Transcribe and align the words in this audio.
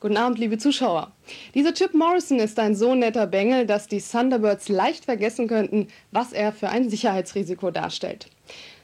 Guten 0.00 0.16
Abend, 0.16 0.38
liebe 0.38 0.56
Zuschauer. 0.56 1.12
Dieser 1.54 1.74
Chip 1.74 1.92
Morrison 1.92 2.38
ist 2.38 2.58
ein 2.58 2.74
so 2.74 2.94
netter 2.94 3.26
Bengel, 3.26 3.66
dass 3.66 3.86
die 3.86 4.00
Thunderbirds 4.00 4.70
leicht 4.70 5.04
vergessen 5.04 5.46
könnten, 5.46 5.88
was 6.10 6.32
er 6.32 6.52
für 6.52 6.70
ein 6.70 6.88
Sicherheitsrisiko 6.88 7.70
darstellt. 7.70 8.30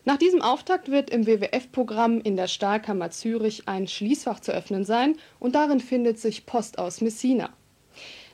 Nach 0.05 0.19
diesem 0.19 0.43
Auftakt 0.43 0.91
wird 0.91 1.09
im 1.09 1.27
WWF-Programm 1.27 2.21
in 2.21 2.37
der 2.37 2.49
Stahlkammer 2.49 3.11
Zürich 3.13 3.67
ein 3.67 3.89
Schließfach 3.89 4.41
zu 4.41 4.53
öffnen 4.53 4.85
sein 4.85 5.17
und 5.41 5.55
darin 5.55 5.81
findet 5.81 6.19
sich 6.19 6.45
Post 6.45 6.79
aus 6.79 7.01
Messina. 7.01 7.49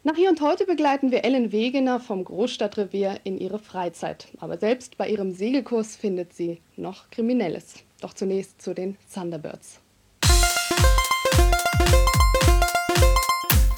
Nach 0.03 0.17
hier 0.17 0.29
und 0.29 0.41
heute 0.41 0.67
begleiten 0.67 1.12
wir 1.12 1.25
Ellen 1.25 1.53
Wegener 1.53 2.01
vom 2.01 2.25
Großstadtrevier 2.25 3.21
in 3.23 3.39
ihre 3.39 3.61
Freizeit. 3.61 4.27
Aber 4.41 4.59
selbst 4.59 4.99
bei 4.99 5.09
ihrem 5.09 5.30
Segelkurs 5.30 5.95
findet 5.95 6.33
sie 6.33 6.61
noch 6.75 7.11
Kriminelles. 7.11 7.85
Doch 8.01 8.12
zunächst 8.12 8.61
zu 8.61 8.75
den 8.75 8.96
Thunderbirds. 9.14 9.82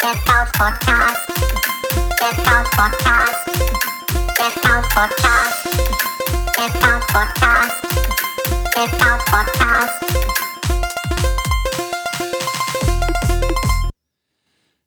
Der 0.05 0.13
V-Podcast. 0.13 1.29
Der 2.21 2.35
V-Podcast. 2.45 3.47
Der 4.37 4.51
V-Podcast. 4.61 5.65
Der 6.59 6.69
V-Podcast. 6.69 7.83
Der 8.77 8.89
V-Podcast. 8.99 10.05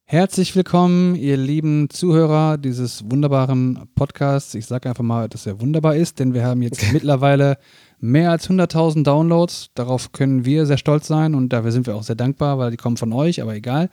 Herzlich 0.05 0.55
willkommen, 0.55 1.15
ihr 1.15 1.35
lieben 1.35 1.89
Zuhörer 1.89 2.59
dieses 2.59 3.09
wunderbaren 3.09 3.89
Podcasts. 3.95 4.53
Ich 4.53 4.67
sage 4.67 4.87
einfach 4.87 5.03
mal, 5.03 5.27
dass 5.29 5.47
er 5.47 5.59
wunderbar 5.59 5.95
ist, 5.95 6.19
denn 6.19 6.35
wir 6.35 6.45
haben 6.45 6.61
jetzt 6.61 6.83
mittlerweile 6.93 7.57
mehr 7.99 8.29
als 8.29 8.51
100.000 8.51 9.01
Downloads. 9.01 9.71
Darauf 9.73 10.11
können 10.11 10.45
wir 10.45 10.67
sehr 10.67 10.77
stolz 10.77 11.07
sein 11.07 11.33
und 11.33 11.49
dafür 11.49 11.71
sind 11.71 11.87
wir 11.87 11.95
auch 11.95 12.03
sehr 12.03 12.15
dankbar, 12.15 12.59
weil 12.59 12.69
die 12.69 12.77
kommen 12.77 12.97
von 12.97 13.13
euch, 13.13 13.41
aber 13.41 13.55
egal. 13.55 13.89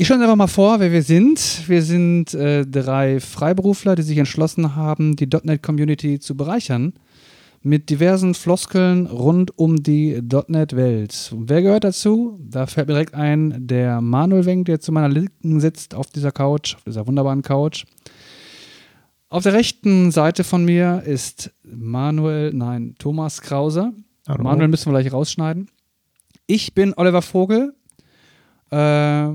Ich 0.00 0.06
stelle 0.06 0.22
einfach 0.22 0.36
mal 0.36 0.46
vor, 0.46 0.78
wer 0.78 0.92
wir 0.92 1.02
sind. 1.02 1.68
Wir 1.68 1.82
sind 1.82 2.32
äh, 2.32 2.64
drei 2.64 3.18
Freiberufler, 3.18 3.96
die 3.96 4.02
sich 4.02 4.16
entschlossen 4.16 4.76
haben, 4.76 5.16
die 5.16 5.26
.NET-Community 5.26 6.20
zu 6.20 6.36
bereichern 6.36 6.92
mit 7.62 7.90
diversen 7.90 8.34
Floskeln 8.34 9.06
rund 9.08 9.58
um 9.58 9.82
die 9.82 10.22
.NET-Welt. 10.46 11.34
Wer 11.36 11.62
gehört 11.62 11.82
dazu? 11.82 12.38
Da 12.48 12.66
fällt 12.66 12.86
mir 12.86 12.94
direkt 12.94 13.14
ein, 13.14 13.66
der 13.66 14.00
Manuel 14.00 14.46
Wenk, 14.46 14.66
der 14.66 14.78
zu 14.78 14.92
meiner 14.92 15.08
Linken 15.08 15.58
sitzt 15.58 15.96
auf 15.96 16.06
dieser 16.12 16.30
Couch, 16.30 16.76
auf 16.76 16.84
dieser 16.84 17.08
wunderbaren 17.08 17.42
Couch. 17.42 17.84
Auf 19.30 19.42
der 19.42 19.54
rechten 19.54 20.12
Seite 20.12 20.44
von 20.44 20.64
mir 20.64 21.02
ist 21.06 21.50
Manuel, 21.64 22.52
nein, 22.54 22.94
Thomas 23.00 23.42
Krause. 23.42 23.92
Hallo. 24.28 24.44
Manuel 24.44 24.68
müssen 24.68 24.92
wir 24.92 25.00
gleich 25.00 25.12
rausschneiden. 25.12 25.68
Ich 26.46 26.72
bin 26.72 26.94
Oliver 26.96 27.20
Vogel. 27.20 27.74
Äh, 28.70 29.32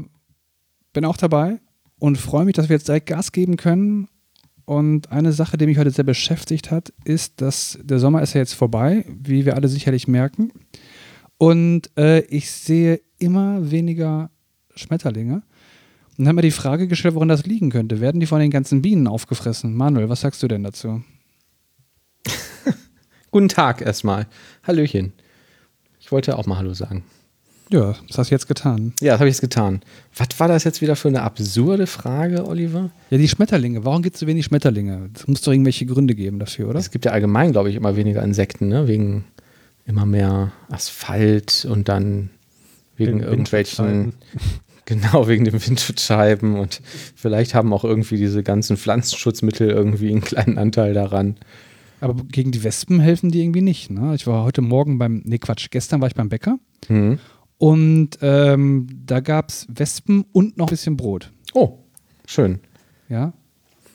bin 0.94 1.06
auch 1.06 1.18
dabei 1.18 1.60
und 2.00 2.18
freue 2.18 2.46
mich, 2.46 2.54
dass 2.54 2.70
wir 2.70 2.76
jetzt 2.76 2.88
direkt 2.88 3.08
Gas 3.08 3.32
geben 3.32 3.58
können. 3.58 4.08
Und 4.66 5.12
eine 5.12 5.34
Sache, 5.34 5.58
die 5.58 5.66
mich 5.66 5.78
heute 5.78 5.92
sehr 5.92 6.06
beschäftigt 6.06 6.72
hat, 6.72 6.94
ist, 7.04 7.42
dass 7.42 7.78
der 7.84 8.00
Sommer 8.00 8.22
ist 8.22 8.34
ja 8.34 8.40
jetzt 8.40 8.54
vorbei, 8.54 9.06
wie 9.10 9.46
wir 9.46 9.56
alle 9.56 9.68
sicherlich 9.68 10.08
merken. 10.08 10.52
Und 11.38 11.90
äh, 11.98 12.22
ich 12.22 12.50
sehe 12.50 13.02
immer 13.20 13.72
weniger 13.72 14.30
Schmetterlinge. 14.76 15.44
Und 16.18 16.20
dann 16.20 16.28
haben 16.30 16.38
wir 16.38 16.44
die 16.44 16.52
Frage 16.52 16.88
gestellt, 16.88 17.16
woran 17.16 17.28
das 17.28 17.46
liegen 17.46 17.72
könnte. 17.72 18.00
Werden 18.00 18.20
die 18.20 18.28
von 18.28 18.40
den 18.40 18.52
ganzen 18.52 18.82
Bienen 18.82 19.08
aufgefressen? 19.08 19.74
Manuel, 19.74 20.10
was 20.10 20.22
sagst 20.22 20.44
du 20.44 20.48
denn 20.48 20.64
dazu? 20.64 21.04
Guten 23.32 23.50
Tag 23.50 23.82
erstmal. 23.82 24.28
Hallöchen. 24.62 25.14
Ich 26.00 26.12
wollte 26.12 26.38
auch 26.38 26.46
mal 26.46 26.58
Hallo 26.58 26.74
sagen. 26.74 27.04
Ja, 27.74 27.96
das 28.08 28.20
hast 28.20 28.30
du 28.30 28.36
jetzt 28.36 28.48
getan. 28.48 28.94
Ja, 29.02 29.14
das 29.14 29.20
habe 29.20 29.30
ich 29.30 29.34
jetzt 29.34 29.42
getan. 29.42 29.82
Was 30.16 30.40
war 30.40 30.48
das 30.48 30.64
jetzt 30.64 30.82
wieder 30.82 30.96
für 30.96 31.08
eine 31.08 31.24
absurde 31.24 31.88
Frage, 31.88 32.46
Oliver? 32.46 32.92
Ja, 33.10 33.18
die 33.18 33.28
Schmetterlinge. 33.28 33.84
Warum 33.84 34.04
gibt 34.04 34.14
es 34.16 34.20
so 34.20 34.28
wenig 34.28 34.46
Schmetterlinge? 34.46 35.10
Es 35.16 35.28
muss 35.28 35.42
doch 35.42 35.52
irgendwelche 35.52 35.88
Gründe 35.88 36.14
geben 36.14 36.38
dafür, 36.38 36.70
oder? 36.70 36.78
Es 36.78 36.92
gibt 36.92 37.06
ja 37.06 37.14
allgemein, 37.14 37.52
glaube 37.52 37.72
ich, 37.72 37.76
immer 37.76 37.96
weniger 37.96 38.22
Insekten, 38.22 38.68
ne? 38.68 38.88
Wegen 38.88 39.24
immer 39.88 40.06
mehr 40.06 40.52
Asphalt 40.70 41.66
und 41.68 41.90
dann 41.90 42.30
wegen 42.96 43.20
den 43.20 43.28
irgendwelchen. 43.28 44.14
Genau, 44.86 45.30
wegen 45.30 45.46
den 45.46 45.54
Windschutzscheiben 45.54 46.60
und 46.60 46.82
vielleicht 47.16 47.56
haben 47.56 47.72
auch 47.72 47.86
irgendwie 47.86 48.18
diese 48.18 48.44
ganzen 48.44 48.76
Pflanzenschutzmittel 48.76 49.70
irgendwie 49.70 50.10
einen 50.10 50.20
kleinen 50.20 50.58
Anteil 50.58 50.94
daran. 50.94 51.38
Aber 52.02 52.22
gegen 52.30 52.52
die 52.52 52.66
Wespen 52.66 53.00
helfen 53.00 53.32
die 53.32 53.42
irgendwie 53.42 53.62
nicht. 53.62 53.90
Ne? 53.92 54.14
Ich 54.14 54.28
war 54.28 54.44
heute 54.44 54.62
Morgen 54.62 54.98
beim, 54.98 55.22
nee 55.24 55.38
Quatsch, 55.38 55.70
gestern 55.72 56.02
war 56.02 56.10
ich 56.10 56.16
beim 56.16 56.28
Bäcker 56.28 56.60
mhm. 56.90 57.18
Und 57.58 58.12
ähm, 58.22 58.88
da 59.06 59.20
gab 59.20 59.50
es 59.50 59.68
Wespen 59.70 60.26
und 60.32 60.58
noch 60.58 60.68
ein 60.68 60.72
bisschen 60.72 60.98
Brot. 60.98 61.32
Oh, 61.54 61.80
schön. 62.26 62.60
Ja. 63.10 63.34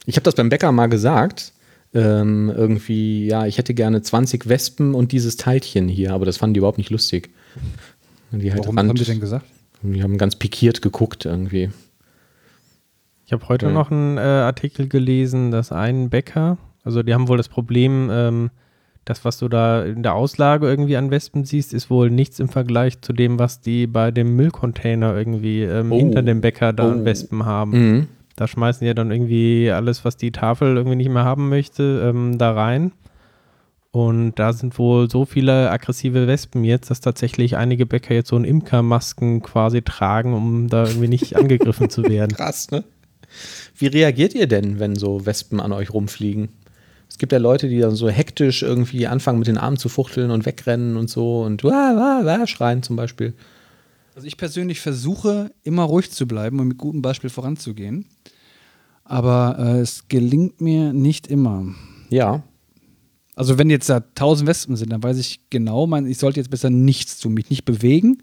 Ich 0.06 0.16
habe 0.16 0.24
das 0.24 0.34
beim 0.34 0.48
Bäcker 0.48 0.72
mal 0.72 0.86
gesagt. 0.86 1.52
Ähm, 1.94 2.52
irgendwie, 2.54 3.26
ja, 3.26 3.46
ich 3.46 3.58
hätte 3.58 3.74
gerne 3.74 4.02
20 4.02 4.48
Wespen 4.48 4.94
und 4.94 5.12
dieses 5.12 5.36
Teilchen 5.36 5.88
hier, 5.88 6.12
aber 6.12 6.26
das 6.26 6.36
fanden 6.36 6.54
die 6.54 6.58
überhaupt 6.58 6.78
nicht 6.78 6.90
lustig. 6.90 7.30
Die 8.30 8.52
halt 8.52 8.60
Warum 8.60 8.76
rand, 8.76 8.90
haben 8.90 8.96
die 8.96 9.04
denn 9.04 9.20
gesagt? 9.20 9.46
Die 9.82 10.02
haben 10.02 10.18
ganz 10.18 10.36
pikiert 10.36 10.82
geguckt 10.82 11.24
irgendwie. 11.24 11.70
Ich 13.24 13.32
habe 13.32 13.48
heute 13.48 13.66
ja. 13.66 13.72
noch 13.72 13.90
einen 13.90 14.18
äh, 14.18 14.20
Artikel 14.20 14.88
gelesen, 14.88 15.50
dass 15.50 15.72
ein 15.72 16.10
Bäcker, 16.10 16.58
also 16.84 17.02
die 17.02 17.14
haben 17.14 17.28
wohl 17.28 17.36
das 17.36 17.48
Problem, 17.48 18.10
ähm, 18.10 18.50
das, 19.08 19.24
was 19.24 19.38
du 19.38 19.48
da 19.48 19.84
in 19.84 20.02
der 20.02 20.14
Auslage 20.14 20.66
irgendwie 20.66 20.96
an 20.96 21.10
Wespen 21.10 21.44
siehst, 21.44 21.72
ist 21.72 21.88
wohl 21.88 22.10
nichts 22.10 22.40
im 22.40 22.48
Vergleich 22.48 23.00
zu 23.00 23.12
dem, 23.12 23.38
was 23.38 23.60
die 23.60 23.86
bei 23.86 24.10
dem 24.10 24.36
Müllcontainer 24.36 25.16
irgendwie 25.16 25.62
ähm, 25.62 25.92
oh. 25.92 25.96
hinter 25.96 26.22
dem 26.22 26.40
Bäcker 26.42 26.72
da 26.74 26.90
an 26.90 27.02
oh. 27.02 27.04
Wespen 27.04 27.46
haben. 27.46 27.70
Mhm. 27.70 28.08
Da 28.36 28.46
schmeißen 28.46 28.80
die 28.80 28.86
ja 28.86 28.94
dann 28.94 29.10
irgendwie 29.10 29.70
alles, 29.70 30.04
was 30.04 30.16
die 30.16 30.30
Tafel 30.30 30.76
irgendwie 30.76 30.96
nicht 30.96 31.08
mehr 31.08 31.24
haben 31.24 31.48
möchte, 31.48 32.02
ähm, 32.06 32.36
da 32.38 32.52
rein. 32.52 32.92
Und 33.90 34.34
da 34.34 34.52
sind 34.52 34.78
wohl 34.78 35.10
so 35.10 35.24
viele 35.24 35.70
aggressive 35.70 36.26
Wespen 36.26 36.62
jetzt, 36.62 36.90
dass 36.90 37.00
tatsächlich 37.00 37.56
einige 37.56 37.86
Bäcker 37.86 38.14
jetzt 38.14 38.28
so 38.28 38.36
ein 38.36 38.44
Imkermasken 38.44 39.42
quasi 39.42 39.80
tragen, 39.80 40.34
um 40.34 40.68
da 40.68 40.84
irgendwie 40.84 41.08
nicht 41.08 41.34
angegriffen 41.36 41.88
zu 41.88 42.04
werden. 42.04 42.36
Krass, 42.36 42.70
ne? 42.70 42.84
Wie 43.74 43.86
reagiert 43.86 44.34
ihr 44.34 44.46
denn, 44.46 44.78
wenn 44.78 44.96
so 44.96 45.24
Wespen 45.24 45.60
an 45.60 45.72
euch 45.72 45.92
rumfliegen? 45.92 46.50
Es 47.08 47.18
gibt 47.18 47.32
ja 47.32 47.38
Leute, 47.38 47.68
die 47.68 47.80
dann 47.80 47.94
so 47.94 48.08
hektisch 48.08 48.62
irgendwie 48.62 49.06
anfangen, 49.06 49.38
mit 49.38 49.48
den 49.48 49.58
Armen 49.58 49.76
zu 49.76 49.88
fuchteln 49.88 50.30
und 50.30 50.46
wegrennen 50.46 50.96
und 50.96 51.08
so 51.08 51.42
und 51.42 51.64
wah, 51.64 51.70
wah, 51.70 52.20
wah, 52.24 52.46
schreien 52.46 52.82
zum 52.82 52.96
Beispiel. 52.96 53.34
Also 54.14 54.26
ich 54.26 54.36
persönlich 54.36 54.80
versuche 54.80 55.52
immer 55.62 55.84
ruhig 55.84 56.10
zu 56.10 56.26
bleiben 56.26 56.60
und 56.60 56.68
mit 56.68 56.78
gutem 56.78 57.02
Beispiel 57.02 57.30
voranzugehen. 57.30 58.06
Aber 59.04 59.56
äh, 59.58 59.78
es 59.78 60.08
gelingt 60.08 60.60
mir 60.60 60.92
nicht 60.92 61.28
immer. 61.28 61.74
Ja. 62.10 62.42
Also 63.36 63.56
wenn 63.58 63.70
jetzt 63.70 63.88
da 63.88 64.00
tausend 64.00 64.48
Wespen 64.48 64.76
sind, 64.76 64.90
dann 64.92 65.02
weiß 65.02 65.18
ich 65.18 65.40
genau, 65.50 65.86
mein, 65.86 66.06
ich 66.06 66.18
sollte 66.18 66.40
jetzt 66.40 66.50
besser 66.50 66.70
nichts 66.70 67.20
tun, 67.20 67.34
mich 67.34 67.48
nicht 67.50 67.64
bewegen, 67.64 68.18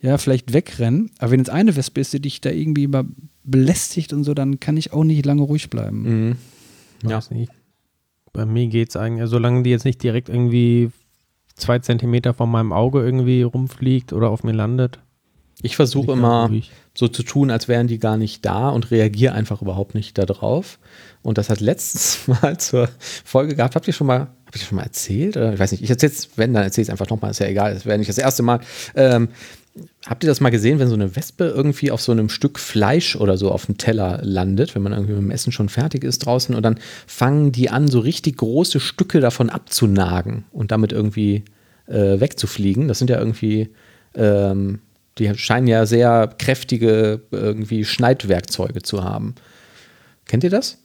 ja, 0.00 0.16
vielleicht 0.16 0.52
wegrennen. 0.52 1.10
Aber 1.18 1.32
wenn 1.32 1.40
jetzt 1.40 1.50
eine 1.50 1.74
Wespe 1.74 2.00
ist, 2.00 2.12
die 2.12 2.20
dich 2.20 2.40
da 2.40 2.50
irgendwie 2.50 2.84
immer 2.84 3.04
belästigt 3.42 4.12
und 4.12 4.22
so, 4.24 4.34
dann 4.34 4.60
kann 4.60 4.76
ich 4.76 4.92
auch 4.92 5.04
nicht 5.04 5.26
lange 5.26 5.42
ruhig 5.42 5.70
bleiben. 5.70 6.02
Mhm. 6.02 6.36
Ja. 7.08 7.20
Nicht. 7.30 7.52
Bei 8.38 8.46
mir 8.46 8.68
geht 8.68 8.90
es 8.90 8.96
eigentlich, 8.96 9.28
solange 9.28 9.64
die 9.64 9.70
jetzt 9.70 9.84
nicht 9.84 10.00
direkt 10.00 10.28
irgendwie 10.28 10.92
zwei 11.56 11.80
Zentimeter 11.80 12.34
von 12.34 12.48
meinem 12.48 12.72
Auge 12.72 13.00
irgendwie 13.00 13.42
rumfliegt 13.42 14.12
oder 14.12 14.30
auf 14.30 14.44
mir 14.44 14.52
landet. 14.52 15.00
Ich 15.60 15.74
versuche 15.74 16.12
immer 16.12 16.48
so 16.94 17.08
zu 17.08 17.24
tun, 17.24 17.50
als 17.50 17.66
wären 17.66 17.88
die 17.88 17.98
gar 17.98 18.16
nicht 18.16 18.46
da 18.46 18.68
und 18.68 18.92
reagiere 18.92 19.34
einfach 19.34 19.60
überhaupt 19.60 19.96
nicht 19.96 20.16
darauf. 20.18 20.78
Und 21.22 21.36
das 21.36 21.50
hat 21.50 21.58
letztens 21.58 22.28
mal 22.42 22.58
zur 22.58 22.88
Folge 23.24 23.56
gehabt. 23.56 23.74
Habt 23.74 23.88
ihr 23.88 23.92
schon 23.92 24.06
mal, 24.06 24.28
hab 24.46 24.54
ich 24.54 24.62
schon 24.62 24.76
mal 24.76 24.84
erzählt? 24.84 25.34
Ich 25.34 25.58
weiß 25.58 25.72
nicht. 25.72 25.82
Ich 25.82 25.90
erzähle 25.90 26.12
es, 26.12 26.28
wenn, 26.36 26.54
dann 26.54 26.62
erzähle 26.62 26.82
ich 26.82 26.88
es 26.88 26.92
einfach 26.92 27.10
nochmal. 27.10 27.32
Ist 27.32 27.40
ja 27.40 27.48
egal. 27.48 27.74
Das 27.74 27.86
wäre 27.86 27.98
nicht 27.98 28.08
das 28.08 28.18
erste 28.18 28.44
Mal. 28.44 28.60
Ähm, 28.94 29.30
Habt 30.06 30.24
ihr 30.24 30.28
das 30.28 30.40
mal 30.40 30.50
gesehen, 30.50 30.78
wenn 30.78 30.88
so 30.88 30.94
eine 30.94 31.16
Wespe 31.16 31.44
irgendwie 31.44 31.90
auf 31.90 32.00
so 32.00 32.12
einem 32.12 32.28
Stück 32.28 32.58
Fleisch 32.58 33.16
oder 33.16 33.36
so 33.36 33.50
auf 33.50 33.66
dem 33.66 33.78
Teller 33.78 34.20
landet, 34.22 34.74
wenn 34.74 34.82
man 34.82 34.92
irgendwie 34.92 35.12
mit 35.12 35.22
dem 35.22 35.30
Essen 35.30 35.52
schon 35.52 35.68
fertig 35.68 36.04
ist 36.04 36.20
draußen 36.20 36.54
und 36.54 36.62
dann 36.62 36.78
fangen 37.06 37.52
die 37.52 37.70
an, 37.70 37.88
so 37.88 38.00
richtig 38.00 38.36
große 38.38 38.80
Stücke 38.80 39.20
davon 39.20 39.50
abzunagen 39.50 40.44
und 40.52 40.70
damit 40.70 40.92
irgendwie 40.92 41.44
äh, 41.86 42.20
wegzufliegen? 42.20 42.88
Das 42.88 42.98
sind 42.98 43.10
ja 43.10 43.18
irgendwie, 43.18 43.70
ähm, 44.14 44.80
die 45.18 45.34
scheinen 45.36 45.66
ja 45.66 45.86
sehr 45.86 46.34
kräftige 46.38 47.22
irgendwie 47.30 47.84
Schneidwerkzeuge 47.84 48.82
zu 48.82 49.04
haben. 49.04 49.34
Kennt 50.26 50.44
ihr 50.44 50.50
das? 50.50 50.78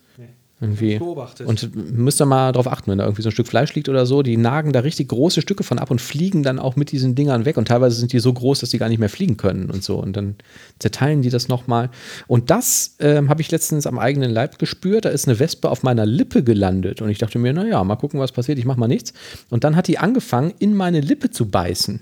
Irgendwie. 0.64 0.98
Beobachtet. 0.98 1.46
Und 1.46 1.76
müsst 1.76 2.22
ihr 2.22 2.26
mal 2.26 2.54
darauf 2.54 2.72
achten, 2.72 2.90
wenn 2.90 2.98
da 2.98 3.04
irgendwie 3.04 3.22
so 3.22 3.30
ein 3.30 3.34
Stück 3.34 3.48
Fleisch 3.48 3.76
liegt 3.76 3.90
oder 3.90 4.06
so, 4.06 4.24
die 4.24 4.38
nagen 4.38 4.72
da 4.72 4.80
richtig 4.80 5.10
große 5.10 5.42
Stücke 5.42 5.64
von 5.64 5.78
ab 5.78 5.92
und 5.92 6.00
fliegen 6.00 6.42
dann 6.42 6.58
auch 6.58 6.78
mit 6.78 6.94
diesen 6.94 7.16
Dingern 7.16 7.44
weg. 7.44 7.58
Und 7.58 7.68
teilweise 7.68 7.98
sind 7.98 8.14
die 8.14 8.20
so 8.20 8.32
groß, 8.32 8.60
dass 8.60 8.70
die 8.70 8.78
gar 8.78 8.88
nicht 8.88 9.00
mehr 9.00 9.10
fliegen 9.10 9.36
können 9.36 9.70
und 9.70 9.84
so. 9.84 9.98
Und 9.98 10.16
dann 10.16 10.36
zerteilen 10.80 11.22
die 11.22 11.30
das 11.30 11.50
nochmal. 11.50 11.90
Und 12.28 12.50
das 12.50 12.96
ähm, 13.00 13.30
habe 13.30 13.42
ich 13.42 13.52
letztens 13.52 13.86
am 13.86 14.00
eigenen 14.00 14.32
Leib 14.32 14.58
gespürt. 14.58 15.04
Da 15.04 15.10
ist 15.10 15.28
eine 15.28 15.38
Wespe 15.38 15.70
auf 15.70 15.84
meiner 15.84 16.06
Lippe 16.06 16.44
gelandet. 16.44 17.02
Und 17.02 17.10
ich 17.10 17.18
dachte 17.18 17.40
mir, 17.40 17.52
naja, 17.52 17.84
mal 17.84 17.98
gucken, 17.98 18.22
was 18.22 18.32
passiert. 18.32 18.58
Ich 18.58 18.66
mache 18.66 18.80
mal 18.80 18.88
nichts. 18.88 19.14
Und 19.50 19.66
dann 19.66 19.76
hat 19.76 19.90
die 19.90 19.98
angefangen, 19.98 20.54
in 20.60 20.76
meine 20.76 21.02
Lippe 21.02 21.30
zu 21.30 21.50
beißen. 21.50 22.00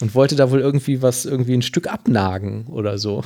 und 0.00 0.14
wollte 0.14 0.36
da 0.36 0.50
wohl 0.50 0.60
irgendwie 0.60 1.00
was, 1.02 1.24
irgendwie 1.24 1.54
ein 1.54 1.62
Stück 1.62 1.90
abnagen 1.90 2.66
oder 2.66 2.98
so. 2.98 3.22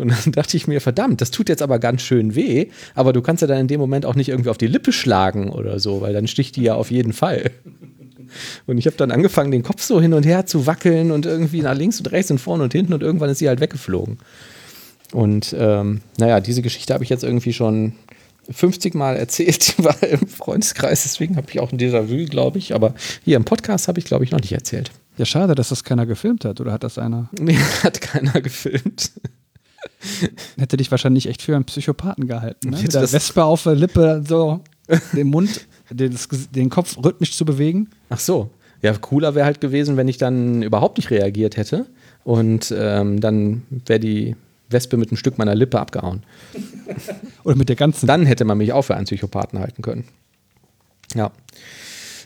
Und 0.00 0.10
dann 0.10 0.32
dachte 0.32 0.56
ich 0.56 0.66
mir, 0.66 0.80
verdammt, 0.80 1.20
das 1.20 1.30
tut 1.30 1.48
jetzt 1.48 1.62
aber 1.62 1.78
ganz 1.78 2.02
schön 2.02 2.34
weh, 2.34 2.68
aber 2.94 3.12
du 3.12 3.20
kannst 3.22 3.42
ja 3.42 3.46
dann 3.46 3.58
in 3.58 3.68
dem 3.68 3.80
Moment 3.80 4.06
auch 4.06 4.14
nicht 4.14 4.30
irgendwie 4.30 4.50
auf 4.50 4.58
die 4.58 4.66
Lippe 4.66 4.92
schlagen 4.92 5.50
oder 5.50 5.78
so, 5.78 6.00
weil 6.00 6.12
dann 6.12 6.26
sticht 6.26 6.56
die 6.56 6.62
ja 6.62 6.74
auf 6.74 6.90
jeden 6.90 7.12
Fall. 7.12 7.50
Und 8.66 8.78
ich 8.78 8.86
habe 8.86 8.96
dann 8.96 9.10
angefangen, 9.10 9.50
den 9.50 9.62
Kopf 9.62 9.82
so 9.82 10.00
hin 10.00 10.14
und 10.14 10.24
her 10.24 10.46
zu 10.46 10.64
wackeln 10.64 11.10
und 11.10 11.26
irgendwie 11.26 11.62
nach 11.62 11.74
links 11.74 11.98
und 11.98 12.12
rechts 12.12 12.30
und 12.30 12.38
vorne 12.38 12.62
und 12.62 12.72
hinten 12.72 12.92
und 12.92 13.02
irgendwann 13.02 13.28
ist 13.28 13.40
sie 13.40 13.48
halt 13.48 13.60
weggeflogen. 13.60 14.18
Und 15.12 15.52
ähm, 15.58 16.00
naja, 16.16 16.38
diese 16.38 16.62
Geschichte 16.62 16.94
habe 16.94 17.02
ich 17.02 17.10
jetzt 17.10 17.24
irgendwie 17.24 17.52
schon 17.52 17.94
50 18.48 18.94
Mal 18.94 19.16
erzählt, 19.16 19.78
die 19.78 19.84
war 19.84 20.00
im 20.04 20.28
Freundeskreis, 20.28 21.02
deswegen 21.02 21.36
habe 21.36 21.48
ich 21.50 21.58
auch 21.58 21.72
ein 21.72 21.78
Déjà-vu, 21.78 22.26
glaube 22.26 22.58
ich. 22.58 22.72
Aber 22.72 22.94
hier 23.24 23.36
im 23.36 23.44
Podcast 23.44 23.88
habe 23.88 23.98
ich, 23.98 24.04
glaube 24.04 24.22
ich, 24.22 24.30
noch 24.30 24.40
nicht 24.40 24.52
erzählt. 24.52 24.92
Ja, 25.18 25.24
schade, 25.24 25.56
dass 25.56 25.70
das 25.70 25.82
keiner 25.82 26.06
gefilmt 26.06 26.44
hat. 26.44 26.60
Oder 26.60 26.70
hat 26.70 26.84
das 26.84 26.98
einer? 26.98 27.28
Nee, 27.38 27.58
hat 27.82 28.00
keiner 28.00 28.40
gefilmt. 28.40 29.10
Hätte 30.58 30.76
dich 30.76 30.90
wahrscheinlich 30.90 31.26
echt 31.26 31.42
für 31.42 31.54
einen 31.54 31.64
Psychopathen 31.64 32.26
gehalten. 32.26 32.70
Ne? 32.70 32.78
Mit 32.82 32.94
der 32.94 33.12
Wespe 33.12 33.44
auf 33.44 33.62
der 33.64 33.74
Lippe, 33.74 34.22
so 34.26 34.60
den 35.12 35.28
Mund, 35.28 35.66
den, 35.90 36.16
den 36.54 36.70
Kopf 36.70 36.96
rhythmisch 37.02 37.36
zu 37.36 37.44
bewegen. 37.44 37.88
Ach 38.08 38.18
so. 38.18 38.50
Ja, 38.82 38.94
cooler 38.94 39.34
wäre 39.34 39.44
halt 39.44 39.60
gewesen, 39.60 39.96
wenn 39.96 40.08
ich 40.08 40.16
dann 40.16 40.62
überhaupt 40.62 40.96
nicht 40.96 41.10
reagiert 41.10 41.56
hätte. 41.56 41.86
Und 42.24 42.74
ähm, 42.76 43.20
dann 43.20 43.62
wäre 43.86 44.00
die 44.00 44.36
Wespe 44.70 44.96
mit 44.96 45.10
einem 45.10 45.16
Stück 45.16 45.36
meiner 45.36 45.54
Lippe 45.54 45.78
abgehauen. 45.78 46.22
Oder 47.44 47.56
mit 47.56 47.68
der 47.68 47.76
ganzen. 47.76 48.06
Dann 48.06 48.24
hätte 48.24 48.44
man 48.44 48.58
mich 48.58 48.72
auch 48.72 48.82
für 48.82 48.94
einen 48.94 49.04
Psychopathen 49.04 49.58
halten 49.58 49.82
können. 49.82 50.04
Ja. 51.14 51.30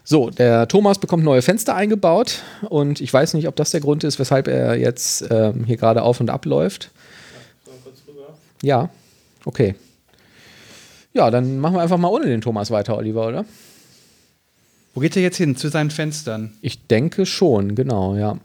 So, 0.07 0.29
der 0.29 0.69
Thomas 0.69 0.99
bekommt 0.99 1.25
neue 1.25 1.41
Fenster 1.41 1.75
eingebaut 1.75 2.43
und 2.69 3.01
ich 3.01 3.11
weiß 3.11 3.33
nicht, 3.35 3.49
ob 3.49 3.57
das 3.57 3.71
der 3.71 3.81
Grund 3.81 4.05
ist, 4.05 4.19
weshalb 4.19 4.49
er 4.49 4.77
jetzt 4.77 5.25
ähm, 5.31 5.65
hier 5.65 5.79
gerade 5.79 6.03
auf 6.03 6.21
und 6.21 6.29
ab 6.29 6.45
läuft. 6.45 6.91
Ja, 8.65 8.89
okay. 9.45 9.75
Ja, 11.13 11.31
dann 11.31 11.59
machen 11.59 11.77
wir 11.77 11.83
einfach 11.83 11.99
mal 11.99 12.09
ohne 12.09 12.25
den 12.25 12.41
Thomas 12.41 12.71
weiter, 12.71 12.97
Oliver, 12.97 13.29
oder? 13.29 13.45
Wo 14.95 15.01
geht 15.01 15.17
er 15.17 15.23
jetzt 15.23 15.37
hin? 15.37 15.55
Zu 15.55 15.69
seinen 15.69 15.91
Fenstern? 15.91 16.55
Ich 16.63 16.87
denke 16.87 17.27
schon, 17.27 17.75
genau, 17.75 18.17
ja. 18.17 18.39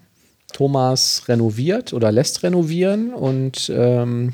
Thomas 0.51 1.23
renoviert 1.27 1.93
oder 1.93 2.11
lässt 2.11 2.43
renovieren 2.43 3.13
und 3.13 3.71
ähm, 3.73 4.33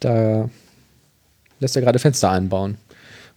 da 0.00 0.48
lässt 1.60 1.76
er 1.76 1.82
gerade 1.82 1.98
Fenster 1.98 2.30
einbauen. 2.30 2.78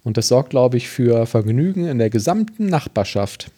Und 0.03 0.15
das 0.15 0.29
sorgt, 0.29 0.51
glaube 0.51 0.77
ich, 0.77 0.87
für 0.87 1.25
Vergnügen 1.25 1.87
in 1.87 1.97
der 1.97 2.09
gesamten 2.09 2.67
Nachbarschaft. 2.67 3.51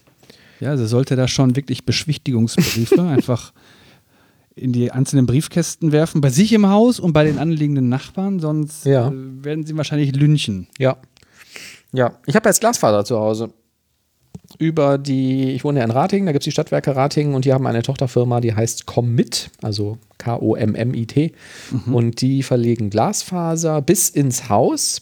Ja, 0.59 0.69
also 0.69 0.87
sollte 0.87 1.15
da 1.15 1.27
schon 1.27 1.55
wirklich 1.55 1.85
Beschwichtigungsbriefe 1.85 3.01
einfach 3.09 3.53
in 4.55 4.73
die 4.73 4.91
einzelnen 4.91 5.25
Briefkästen 5.25 5.91
werfen, 5.91 6.21
bei 6.21 6.29
sich 6.29 6.53
im 6.53 6.67
Haus 6.67 6.99
und 6.99 7.13
bei 7.13 7.23
den 7.23 7.39
anliegenden 7.39 7.89
Nachbarn, 7.89 8.39
sonst 8.39 8.85
ja. 8.85 9.07
äh, 9.07 9.11
werden 9.13 9.65
sie 9.65 9.75
wahrscheinlich 9.77 10.15
lynchen. 10.15 10.67
Ja. 10.77 10.97
Ja, 11.93 12.17
ich 12.25 12.35
habe 12.35 12.47
jetzt 12.47 12.61
Glasfaser 12.61 13.03
zu 13.03 13.19
Hause 13.19 13.53
über 14.57 14.97
die, 14.97 15.51
ich 15.51 15.63
wohne 15.63 15.79
ja 15.79 15.85
in 15.85 15.91
Ratingen, 15.91 16.25
da 16.25 16.31
gibt 16.31 16.43
es 16.43 16.45
die 16.45 16.51
Stadtwerke 16.51 16.95
Ratingen 16.95 17.35
und 17.35 17.45
die 17.45 17.53
haben 17.53 17.65
eine 17.67 17.81
Tochterfirma, 17.81 18.41
die 18.41 18.53
heißt 18.53 18.85
Commit, 18.85 19.49
also 19.61 19.97
K-O-M-M-I-T. 20.17 21.31
Mhm. 21.71 21.95
Und 21.95 22.21
die 22.21 22.43
verlegen 22.43 22.89
Glasfaser 22.89 23.81
bis 23.81 24.09
ins 24.09 24.49
Haus. 24.49 25.01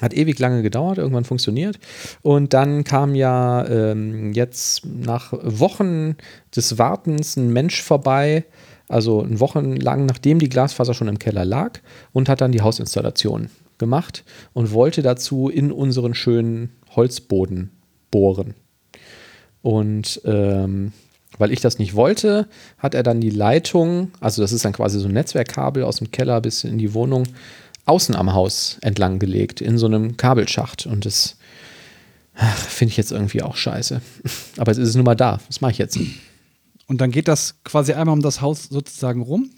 Hat 0.00 0.12
ewig 0.12 0.38
lange 0.38 0.62
gedauert, 0.62 0.98
irgendwann 0.98 1.24
funktioniert. 1.24 1.78
Und 2.22 2.52
dann 2.52 2.84
kam 2.84 3.14
ja 3.14 3.66
ähm, 3.66 4.32
jetzt 4.32 4.84
nach 4.84 5.32
Wochen 5.32 6.16
des 6.54 6.78
Wartens 6.78 7.36
ein 7.36 7.52
Mensch 7.52 7.82
vorbei, 7.82 8.44
also 8.88 9.22
ein 9.22 9.40
Wochen 9.40 9.76
lang, 9.76 10.06
nachdem 10.06 10.38
die 10.38 10.50
Glasfaser 10.50 10.92
schon 10.92 11.08
im 11.08 11.18
Keller 11.18 11.44
lag, 11.44 11.80
und 12.12 12.28
hat 12.28 12.40
dann 12.40 12.52
die 12.52 12.60
Hausinstallation 12.60 13.48
gemacht 13.78 14.24
und 14.52 14.72
wollte 14.72 15.02
dazu 15.02 15.48
in 15.48 15.72
unseren 15.72 16.14
schönen 16.14 16.72
Holzboden 16.94 17.70
bohren. 18.10 18.54
Und 19.62 20.20
ähm, 20.24 20.92
weil 21.38 21.52
ich 21.52 21.60
das 21.60 21.78
nicht 21.78 21.94
wollte, 21.94 22.48
hat 22.78 22.94
er 22.94 23.02
dann 23.02 23.20
die 23.20 23.30
Leitung, 23.30 24.10
also 24.20 24.40
das 24.42 24.52
ist 24.52 24.64
dann 24.64 24.72
quasi 24.72 24.98
so 24.98 25.08
ein 25.08 25.12
Netzwerkkabel 25.12 25.82
aus 25.82 25.96
dem 25.96 26.10
Keller 26.10 26.40
bis 26.40 26.64
in 26.64 26.78
die 26.78 26.94
Wohnung, 26.94 27.24
außen 27.86 28.14
am 28.14 28.34
Haus 28.34 28.78
entlang 28.82 29.18
gelegt, 29.18 29.60
in 29.60 29.78
so 29.78 29.86
einem 29.86 30.16
Kabelschacht. 30.16 30.86
Und 30.86 31.06
das 31.06 31.36
finde 32.68 32.90
ich 32.90 32.96
jetzt 32.96 33.12
irgendwie 33.12 33.42
auch 33.42 33.56
scheiße. 33.56 34.00
Aber 34.58 34.72
jetzt 34.72 34.78
ist 34.78 34.90
es 34.90 34.94
nun 34.96 35.04
mal 35.04 35.14
da. 35.14 35.40
Was 35.46 35.60
mache 35.60 35.72
ich 35.72 35.78
jetzt? 35.78 35.98
Und 36.86 37.00
dann 37.00 37.10
geht 37.10 37.28
das 37.28 37.56
quasi 37.64 37.94
einmal 37.94 38.12
um 38.12 38.22
das 38.22 38.40
Haus 38.40 38.64
sozusagen 38.64 39.22
rum 39.22 39.50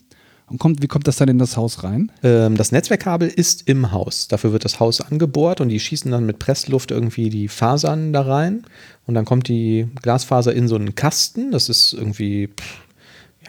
und 0.47 0.59
kommt, 0.59 0.83
wie 0.83 0.87
kommt 0.87 1.07
das 1.07 1.17
dann 1.17 1.29
in 1.29 1.39
das 1.39 1.57
Haus 1.57 1.85
rein? 1.85 2.11
Ähm, 2.23 2.57
das 2.57 2.73
Netzwerkkabel 2.73 3.29
ist 3.29 3.69
im 3.69 3.93
Haus. 3.93 4.29
Dafür 4.29 4.53
wird 4.53 4.65
das 4.65 4.81
Haus 4.81 5.01
angebohrt 5.01 5.61
und 5.61 5.69
die 5.69 5.81
schießen 5.81 6.11
dann 6.11 6.25
mit 6.25 6.39
Pressluft 6.39 6.91
irgendwie 6.91 7.29
die 7.29 7.49
Fasern 7.49 8.13
da 8.13 8.23
rein. 8.23 8.63
Und 9.07 9.15
dann 9.15 9.25
kommt 9.25 9.49
die 9.49 9.89
Glasfaser 10.01 10.55
in 10.55 10.69
so 10.69 10.77
einen 10.77 10.95
Kasten. 10.95 11.51
Das 11.51 11.69
ist 11.69 11.93
irgendwie, 11.93 12.51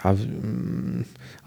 ja, 0.03 0.15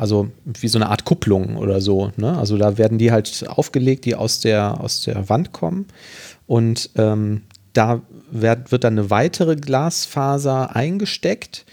also 0.03 0.33
wie 0.45 0.67
so 0.67 0.79
eine 0.79 0.89
Art 0.89 1.05
Kupplung 1.05 1.57
oder 1.57 1.81
so. 1.81 2.11
Ne? 2.17 2.37
Also 2.37 2.57
da 2.57 2.77
werden 2.77 2.99
die 2.99 3.13
halt 3.13 3.45
aufgelegt, 3.49 4.05
die 4.05 4.17
aus 4.17 4.41
der, 4.41 4.81
aus 4.81 5.03
der 5.03 5.29
Wand 5.29 5.53
kommen. 5.53 5.87
Und 6.49 6.91
ähm, 6.97 7.43
da 7.73 8.03
wird, 8.33 8.73
wird 8.73 8.83
dann 8.83 8.99
eine 8.99 9.11
weitere 9.11 9.55
Glasfaser 9.55 10.75
eingesteckt 10.75 11.65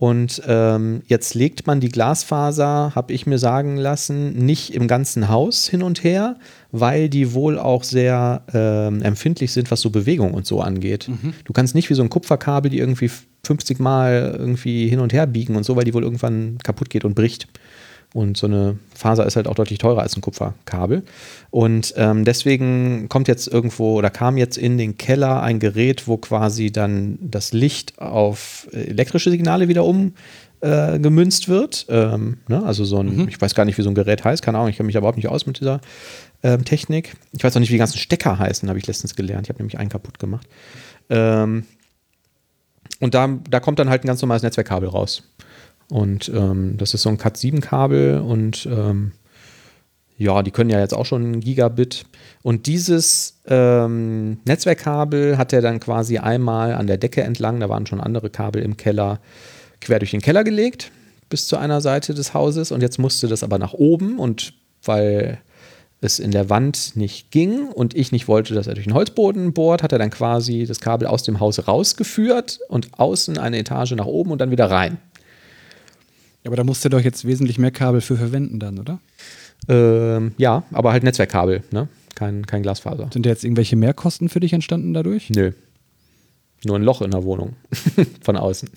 und 0.00 0.40
ähm, 0.46 1.02
jetzt 1.08 1.34
legt 1.34 1.66
man 1.66 1.80
die 1.80 1.90
Glasfaser, 1.90 2.94
habe 2.94 3.12
ich 3.12 3.26
mir 3.26 3.38
sagen 3.38 3.76
lassen, 3.76 4.32
nicht 4.32 4.72
im 4.72 4.88
ganzen 4.88 5.28
Haus 5.28 5.68
hin 5.68 5.82
und 5.82 6.02
her, 6.02 6.36
weil 6.72 7.10
die 7.10 7.34
wohl 7.34 7.58
auch 7.58 7.84
sehr 7.84 8.42
ähm, 8.54 9.02
empfindlich 9.02 9.52
sind, 9.52 9.70
was 9.70 9.82
so 9.82 9.90
Bewegung 9.90 10.32
und 10.32 10.46
so 10.46 10.62
angeht. 10.62 11.08
Mhm. 11.08 11.34
Du 11.44 11.52
kannst 11.52 11.74
nicht 11.74 11.90
wie 11.90 11.94
so 11.94 12.02
ein 12.02 12.08
Kupferkabel 12.08 12.70
die 12.70 12.78
irgendwie 12.78 13.10
50 13.44 13.78
Mal 13.78 14.36
irgendwie 14.38 14.88
hin 14.88 15.00
und 15.00 15.12
her 15.12 15.26
biegen 15.26 15.54
und 15.54 15.64
so, 15.64 15.76
weil 15.76 15.84
die 15.84 15.92
wohl 15.92 16.02
irgendwann 16.02 16.56
kaputt 16.64 16.88
geht 16.88 17.04
und 17.04 17.14
bricht. 17.14 17.46
Und 18.12 18.36
so 18.36 18.46
eine 18.46 18.76
Faser 18.94 19.24
ist 19.24 19.36
halt 19.36 19.46
auch 19.46 19.54
deutlich 19.54 19.78
teurer 19.78 20.02
als 20.02 20.16
ein 20.16 20.20
Kupferkabel. 20.20 21.04
Und 21.50 21.94
ähm, 21.96 22.24
deswegen 22.24 23.08
kommt 23.08 23.28
jetzt 23.28 23.46
irgendwo 23.46 23.96
oder 23.96 24.10
kam 24.10 24.36
jetzt 24.36 24.58
in 24.58 24.78
den 24.78 24.98
Keller 24.98 25.42
ein 25.42 25.60
Gerät, 25.60 26.08
wo 26.08 26.16
quasi 26.16 26.72
dann 26.72 27.18
das 27.20 27.52
Licht 27.52 28.00
auf 28.00 28.66
elektrische 28.72 29.30
Signale 29.30 29.68
wieder 29.68 29.84
umgemünzt 29.84 31.44
äh, 31.44 31.48
wird. 31.48 31.86
Ähm, 31.88 32.38
ne? 32.48 32.64
Also 32.64 32.84
so 32.84 32.98
ein, 32.98 33.16
mhm. 33.16 33.28
ich 33.28 33.40
weiß 33.40 33.54
gar 33.54 33.64
nicht, 33.64 33.78
wie 33.78 33.82
so 33.82 33.90
ein 33.90 33.94
Gerät 33.94 34.24
heißt, 34.24 34.42
keine 34.42 34.58
Ahnung, 34.58 34.70
ich 34.70 34.76
kenne 34.76 34.88
mich 34.88 34.96
aber 34.96 35.04
überhaupt 35.04 35.18
nicht 35.18 35.28
aus 35.28 35.46
mit 35.46 35.60
dieser 35.60 35.80
ähm, 36.42 36.64
Technik. 36.64 37.14
Ich 37.32 37.44
weiß 37.44 37.54
auch 37.54 37.60
nicht, 37.60 37.70
wie 37.70 37.74
die 37.74 37.78
ganzen 37.78 37.98
Stecker 37.98 38.40
heißen, 38.40 38.68
habe 38.68 38.78
ich 38.80 38.88
letztens 38.88 39.14
gelernt. 39.14 39.46
Ich 39.46 39.50
habe 39.50 39.58
nämlich 39.58 39.78
einen 39.78 39.90
kaputt 39.90 40.18
gemacht. 40.18 40.48
Ähm, 41.10 41.64
und 42.98 43.14
da, 43.14 43.28
da 43.48 43.60
kommt 43.60 43.78
dann 43.78 43.88
halt 43.88 44.04
ein 44.04 44.08
ganz 44.08 44.20
normales 44.20 44.42
Netzwerkkabel 44.42 44.88
raus. 44.88 45.22
Und 45.90 46.30
ähm, 46.34 46.76
das 46.76 46.94
ist 46.94 47.02
so 47.02 47.08
ein 47.08 47.18
Cat7-Kabel 47.18 48.20
und 48.20 48.66
ähm, 48.70 49.12
ja, 50.20 50.42
die 50.42 50.50
können 50.50 50.68
ja 50.68 50.78
jetzt 50.78 50.92
auch 50.92 51.06
schon 51.06 51.40
Gigabit. 51.40 52.04
Und 52.42 52.66
dieses 52.66 53.40
ähm, 53.46 54.38
Netzwerkkabel 54.44 55.38
hat 55.38 55.52
er 55.52 55.62
dann 55.62 55.80
quasi 55.80 56.18
einmal 56.18 56.74
an 56.74 56.86
der 56.86 56.98
Decke 56.98 57.22
entlang, 57.22 57.58
da 57.58 57.68
waren 57.70 57.86
schon 57.86 58.00
andere 58.00 58.28
Kabel 58.28 58.62
im 58.62 58.76
Keller, 58.76 59.18
quer 59.80 59.98
durch 59.98 60.10
den 60.10 60.20
Keller 60.20 60.44
gelegt, 60.44 60.92
bis 61.30 61.46
zu 61.46 61.56
einer 61.56 61.80
Seite 61.80 62.12
des 62.12 62.34
Hauses. 62.34 62.70
Und 62.70 62.82
jetzt 62.82 62.98
musste 62.98 63.28
das 63.28 63.42
aber 63.42 63.58
nach 63.58 63.72
oben 63.72 64.18
und 64.18 64.52
weil 64.84 65.38
es 66.02 66.18
in 66.18 66.30
der 66.30 66.50
Wand 66.50 66.96
nicht 66.96 67.30
ging 67.30 67.68
und 67.68 67.94
ich 67.94 68.12
nicht 68.12 68.28
wollte, 68.28 68.54
dass 68.54 68.66
er 68.66 68.74
durch 68.74 68.86
den 68.86 68.94
Holzboden 68.94 69.52
bohrt, 69.52 69.82
hat 69.82 69.92
er 69.92 69.98
dann 69.98 70.10
quasi 70.10 70.66
das 70.66 70.80
Kabel 70.80 71.06
aus 71.06 71.22
dem 71.22 71.40
Haus 71.40 71.66
rausgeführt 71.66 72.60
und 72.68 72.98
außen 72.98 73.38
eine 73.38 73.58
Etage 73.58 73.92
nach 73.92 74.06
oben 74.06 74.32
und 74.32 74.40
dann 74.40 74.50
wieder 74.50 74.70
rein. 74.70 74.98
Aber 76.44 76.56
da 76.56 76.64
musst 76.64 76.84
du 76.84 76.88
doch 76.88 77.00
jetzt 77.00 77.26
wesentlich 77.26 77.58
mehr 77.58 77.70
Kabel 77.70 78.00
für 78.00 78.16
verwenden 78.16 78.58
dann, 78.58 78.78
oder? 78.78 78.98
Ähm, 79.68 80.32
ja, 80.38 80.64
aber 80.72 80.92
halt 80.92 81.02
Netzwerkkabel, 81.02 81.62
ne? 81.70 81.88
Kein, 82.14 82.46
kein 82.46 82.62
Glasfaser. 82.62 83.08
Sind 83.12 83.24
da 83.24 83.30
jetzt 83.30 83.44
irgendwelche 83.44 83.76
Mehrkosten 83.76 84.28
für 84.28 84.40
dich 84.40 84.52
entstanden 84.52 84.94
dadurch? 84.94 85.30
Nö. 85.30 85.52
Nur 86.64 86.76
ein 86.76 86.82
Loch 86.82 87.02
in 87.02 87.10
der 87.10 87.24
Wohnung. 87.24 87.56
Von 88.22 88.36
außen. 88.36 88.68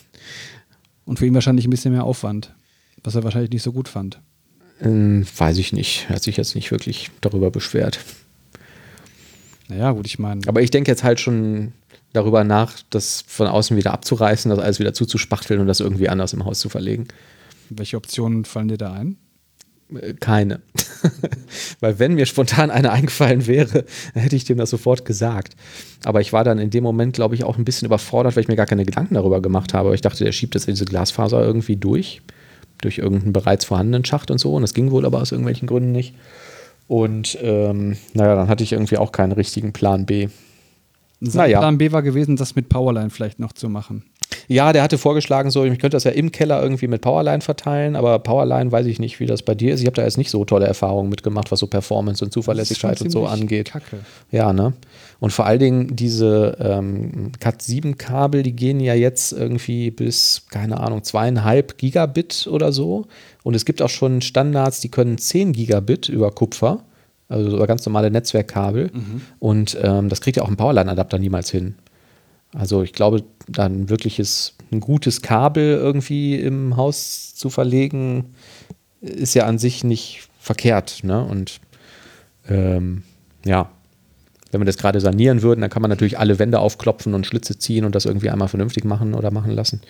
Und 1.05 1.19
für 1.19 1.25
ihn 1.25 1.33
wahrscheinlich 1.33 1.67
ein 1.67 1.69
bisschen 1.69 1.93
mehr 1.93 2.03
Aufwand, 2.03 2.53
was 3.03 3.15
er 3.15 3.23
wahrscheinlich 3.23 3.51
nicht 3.51 3.63
so 3.63 3.73
gut 3.73 3.89
fand. 3.89 4.19
Ähm, 4.81 5.25
weiß 5.37 5.57
ich 5.57 5.73
nicht. 5.73 6.05
Er 6.09 6.15
hat 6.15 6.23
sich 6.23 6.37
jetzt 6.37 6.55
nicht 6.55 6.71
wirklich 6.71 7.11
darüber 7.21 7.51
beschwert. 7.51 7.99
Naja, 9.67 9.91
gut, 9.91 10.05
ich 10.05 10.19
meine. 10.19 10.41
Aber 10.47 10.61
ich 10.61 10.71
denke 10.71 10.91
jetzt 10.91 11.03
halt 11.03 11.19
schon 11.19 11.73
darüber 12.13 12.43
nach, 12.43 12.77
das 12.89 13.23
von 13.27 13.47
außen 13.47 13.75
wieder 13.75 13.93
abzureißen, 13.93 14.49
das 14.49 14.59
alles 14.59 14.79
wieder 14.79 14.93
zuzuspachteln 14.93 15.59
und 15.59 15.67
das 15.67 15.79
irgendwie 15.79 16.09
anders 16.09 16.33
im 16.33 16.45
Haus 16.45 16.59
zu 16.59 16.69
verlegen. 16.69 17.07
Welche 17.77 17.97
Optionen 17.97 18.45
fallen 18.45 18.67
dir 18.67 18.77
da 18.77 18.93
ein? 18.93 19.17
Keine. 20.19 20.61
Weil 21.79 21.99
wenn 21.99 22.15
mir 22.15 22.25
spontan 22.25 22.71
eine 22.71 22.91
eingefallen 22.91 23.45
wäre, 23.45 23.85
hätte 24.13 24.35
ich 24.35 24.45
dem 24.45 24.57
das 24.57 24.69
sofort 24.69 25.05
gesagt. 25.05 25.55
Aber 26.03 26.21
ich 26.21 26.33
war 26.33 26.43
dann 26.43 26.57
in 26.57 26.69
dem 26.69 26.83
Moment, 26.83 27.13
glaube 27.13 27.35
ich, 27.35 27.43
auch 27.43 27.57
ein 27.57 27.65
bisschen 27.65 27.85
überfordert, 27.85 28.35
weil 28.35 28.41
ich 28.41 28.47
mir 28.47 28.55
gar 28.55 28.65
keine 28.65 28.85
Gedanken 28.85 29.15
darüber 29.15 29.41
gemacht 29.41 29.73
habe. 29.73 29.93
Ich 29.93 30.01
dachte, 30.01 30.23
der 30.23 30.31
schiebt 30.31 30.55
jetzt 30.55 30.67
diese 30.67 30.85
Glasfaser 30.85 31.43
irgendwie 31.43 31.75
durch, 31.75 32.21
durch 32.81 32.97
irgendeinen 32.97 33.33
bereits 33.33 33.65
vorhandenen 33.65 34.05
Schacht 34.05 34.31
und 34.31 34.39
so. 34.39 34.55
Und 34.55 34.61
das 34.63 34.73
ging 34.73 34.91
wohl 34.91 35.05
aber 35.05 35.21
aus 35.21 35.31
irgendwelchen 35.31 35.67
Gründen 35.67 35.91
nicht. 35.91 36.15
Und 36.87 37.37
ähm, 37.41 37.97
naja, 38.13 38.35
dann 38.35 38.47
hatte 38.47 38.63
ich 38.63 38.71
irgendwie 38.71 38.97
auch 38.97 39.11
keinen 39.11 39.31
richtigen 39.31 39.73
Plan 39.73 40.05
B. 40.05 40.29
Naja. 41.19 41.59
Plan 41.59 41.77
B 41.77 41.91
war 41.91 42.01
gewesen, 42.01 42.35
das 42.35 42.55
mit 42.55 42.67
Powerline 42.67 43.09
vielleicht 43.09 43.39
noch 43.39 43.53
zu 43.53 43.69
machen. 43.69 44.03
Ja, 44.47 44.73
der 44.73 44.83
hatte 44.83 44.97
vorgeschlagen, 44.97 45.51
so, 45.51 45.63
ich 45.63 45.71
könnte 45.79 45.95
das 45.95 46.03
ja 46.03 46.11
im 46.11 46.31
Keller 46.31 46.61
irgendwie 46.61 46.87
mit 46.87 47.01
Powerline 47.01 47.41
verteilen, 47.41 47.95
aber 47.95 48.19
Powerline 48.19 48.71
weiß 48.71 48.85
ich 48.87 48.99
nicht, 48.99 49.19
wie 49.19 49.25
das 49.25 49.41
bei 49.41 49.55
dir 49.55 49.73
ist. 49.73 49.79
Ich 49.79 49.85
habe 49.85 49.95
da 49.95 50.03
jetzt 50.03 50.17
nicht 50.17 50.29
so 50.29 50.43
tolle 50.45 50.65
Erfahrungen 50.65 51.09
mitgemacht, 51.09 51.51
was 51.51 51.59
so 51.59 51.67
Performance 51.67 52.23
und 52.23 52.31
Zuverlässigkeit 52.31 53.01
und 53.01 53.09
so 53.09 53.25
angeht. 53.25 53.71
Kacke. 53.71 53.99
Ja, 54.31 54.53
ne? 54.53 54.73
Und 55.19 55.31
vor 55.31 55.45
allen 55.45 55.59
Dingen 55.59 55.95
diese 55.95 56.57
ähm, 56.59 57.31
Cat7-Kabel, 57.39 58.43
die 58.43 58.55
gehen 58.55 58.79
ja 58.79 58.93
jetzt 58.93 59.31
irgendwie 59.31 59.91
bis, 59.91 60.45
keine 60.51 60.79
Ahnung, 60.79 61.03
zweieinhalb 61.03 61.77
Gigabit 61.77 62.47
oder 62.51 62.73
so. 62.73 63.05
Und 63.43 63.55
es 63.55 63.63
gibt 63.63 63.81
auch 63.81 63.89
schon 63.89 64.21
Standards, 64.21 64.81
die 64.81 64.89
können 64.89 65.17
10 65.17 65.53
Gigabit 65.53 66.09
über 66.09 66.31
Kupfer 66.31 66.83
also 67.29 67.55
über 67.55 67.65
ganz 67.65 67.85
normale 67.85 68.11
Netzwerkkabel. 68.11 68.91
Mhm. 68.93 69.21
Und 69.39 69.77
ähm, 69.81 70.09
das 70.09 70.21
kriegt 70.21 70.37
ja 70.37 70.43
auch 70.43 70.49
ein 70.49 70.57
Powerline-Adapter 70.57 71.17
niemals 71.17 71.49
hin. 71.49 71.75
Also 72.53 72.83
ich 72.83 72.93
glaube, 72.93 73.23
dann 73.47 73.89
wirkliches, 73.89 74.55
ein 74.71 74.79
gutes 74.79 75.21
Kabel 75.21 75.75
irgendwie 75.75 76.35
im 76.35 76.77
Haus 76.77 77.35
zu 77.35 77.49
verlegen, 77.49 78.33
ist 79.01 79.35
ja 79.35 79.45
an 79.45 79.57
sich 79.57 79.83
nicht 79.83 80.27
verkehrt. 80.39 81.03
Ne? 81.03 81.23
Und 81.23 81.59
ähm, 82.47 83.03
ja, 83.45 83.69
wenn 84.51 84.61
wir 84.61 84.65
das 84.65 84.77
gerade 84.77 85.01
sanieren 85.01 85.41
würden, 85.41 85.61
dann 85.61 85.69
kann 85.69 85.81
man 85.81 85.89
natürlich 85.89 86.19
alle 86.19 86.39
Wände 86.39 86.59
aufklopfen 86.59 87.13
und 87.13 87.25
Schlitze 87.25 87.57
ziehen 87.57 87.85
und 87.85 87.95
das 87.95 88.05
irgendwie 88.05 88.29
einmal 88.29 88.47
vernünftig 88.47 88.85
machen 88.85 89.13
oder 89.13 89.31
machen 89.31 89.51
lassen. 89.51 89.81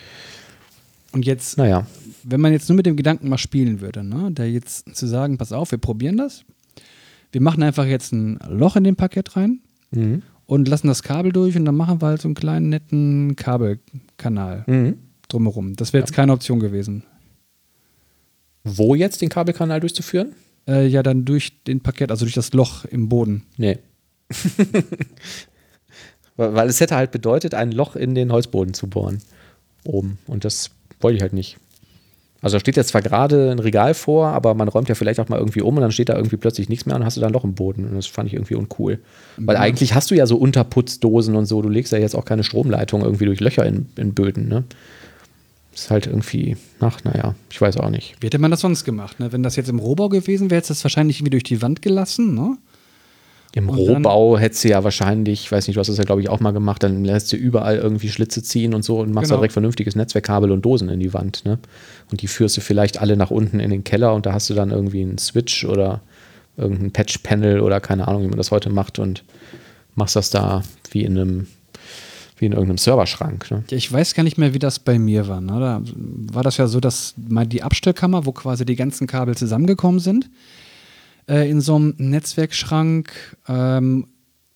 Und 1.11 1.25
jetzt, 1.25 1.57
naja. 1.57 1.85
wenn 2.23 2.41
man 2.41 2.53
jetzt 2.53 2.69
nur 2.69 2.77
mit 2.77 2.85
dem 2.85 2.95
Gedanken 2.95 3.29
mal 3.29 3.37
spielen 3.37 3.81
würde, 3.81 4.03
ne, 4.03 4.31
da 4.31 4.43
jetzt 4.43 4.95
zu 4.95 5.05
sagen, 5.05 5.37
pass 5.37 5.51
auf, 5.51 5.71
wir 5.71 5.77
probieren 5.77 6.17
das. 6.17 6.43
Wir 7.31 7.41
machen 7.41 7.61
einfach 7.61 7.85
jetzt 7.85 8.13
ein 8.13 8.39
Loch 8.47 8.75
in 8.75 8.83
den 8.83 8.95
Parkett 8.95 9.35
rein 9.35 9.59
mhm 9.91 10.23
und 10.45 10.67
lassen 10.67 10.87
das 10.87 11.03
Kabel 11.03 11.31
durch 11.31 11.55
und 11.55 11.65
dann 11.65 11.75
machen 11.75 12.01
wir 12.01 12.07
halt 12.07 12.21
so 12.21 12.27
einen 12.27 12.35
kleinen 12.35 12.69
netten 12.69 13.35
Kabelkanal 13.35 14.63
mhm. 14.67 14.97
drumherum. 15.27 15.75
Das 15.75 15.93
wäre 15.93 16.01
jetzt 16.01 16.11
ja. 16.11 16.15
keine 16.15 16.33
Option 16.33 16.59
gewesen. 16.59 17.03
Wo 18.63 18.95
jetzt 18.95 19.21
den 19.21 19.29
Kabelkanal 19.29 19.79
durchzuführen? 19.79 20.33
Äh, 20.67 20.87
ja, 20.87 21.03
dann 21.03 21.25
durch 21.25 21.63
den 21.63 21.81
Parkett, 21.81 22.11
also 22.11 22.25
durch 22.25 22.35
das 22.35 22.53
Loch 22.53 22.85
im 22.85 23.09
Boden. 23.09 23.43
Nee. 23.57 23.79
Weil 26.35 26.69
es 26.69 26.79
hätte 26.79 26.95
halt 26.95 27.11
bedeutet, 27.11 27.53
ein 27.53 27.71
Loch 27.71 27.95
in 27.95 28.15
den 28.15 28.31
Holzboden 28.31 28.73
zu 28.73 28.87
bohren. 28.87 29.19
Oben. 29.83 30.17
Und 30.27 30.45
das 30.45 30.71
wollte 30.99 31.17
ich 31.17 31.21
halt 31.21 31.33
nicht. 31.33 31.57
Also 32.43 32.57
da 32.57 32.59
steht 32.59 32.75
jetzt 32.75 32.89
zwar 32.89 33.01
gerade 33.01 33.51
ein 33.51 33.59
Regal 33.59 33.93
vor, 33.93 34.27
aber 34.27 34.53
man 34.53 34.67
räumt 34.67 34.89
ja 34.89 34.95
vielleicht 34.95 35.21
auch 35.21 35.29
mal 35.29 35.39
irgendwie 35.39 35.61
um 35.61 35.77
und 35.77 35.81
dann 35.81 35.93
steht 35.93 36.09
da 36.09 36.15
irgendwie 36.17 36.35
plötzlich 36.35 36.67
nichts 36.67 36.85
mehr 36.85 36.97
und 36.97 37.05
hast 37.05 37.15
du 37.15 37.21
dann 37.21 37.31
noch 37.31 37.45
im 37.45 37.55
Boden. 37.55 37.87
Und 37.87 37.95
das 37.95 38.05
fand 38.05 38.27
ich 38.27 38.33
irgendwie 38.33 38.55
uncool. 38.55 38.99
Weil 39.37 39.55
mhm. 39.55 39.61
eigentlich 39.61 39.95
hast 39.95 40.11
du 40.11 40.15
ja 40.15 40.25
so 40.25 40.35
Unterputzdosen 40.35 41.37
und 41.37 41.45
so, 41.45 41.61
du 41.61 41.69
legst 41.69 41.93
ja 41.93 41.99
jetzt 41.99 42.15
auch 42.15 42.25
keine 42.25 42.43
Stromleitung 42.43 43.01
irgendwie 43.01 43.25
durch 43.25 43.39
Löcher 43.39 43.65
in, 43.65 43.87
in 43.95 44.13
Böden, 44.13 44.49
ne? 44.49 44.65
Ist 45.73 45.89
halt 45.89 46.05
irgendwie, 46.05 46.57
ach, 46.81 46.99
naja, 47.05 47.33
ich 47.49 47.59
weiß 47.59 47.77
auch 47.77 47.89
nicht. 47.89 48.15
Wie 48.19 48.27
hätte 48.27 48.37
man 48.37 48.51
das 48.51 48.59
sonst 48.59 48.83
gemacht? 48.83 49.19
Ne? 49.19 49.31
Wenn 49.31 49.41
das 49.41 49.55
jetzt 49.55 49.69
im 49.69 49.79
Rohbau 49.79 50.09
gewesen 50.09 50.51
wäre, 50.51 50.57
hätte 50.57 50.73
es 50.73 50.79
das 50.79 50.83
wahrscheinlich 50.83 51.19
irgendwie 51.19 51.31
durch 51.31 51.43
die 51.43 51.61
Wand 51.63 51.81
gelassen, 51.81 52.35
ne? 52.35 52.57
Im 53.55 53.69
und 53.69 53.77
Rohbau 53.77 54.37
hättest 54.37 54.63
du 54.63 54.69
ja 54.69 54.83
wahrscheinlich, 54.83 55.43
ich 55.43 55.51
weiß 55.51 55.67
nicht, 55.67 55.75
du 55.75 55.79
hast 55.79 55.87
das 55.87 55.97
ja, 55.97 56.03
glaube 56.03 56.21
ich, 56.21 56.29
auch 56.29 56.39
mal 56.39 56.51
gemacht, 56.51 56.81
dann 56.81 57.05
lässt 57.05 57.31
du 57.31 57.35
überall 57.35 57.77
irgendwie 57.77 58.09
Schlitze 58.09 58.41
ziehen 58.41 58.73
und 58.73 58.83
so 58.83 58.99
und 58.99 59.13
machst 59.13 59.25
genau. 59.25 59.35
da 59.35 59.41
direkt 59.41 59.53
vernünftiges 59.53 59.95
Netzwerkkabel 59.95 60.51
und 60.51 60.63
Dosen 60.65 60.89
in 60.89 60.99
die 60.99 61.13
Wand. 61.13 61.45
Ne? 61.45 61.59
Und 62.09 62.21
die 62.21 62.27
führst 62.27 62.57
du 62.57 62.61
vielleicht 62.61 62.99
alle 62.99 63.15
nach 63.15 63.29
unten 63.29 63.59
in 63.59 63.69
den 63.69 63.83
Keller 63.83 64.15
und 64.15 64.25
da 64.25 64.33
hast 64.33 64.49
du 64.49 64.55
dann 64.55 64.71
irgendwie 64.71 65.01
einen 65.01 65.19
Switch 65.19 65.65
oder 65.65 66.01
irgendein 66.57 66.91
Patch-Panel 66.91 67.59
oder 67.59 67.79
keine 67.79 68.07
Ahnung, 68.07 68.23
wie 68.23 68.27
man 68.27 68.37
das 68.37 68.49
heute 68.49 68.71
macht 68.71 68.97
und 68.97 69.23
machst 69.93 70.15
das 70.15 70.31
da 70.31 70.63
wie 70.91 71.03
in 71.03 71.17
einem 71.17 71.47
wie 72.37 72.47
in 72.47 72.53
irgendeinem 72.53 72.79
Serverschrank. 72.79 73.51
Ne? 73.51 73.63
Ja, 73.69 73.77
ich 73.77 73.91
weiß 73.91 74.15
gar 74.15 74.23
nicht 74.23 74.39
mehr, 74.39 74.55
wie 74.55 74.59
das 74.59 74.79
bei 74.79 74.97
mir 74.97 75.27
war. 75.27 75.41
Ne? 75.41 75.59
Da 75.59 75.81
war 76.33 76.43
das 76.43 76.57
ja 76.57 76.65
so, 76.65 76.79
dass 76.79 77.13
mal 77.17 77.45
die 77.45 77.61
Abstellkammer, 77.61 78.25
wo 78.25 78.31
quasi 78.31 78.65
die 78.65 78.75
ganzen 78.75 79.05
Kabel 79.05 79.37
zusammengekommen 79.37 79.99
sind, 79.99 80.29
äh, 81.27 81.49
in 81.49 81.61
so 81.61 81.75
einem 81.75 81.95
Netzwerkschrank 81.97 83.37
ähm, 83.47 84.07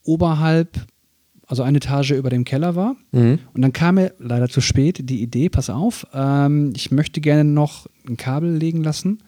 oberhalb, 0.04 0.86
also 1.48 1.64
eine 1.64 1.78
Etage 1.78 2.12
über 2.12 2.30
dem 2.30 2.44
Keller 2.44 2.76
war. 2.76 2.96
Mhm. 3.12 3.40
Und 3.54 3.62
dann 3.62 3.74
kam 3.74 3.96
mir 3.96 4.14
leider 4.20 4.50
zu 4.50 4.62
spät 4.62 5.10
die 5.10 5.22
Idee, 5.22 5.50
pass 5.50 5.70
auf, 5.70 6.08
ähm, 6.14 6.74
ich 6.76 6.92
möchte 6.92 7.22
gerne 7.22 7.44
noch 7.44 7.88
ein 8.08 8.18
Kabel 8.18 8.56
legen 8.56 8.84
lassen 8.84 9.20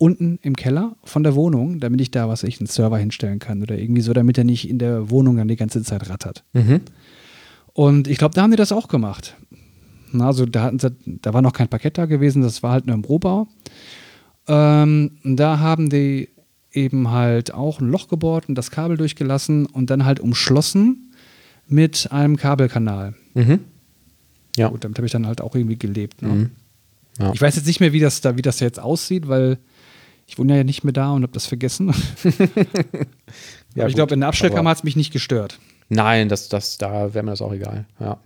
unten 0.00 0.38
im 0.40 0.56
Keller 0.56 0.96
von 1.04 1.22
der 1.22 1.34
Wohnung, 1.34 1.78
damit 1.78 2.00
ich 2.00 2.10
da 2.10 2.26
was 2.26 2.42
ich 2.42 2.58
einen 2.58 2.66
Server 2.66 2.96
hinstellen 2.96 3.38
kann 3.38 3.62
oder 3.62 3.78
irgendwie 3.78 4.00
so, 4.00 4.14
damit 4.14 4.38
er 4.38 4.44
nicht 4.44 4.66
in 4.68 4.78
der 4.78 5.10
Wohnung 5.10 5.36
dann 5.36 5.46
die 5.46 5.56
ganze 5.56 5.82
Zeit 5.82 6.08
rattert. 6.08 6.42
Mhm. 6.54 6.80
Und 7.74 8.08
ich 8.08 8.16
glaube, 8.16 8.34
da 8.34 8.42
haben 8.42 8.50
die 8.50 8.56
das 8.56 8.72
auch 8.72 8.88
gemacht. 8.88 9.36
Also 10.18 10.46
da, 10.46 10.62
hatten 10.62 10.78
sie, 10.78 10.90
da 11.04 11.34
war 11.34 11.42
noch 11.42 11.52
kein 11.52 11.68
Parkett 11.68 11.98
da 11.98 12.06
gewesen, 12.06 12.40
das 12.40 12.62
war 12.62 12.72
halt 12.72 12.86
nur 12.86 12.94
im 12.94 13.04
Rohbau. 13.04 13.46
Ähm, 14.48 15.18
da 15.22 15.58
haben 15.58 15.90
die 15.90 16.30
eben 16.72 17.10
halt 17.10 17.52
auch 17.52 17.80
ein 17.80 17.88
Loch 17.88 18.08
gebohrt 18.08 18.48
und 18.48 18.54
das 18.54 18.70
Kabel 18.70 18.96
durchgelassen 18.96 19.66
und 19.66 19.90
dann 19.90 20.04
halt 20.04 20.20
umschlossen 20.20 21.12
mit 21.66 22.10
einem 22.12 22.36
Kabelkanal. 22.36 23.14
Mhm. 23.34 23.60
Ja. 24.56 24.68
Gut, 24.68 24.84
damit 24.84 24.98
habe 24.98 25.06
ich 25.06 25.12
dann 25.12 25.26
halt 25.26 25.40
auch 25.40 25.54
irgendwie 25.54 25.78
gelebt. 25.78 26.22
Ne? 26.22 26.28
Mhm. 26.28 26.50
Ja. 27.18 27.32
Ich 27.32 27.40
weiß 27.40 27.56
jetzt 27.56 27.66
nicht 27.66 27.80
mehr, 27.80 27.92
wie 27.92 28.00
das 28.00 28.20
da, 28.20 28.36
wie 28.36 28.42
das 28.42 28.60
jetzt 28.60 28.80
aussieht, 28.80 29.28
weil 29.28 29.58
ich 30.26 30.38
wohne 30.38 30.56
ja 30.56 30.64
nicht 30.64 30.84
mehr 30.84 30.92
da 30.92 31.12
und 31.12 31.22
habe 31.22 31.32
das 31.32 31.46
vergessen. 31.46 31.92
ja, 33.74 33.86
ich 33.86 33.94
glaube, 33.94 34.14
in 34.14 34.20
der 34.20 34.28
Abstellkammer 34.28 34.70
hat 34.70 34.78
es 34.78 34.84
mich 34.84 34.96
nicht 34.96 35.12
gestört. 35.12 35.58
Nein, 35.88 36.28
das, 36.28 36.48
das, 36.48 36.78
da 36.78 37.12
wäre 37.14 37.24
mir 37.24 37.32
das 37.32 37.42
auch 37.42 37.52
egal. 37.52 37.84
Ja. 37.98 38.18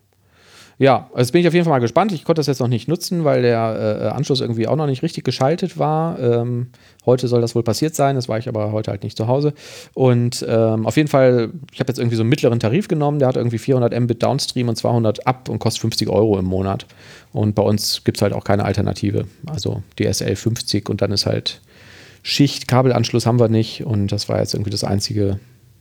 Ja, 0.79 1.09
also 1.15 1.31
bin 1.33 1.41
ich 1.41 1.49
auf 1.49 1.55
jeden 1.55 1.65
Fall 1.65 1.73
mal 1.73 1.79
gespannt. 1.79 2.13
Ich 2.13 2.25
konnte 2.25 2.41
das 2.41 2.47
jetzt 2.49 2.59
noch 2.59 2.69
nicht 2.69 2.89
nutzen, 2.89 3.25
weil 3.25 3.43
der 3.43 4.01
äh, 4.03 4.09
Anschluss 4.09 4.41
irgendwie 4.41 4.67
auch 4.67 4.75
noch 4.75 4.87
nicht 4.87 5.03
richtig 5.03 5.25
geschaltet 5.25 5.79
war. 5.79 6.19
Ähm, 6.19 6.69
heute 7.07 7.29
soll 7.29 7.41
das 7.41 7.55
wohl 7.55 7.63
passiert 7.63 7.95
sein, 7.95 8.17
das 8.17 8.29
war 8.29 8.39
ich 8.39 8.49
aber 8.49 8.73
heute 8.73 8.91
halt 8.91 9.05
nicht 9.05 9.17
zu 9.17 9.29
Hause. 9.29 9.55
Und 9.95 10.45
ähm, 10.49 10.87
auf 10.87 10.97
jeden 10.97 11.09
Fall, 11.09 11.51
ich 11.73 11.79
habe 11.79 11.91
jetzt 11.91 11.99
irgendwie 11.99 12.17
so 12.17 12.23
einen 12.23 12.31
mittleren 12.31 12.59
Tarif 12.59 12.89
genommen, 12.89 13.21
der 13.21 13.29
hat 13.29 13.37
irgendwie 13.37 13.59
400 13.59 13.99
Mbit 13.99 14.23
Downstream 14.23 14.69
und 14.69 14.77
200 14.77 15.27
Up 15.27 15.49
und 15.49 15.61
kostet 15.61 15.83
50 15.83 16.09
Euro 16.09 16.39
im 16.39 16.47
Monat. 16.47 16.87
Und 17.33 17.55
bei 17.55 17.63
uns 17.63 18.03
gibt 18.03 18.19
es 18.19 18.23
halt 18.23 18.33
auch 18.33 18.45
keine 18.45 18.65
Alternative. 18.65 19.27
Also 19.47 19.83
DSL 19.99 20.35
50 20.35 20.89
und 20.89 21.03
dann 21.03 21.13
ist 21.13 21.27
halt 21.27 21.61
Schicht, 22.23 22.67
Kabelanschluss 22.67 23.27
haben 23.27 23.39
wir 23.39 23.49
nicht. 23.49 23.85
Und 23.85 24.09
das 24.09 24.29
war 24.29 24.41
jetzt 24.41 24.55
irgendwie 24.55 24.71
das 24.71 24.83
Einzige, 24.83 25.39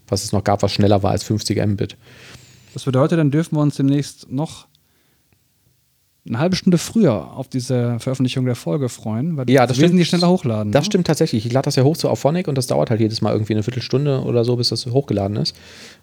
was 0.07 0.23
es 0.23 0.33
noch 0.33 0.43
gab, 0.43 0.61
was 0.61 0.71
schneller 0.71 1.01
war 1.01 1.11
als 1.11 1.23
50 1.23 1.65
Mbit. 1.65 1.97
Das 2.73 2.83
bedeutet, 2.83 3.17
dann 3.17 3.31
dürfen 3.31 3.55
wir 3.55 3.61
uns 3.61 3.75
demnächst 3.75 4.31
noch 4.31 4.67
eine 6.25 6.39
halbe 6.39 6.55
Stunde 6.55 6.77
früher 6.77 7.33
auf 7.33 7.49
diese 7.49 7.99
Veröffentlichung 7.99 8.45
der 8.45 8.55
Folge 8.55 8.87
freuen, 8.87 9.35
weil 9.35 9.49
ja, 9.49 9.67
das 9.67 9.77
wir 9.77 9.89
die 9.89 10.05
schneller 10.05 10.29
hochladen. 10.29 10.71
Das 10.71 10.83
ne? 10.83 10.85
stimmt 10.85 11.07
tatsächlich. 11.07 11.45
Ich 11.45 11.51
lade 11.51 11.65
das 11.65 11.75
ja 11.75 11.83
hoch 11.83 11.97
zu 11.97 12.09
Auphonic 12.09 12.47
und 12.47 12.57
das 12.57 12.67
dauert 12.67 12.89
halt 12.89 13.01
jedes 13.01 13.21
Mal 13.21 13.33
irgendwie 13.33 13.53
eine 13.53 13.63
Viertelstunde 13.63 14.21
oder 14.21 14.45
so, 14.45 14.55
bis 14.55 14.69
das 14.69 14.85
hochgeladen 14.85 15.35
ist. 15.35 15.53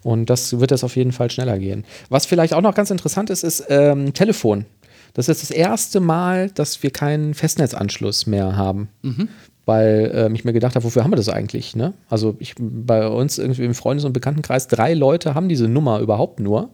Und 0.03 0.29
das 0.29 0.61
wird 0.61 0.73
das 0.73 0.85
auf 0.85 0.97
jeden 0.97 1.13
Fall 1.13 1.31
schneller 1.31 1.59
gehen. 1.59 1.85
Was 2.11 2.27
vielleicht 2.27 2.53
auch 2.53 2.61
noch 2.61 2.75
ganz 2.75 2.91
interessant 2.91 3.31
ist, 3.31 3.45
ist 3.45 3.65
ähm, 3.71 4.13
Telefon. 4.13 4.67
Das 5.15 5.29
ist 5.29 5.43
das 5.43 5.51
erste 5.51 6.01
Mal, 6.01 6.51
dass 6.51 6.83
wir 6.83 6.91
keinen 6.91 7.33
Festnetzanschluss 7.33 8.27
mehr 8.27 8.57
haben. 8.57 8.91
Mhm. 9.03 9.29
Weil 9.65 10.11
ähm, 10.15 10.35
ich 10.35 10.45
mir 10.45 10.53
gedacht 10.53 10.75
habe, 10.75 10.85
wofür 10.85 11.03
haben 11.03 11.13
wir 11.13 11.17
das 11.17 11.29
eigentlich? 11.29 11.77
Ne? 11.77 11.95
Also 12.09 12.37
ich, 12.39 12.55
bei 12.59 13.07
uns 13.09 13.39
irgendwie 13.39 13.65
im 13.65 13.75
Freundes- 13.75 14.05
und 14.05 14.13
Bekanntenkreis, 14.13 14.69
drei 14.69 14.93
Leute 14.95 15.35
haben 15.35 15.49
diese 15.49 15.67
Nummer 15.69 16.01
überhaupt 16.01 16.41
nur. 16.41 16.71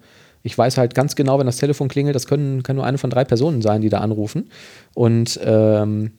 Ich 0.47 0.57
weiß 0.57 0.79
halt 0.79 0.95
ganz 0.95 1.17
genau, 1.17 1.39
wenn 1.39 1.47
das 1.47 1.57
Telefon 1.57 1.89
klingelt, 1.89 2.15
das 2.15 2.27
können, 2.27 2.63
kann 2.63 2.77
nur 2.77 2.87
eine 2.87 2.99
von 2.99 3.11
drei 3.11 3.25
Personen 3.25 3.63
sein, 3.63 3.83
die 3.83 3.89
da 3.89 3.99
anrufen. 3.99 4.49
Und 4.95 5.41
ähm, 5.43 6.13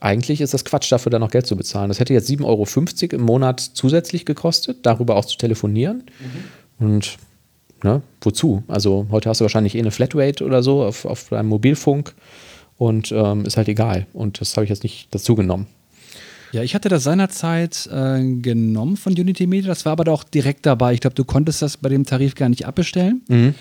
eigentlich 0.00 0.42
ist 0.42 0.52
das 0.52 0.66
Quatsch, 0.66 0.92
dafür 0.92 1.10
dann 1.10 1.20
noch 1.20 1.30
Geld 1.30 1.46
zu 1.46 1.56
bezahlen. 1.56 1.88
Das 1.88 1.98
hätte 1.98 2.12
jetzt 2.12 2.28
7,50 2.28 2.44
Euro 2.44 3.16
im 3.16 3.22
Monat 3.22 3.60
zusätzlich 3.60 4.26
gekostet, 4.26 4.84
darüber 4.84 5.16
auch 5.16 5.24
zu 5.24 5.38
telefonieren. 5.38 6.04
Mhm. 6.78 6.86
Und 6.86 7.18
ne, 7.82 8.02
wozu? 8.20 8.64
Also 8.68 9.06
heute 9.10 9.30
hast 9.30 9.40
du 9.40 9.44
wahrscheinlich 9.44 9.74
eh 9.74 9.80
eine 9.80 9.90
Flatrate 9.90 10.44
oder 10.44 10.62
so 10.62 10.82
auf, 10.82 11.06
auf 11.06 11.30
deinem 11.30 11.48
Mobilfunk 11.48 12.14
und 12.76 13.12
ähm, 13.12 13.46
ist 13.46 13.56
halt 13.56 13.68
egal. 13.68 14.06
Und 14.12 14.42
das 14.42 14.56
habe 14.56 14.64
ich 14.64 14.70
jetzt 14.70 14.82
nicht 14.82 15.08
dazu 15.14 15.34
genommen. 15.34 15.66
Ja, 16.52 16.62
ich 16.62 16.74
hatte 16.74 16.88
das 16.88 17.04
seinerzeit 17.04 17.88
äh, 17.92 18.22
genommen 18.36 18.96
von 18.96 19.12
Unity 19.12 19.46
Media, 19.46 19.68
das 19.68 19.84
war 19.84 19.92
aber 19.92 20.10
auch 20.12 20.24
direkt 20.24 20.66
dabei. 20.66 20.94
Ich 20.94 21.00
glaube, 21.00 21.14
du 21.14 21.24
konntest 21.24 21.62
das 21.62 21.76
bei 21.76 21.88
dem 21.88 22.04
Tarif 22.04 22.34
gar 22.34 22.48
nicht 22.48 22.66
abbestellen. 22.66 23.22
Mhm. 23.28 23.54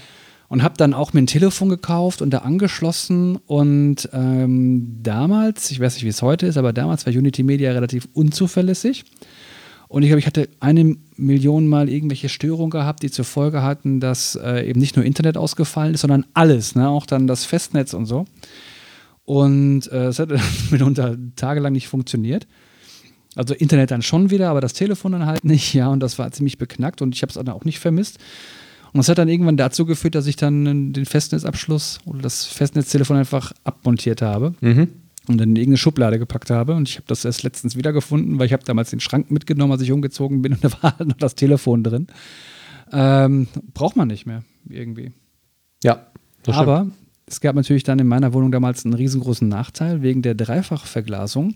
und 0.47 0.63
habe 0.63 0.75
dann 0.77 0.95
auch 0.95 1.13
mir 1.13 1.21
ein 1.21 1.27
Telefon 1.27 1.69
gekauft 1.69 2.23
und 2.23 2.31
da 2.31 2.39
angeschlossen. 2.39 3.37
Und 3.45 4.09
ähm, 4.13 4.97
damals, 5.03 5.69
ich 5.69 5.79
weiß 5.79 5.93
nicht, 5.93 6.05
wie 6.05 6.09
es 6.09 6.23
heute 6.23 6.47
ist, 6.47 6.57
aber 6.57 6.73
damals 6.73 7.05
war 7.05 7.13
Unity 7.13 7.43
Media 7.43 7.71
relativ 7.71 8.07
unzuverlässig. 8.13 9.05
Und 9.89 10.03
ich 10.03 10.09
glaube, 10.09 10.19
ich 10.19 10.27
hatte 10.27 10.49
eine 10.59 10.95
Million 11.15 11.67
Mal 11.67 11.89
irgendwelche 11.89 12.29
Störungen 12.29 12.69
gehabt, 12.69 13.01
die 13.03 13.09
zur 13.09 13.25
Folge 13.25 13.63
hatten, 13.63 13.99
dass 13.99 14.35
äh, 14.35 14.67
eben 14.69 14.79
nicht 14.79 14.95
nur 14.95 15.03
Internet 15.03 15.35
ausgefallen 15.35 15.95
ist, 15.95 16.01
sondern 16.01 16.25
alles, 16.35 16.75
ne? 16.75 16.87
auch 16.87 17.07
dann 17.07 17.25
das 17.25 17.45
Festnetz 17.45 17.93
und 17.93 18.05
so. 18.05 18.25
Und 19.25 19.91
äh, 19.91 20.05
es 20.05 20.19
hat 20.19 20.29
mitunter 20.71 21.17
tagelang 21.35 21.73
nicht 21.73 21.87
funktioniert. 21.87 22.47
Also 23.35 23.53
Internet 23.53 23.91
dann 23.91 24.01
schon 24.01 24.31
wieder, 24.31 24.49
aber 24.49 24.61
das 24.61 24.73
Telefon 24.73 25.11
dann 25.11 25.25
halt 25.25 25.43
nicht, 25.43 25.73
ja, 25.75 25.87
und 25.87 25.99
das 25.99 26.19
war 26.19 26.31
ziemlich 26.31 26.57
beknackt 26.57 27.01
und 27.01 27.15
ich 27.15 27.21
habe 27.21 27.29
es 27.29 27.35
dann 27.35 27.49
auch 27.49 27.65
nicht 27.65 27.79
vermisst. 27.79 28.19
Und 28.91 28.97
das 28.97 29.09
hat 29.09 29.19
dann 29.19 29.29
irgendwann 29.29 29.57
dazu 29.57 29.85
geführt, 29.85 30.15
dass 30.15 30.25
ich 30.25 30.35
dann 30.35 30.93
den 30.93 31.05
Festnetzabschluss 31.05 31.99
oder 32.05 32.21
das 32.21 32.45
Festnetztelefon 32.45 33.17
einfach 33.17 33.53
abmontiert 33.63 34.23
habe 34.23 34.55
mhm. 34.61 34.89
und 35.27 35.37
dann 35.37 35.49
in 35.49 35.55
irgendeine 35.57 35.77
Schublade 35.77 36.17
gepackt 36.17 36.49
habe. 36.49 36.73
Und 36.73 36.89
ich 36.89 36.95
habe 36.95 37.05
das 37.07 37.23
erst 37.23 37.43
letztens 37.43 37.75
wiedergefunden, 37.75 38.39
weil 38.39 38.47
ich 38.47 38.53
habe 38.53 38.63
damals 38.63 38.89
den 38.89 38.99
Schrank 38.99 39.29
mitgenommen, 39.29 39.71
als 39.71 39.83
ich 39.83 39.91
umgezogen 39.91 40.41
bin 40.41 40.53
und 40.53 40.63
da 40.63 40.71
war 40.81 40.97
halt 40.97 41.07
noch 41.07 41.17
das 41.17 41.35
Telefon 41.35 41.83
drin. 41.83 42.07
Ähm, 42.91 43.47
braucht 43.75 43.95
man 43.95 44.07
nicht 44.07 44.25
mehr 44.25 44.43
irgendwie. 44.67 45.11
Ja. 45.83 46.07
Aber 46.47 46.87
es 47.27 47.41
gab 47.41 47.55
natürlich 47.55 47.83
dann 47.83 47.99
in 47.99 48.07
meiner 48.07 48.33
Wohnung 48.33 48.51
damals 48.51 48.85
einen 48.85 48.95
riesengroßen 48.95 49.47
Nachteil 49.47 50.01
wegen 50.01 50.23
der 50.23 50.33
Dreifachverglasung. 50.33 51.55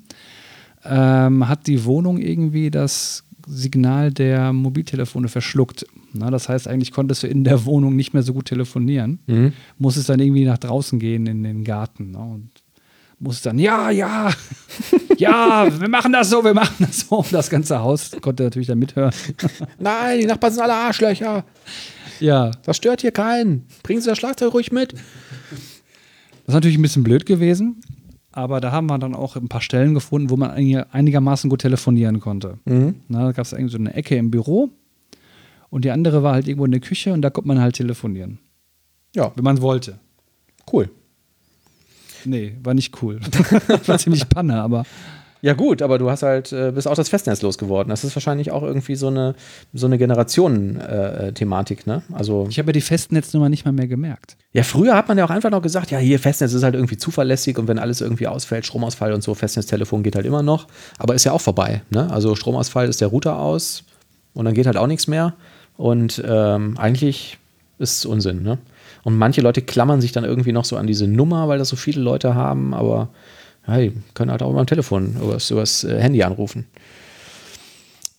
Ähm, 0.86 1.48
hat 1.48 1.68
die 1.68 1.86
Wohnung 1.86 2.18
irgendwie 2.18 2.70
das 2.70 3.24
Signal 3.48 4.12
der 4.12 4.54
Mobiltelefone 4.54 5.28
verschluckt. 5.28 5.86
Na, 6.14 6.30
das 6.30 6.50
heißt, 6.50 6.68
eigentlich 6.68 6.92
konntest 6.92 7.24
du 7.24 7.28
in 7.28 7.44
der 7.44 7.66
Wohnung 7.66 7.96
nicht 7.96 8.14
mehr 8.14 8.24
so 8.24 8.34
gut 8.34 8.46
telefonieren. 8.46 9.20
Mhm. 9.28 9.54
Musstest 9.78 10.10
dann 10.10 10.20
irgendwie 10.20 10.46
nach 10.46 10.58
draußen 10.58 11.00
gehen 11.00 11.26
in 11.28 11.44
den 11.44 11.64
Garten. 11.64 12.12
Ne? 12.12 12.20
Und 12.20 12.50
musst 13.20 13.46
dann, 13.46 13.58
ja, 13.58 13.90
ja, 13.90 14.32
ja, 15.18 15.68
wir 15.80 15.90
machen 15.90 16.14
das 16.14 16.30
so, 16.30 16.44
wir 16.44 16.54
machen 16.54 16.76
das 16.80 17.02
so. 17.02 17.18
Und 17.18 17.34
das 17.34 17.50
ganze 17.50 17.80
Haus 17.80 18.12
konnte 18.22 18.44
natürlich 18.44 18.68
dann 18.68 18.80
mithören. 18.80 19.14
Nein, 19.80 20.20
die 20.20 20.26
Nachbarn 20.26 20.54
sind 20.54 20.64
alle 20.64 20.76
Arschlöcher. 20.76 21.46
Ja. 22.20 22.52
Das 22.64 22.78
stört 22.78 23.02
hier 23.02 23.12
keinen. 23.12 23.66
Bringen 23.82 24.02
Sie 24.02 24.10
das 24.10 24.18
Schlagzeug 24.18 24.54
ruhig 24.54 24.72
mit. 24.72 24.94
Das 24.94 25.02
ist 26.48 26.54
natürlich 26.54 26.78
ein 26.78 26.82
bisschen 26.82 27.04
blöd 27.04 27.26
gewesen, 27.26 27.82
aber 28.34 28.60
da 28.60 28.72
haben 28.72 28.88
wir 28.88 28.98
dann 28.98 29.16
auch 29.16 29.36
ein 29.36 29.48
paar 29.48 29.62
Stellen 29.62 29.94
gefunden, 29.94 30.30
wo 30.30 30.36
man 30.36 30.52
einigermaßen 30.52 31.50
gut 31.50 31.62
telefonieren 31.62 32.20
konnte. 32.20 32.58
Mhm. 32.66 32.96
Na, 33.08 33.26
da 33.26 33.32
gab 33.32 33.46
es 33.46 33.54
irgendwie 33.54 33.72
so 33.72 33.78
eine 33.78 33.94
Ecke 33.94 34.16
im 34.16 34.32
Büro 34.32 34.70
und 35.70 35.86
die 35.86 35.92
andere 35.92 36.24
war 36.24 36.34
halt 36.34 36.48
irgendwo 36.48 36.66
in 36.66 36.72
der 36.72 36.82
Küche 36.82 37.14
und 37.14 37.22
da 37.22 37.30
konnte 37.30 37.48
man 37.48 37.60
halt 37.60 37.76
telefonieren. 37.76 38.40
Ja. 39.16 39.32
Wenn 39.36 39.44
man 39.44 39.62
wollte. 39.62 40.00
Cool. 40.72 40.90
Nee, 42.26 42.56
war 42.64 42.74
nicht 42.74 43.02
cool. 43.02 43.20
war 43.86 43.98
ziemlich 43.98 44.28
Panne, 44.28 44.62
aber 44.62 44.86
ja, 45.44 45.52
gut, 45.52 45.82
aber 45.82 45.98
du 45.98 46.10
hast 46.10 46.24
halt, 46.24 46.54
äh, 46.54 46.72
bist 46.72 46.88
auch 46.88 46.96
das 46.96 47.10
Festnetz 47.10 47.42
losgeworden. 47.42 47.90
Das 47.90 48.06
ist 48.06 48.16
wahrscheinlich 48.16 48.52
auch 48.52 48.64
irgendwie 48.64 48.96
so 48.96 49.08
eine, 49.08 49.36
so 49.74 49.88
eine 49.88 49.98
Generationen-Thematik, 49.98 51.86
äh, 51.86 51.90
ne? 51.90 52.02
Also. 52.14 52.48
Ich 52.50 52.60
habe 52.60 52.70
ja 52.70 52.72
die 52.72 52.80
Festnetznummer 52.80 53.50
nicht 53.50 53.66
mal 53.66 53.74
mehr 53.74 53.90
gemerkt. 53.90 54.38
Ja, 54.54 54.64
früher 54.64 54.96
hat 54.96 55.10
man 55.10 55.18
ja 55.18 55.26
auch 55.26 55.30
einfach 55.30 55.50
noch 55.50 55.62
gesagt, 55.62 55.92
ja, 55.92 55.98
hier 55.98 56.18
Festnetz 56.18 56.54
ist 56.54 56.64
halt 56.64 56.76
irgendwie 56.76 56.96
zuverlässig 56.96 57.58
und 57.58 57.68
wenn 57.68 57.78
alles 57.78 58.00
irgendwie 58.00 58.26
ausfällt, 58.26 58.66
Stromausfall 58.66 59.12
und 59.12 59.22
so, 59.22 59.34
Festnetztelefon 59.34 60.02
geht 60.02 60.16
halt 60.16 60.26
immer 60.26 60.44
noch. 60.44 60.68
Aber 60.98 61.14
ist 61.14 61.26
ja 61.26 61.34
auch 61.34 61.42
vorbei, 61.42 61.82
ne? 61.90 62.10
Also 62.10 62.36
Stromausfall 62.36 62.88
ist 62.88 63.02
der 63.02 63.10
Router 63.10 63.38
aus 63.38 63.84
und 64.34 64.46
dann 64.46 64.54
geht 64.54 64.66
halt 64.66 64.78
auch 64.78 64.88
nichts 64.88 65.08
mehr. 65.08 65.34
Und 65.76 66.24
ähm, 66.26 66.78
eigentlich 66.78 67.38
ist 67.80 67.98
es 67.98 68.06
Unsinn, 68.06 68.44
ne? 68.44 68.60
Und 69.04 69.18
manche 69.18 69.42
Leute 69.42 69.62
klammern 69.62 70.00
sich 70.00 70.14
dann 70.14 70.24
irgendwie 70.24 70.54
noch 70.54 70.64
so 70.64 70.78
an 70.78 70.88
diese 70.88 71.06
Nummer, 71.06 71.50
weil 71.50 71.60
das 71.60 71.68
so 71.68 71.76
viele 71.76 72.00
Leute 72.00 72.34
haben, 72.34 72.74
aber 72.74 73.10
hey, 73.66 73.94
können 74.14 74.32
halt 74.32 74.42
auch 74.42 74.52
über 74.52 74.66
Telefon, 74.66 75.16
über 75.22 75.34
das 75.34 75.84
äh, 75.84 76.00
Handy 76.00 76.24
anrufen. 76.24 76.66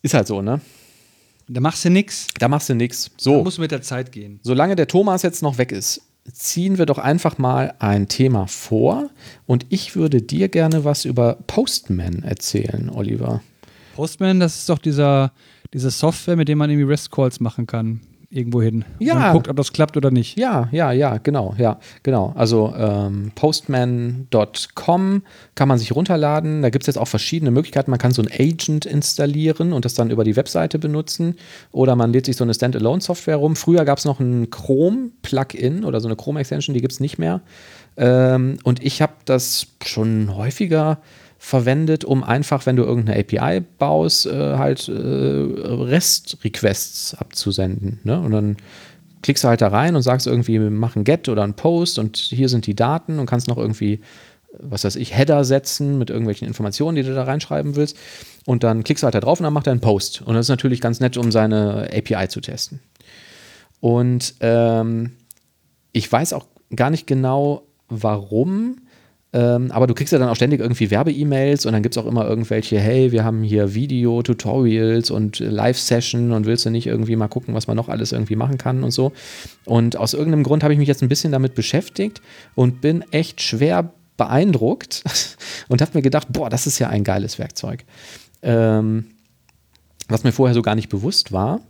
Ist 0.03 0.15
halt 0.15 0.27
so, 0.27 0.43
ne? 0.43 0.61
Da 1.49 1.61
machst 1.61 1.85
du 1.85 1.91
nix. 1.91 2.29
Da 2.39 2.49
machst 2.49 2.69
du 2.69 2.75
nix. 2.75 3.11
So. 3.17 3.39
Da 3.39 3.45
muss 3.45 3.59
mit 3.59 3.71
der 3.71 3.83
Zeit 3.83 4.13
gehen. 4.13 4.41
Solange 4.43 4.77
der 4.77 4.87
Thomas 4.87 5.23
jetzt 5.23 5.43
noch 5.43 5.59
weg 5.59 5.73
ist, 5.73 6.03
ziehen 6.33 6.79
wir 6.79 6.87
doch 6.87 6.99
einfach 6.99 7.37
mal 7.39 7.75
ein 7.79 8.09
Thema 8.09 8.47
vor. 8.47 9.11
Und 9.47 9.67
ich 9.69 9.95
würde 9.95 10.23
dir 10.23 10.49
gerne 10.49 10.85
was 10.85 11.05
über 11.05 11.39
Postman 11.47 12.23
erzählen, 12.23 12.91
Oliver. 12.91 13.43
Postman, 13.95 14.41
das 14.41 14.57
ist 14.57 14.69
doch 14.69 14.79
dieser, 14.79 15.33
diese 15.73 15.91
Software, 15.91 16.37
mit 16.37 16.49
dem 16.49 16.59
man 16.59 16.71
irgendwie 16.71 16.91
REST-Calls 16.91 17.41
machen 17.41 17.67
kann 17.67 18.01
irgendwo 18.31 18.63
hin. 18.63 18.85
Ja. 18.99 19.15
Man 19.15 19.33
guckt, 19.33 19.49
ob 19.49 19.57
das 19.57 19.73
klappt 19.73 19.97
oder 19.97 20.11
nicht. 20.11 20.39
Ja, 20.39 20.69
ja, 20.73 20.93
ja, 20.93 21.19
genau, 21.19 21.55
ja, 21.59 21.79
genau. 22.03 22.33
Also 22.37 22.73
ähm, 22.77 23.33
postman.com 23.35 25.23
kann 25.55 25.69
man 25.69 25.79
sich 25.79 25.95
runterladen. 25.95 26.63
Da 26.63 26.71
gibt 26.71 26.85
es 26.85 26.87
jetzt 26.87 26.97
auch 26.97 27.09
verschiedene 27.09 27.51
Möglichkeiten. 27.51 27.91
Man 27.91 27.99
kann 27.99 28.13
so 28.13 28.23
ein 28.23 28.29
Agent 28.29 28.87
installieren 28.87 29.73
und 29.73 29.85
das 29.85 29.95
dann 29.95 30.11
über 30.11 30.25
die 30.25 30.37
Webseite 30.37 30.79
benutzen. 30.79 31.37
Oder 31.73 31.97
man 31.97 32.13
lädt 32.13 32.27
sich 32.27 32.37
so 32.37 32.45
eine 32.45 32.55
Standalone-Software 32.55 33.37
rum. 33.37 33.57
Früher 33.57 33.85
gab 33.85 33.99
es 33.99 34.05
noch 34.05 34.21
ein 34.21 34.51
Chrome-Plugin 34.51 35.85
oder 35.85 36.01
so 36.01 36.09
eine 36.09 36.17
Chrome-Extension, 36.17 36.75
die 36.75 36.81
gibt 36.81 36.93
es 36.93 37.01
nicht 37.01 37.19
mehr. 37.19 37.41
Ähm, 37.97 38.59
und 38.65 38.83
ich 38.85 39.03
habe 39.03 39.15
das 39.25 39.69
schon 39.85 40.35
häufiger 40.35 40.99
verwendet, 41.45 42.07
um 42.07 42.25
einfach, 42.25 42.65
wenn 42.65 42.77
du 42.77 42.85
irgendeine 42.85 43.21
API 43.21 43.61
baust, 43.61 44.25
äh, 44.25 44.57
halt 44.57 44.89
äh, 44.89 44.93
REST-Requests 44.93 47.17
abzusenden. 47.17 48.01
Ne? 48.03 48.19
Und 48.19 48.33
dann 48.33 48.57
klickst 49.21 49.45
du 49.45 49.49
halt 49.49 49.61
da 49.61 49.69
rein 49.69 49.95
und 49.95 50.01
sagst 50.01 50.27
irgendwie, 50.27 50.59
mach 50.59 50.97
ein 50.97 51.05
Get 51.05 51.29
oder 51.29 51.43
ein 51.43 51.53
Post 51.53 51.99
und 51.99 52.17
hier 52.17 52.49
sind 52.49 52.67
die 52.67 52.75
Daten 52.75 53.19
und 53.19 53.27
kannst 53.27 53.47
noch 53.47 53.59
irgendwie, 53.59 54.01
was 54.59 54.85
weiß 54.85 54.97
ich, 54.97 55.15
Header 55.15 55.45
setzen 55.45 55.99
mit 55.99 56.09
irgendwelchen 56.09 56.49
Informationen, 56.49 56.97
die 56.97 57.03
du 57.03 57.15
da 57.15 57.25
reinschreiben 57.25 57.77
willst. 57.77 57.99
Und 58.47 58.65
dann 58.65 58.83
klickst 58.83 59.03
du 59.03 59.05
halt 59.05 59.15
da 59.15 59.21
drauf 59.21 59.39
und 59.39 59.45
dann 59.45 59.53
macht 59.53 59.67
er 59.67 59.73
einen 59.73 59.83
Post. 59.83 60.23
Und 60.23 60.33
das 60.33 60.47
ist 60.47 60.51
natürlich 60.51 60.81
ganz 60.81 61.01
nett, 61.01 61.19
um 61.19 61.31
seine 61.31 61.91
API 61.95 62.29
zu 62.29 62.41
testen. 62.41 62.81
Und 63.81 64.37
ähm, 64.41 65.13
ich 65.93 66.11
weiß 66.11 66.33
auch 66.33 66.47
gar 66.75 66.89
nicht 66.89 67.07
genau, 67.07 67.65
warum 67.91 68.79
ähm, 69.35 69.73
aber 69.73 69.89
du 69.89 69.95
kriegst 69.95 70.13
ja 70.13 70.21
dann 70.21 70.29
auch 70.29 70.37
ständig 70.37 70.61
irgendwie 70.61 70.93
Werbe-E-Mails 70.93 71.67
und 71.67 71.73
dann 71.73 71.83
gibt 71.83 71.97
es 71.97 72.03
auch 72.03 72.07
immer 72.07 72.25
irgendwelche, 72.25 72.79
hey, 72.79 73.11
wir 73.11 73.25
haben 73.25 73.43
hier 73.43 73.75
Video-Tutorials 73.75 75.11
und 75.11 75.41
Live-Session 75.41 76.31
und 76.31 76.47
willst 76.47 76.65
du 76.67 76.71
nicht 76.71 76.87
irgendwie 76.87 77.17
mal 77.17 77.27
gucken, 77.27 77.53
was 77.53 77.67
man 77.67 77.77
noch 77.77 77.89
alles 77.89 78.13
irgendwie 78.13 78.37
machen 78.37 78.59
kann 78.59 78.85
und 78.85 78.93
so. 78.93 79.11
Und 79.65 79.97
aus 79.97 80.15
irgendeinem 80.15 80.45
Grund 80.45 80.63
habe 80.63 80.73
ich 80.73 80.79
mich 80.79 80.87
jetzt 80.87 81.03
ein 81.03 81.09
bisschen 81.09 81.33
damit 81.33 81.57
beschäftigt 81.57 82.23
und 82.55 82.81
bin 82.81 83.05
echt 83.11 83.43
schwer 83.43 83.91
beeindruckt 84.17 85.03
und 85.69 85.83
habe 85.83 85.91
mir 85.95 86.03
gedacht, 86.03 86.29
boah, 86.31 86.49
das 86.49 86.69
ist 86.69 86.79
ja 86.79 86.89
ein 86.89 87.03
geiles 87.03 87.41
Werkzeug. 87.41 87.85
Ähm, 88.43 89.07
was 90.07 90.23
mir 90.23 90.31
vorher 90.31 90.55
so 90.55 90.63
gar 90.63 90.77
nicht 90.77 90.91
bewusst 90.91 91.33
war. 91.33 91.61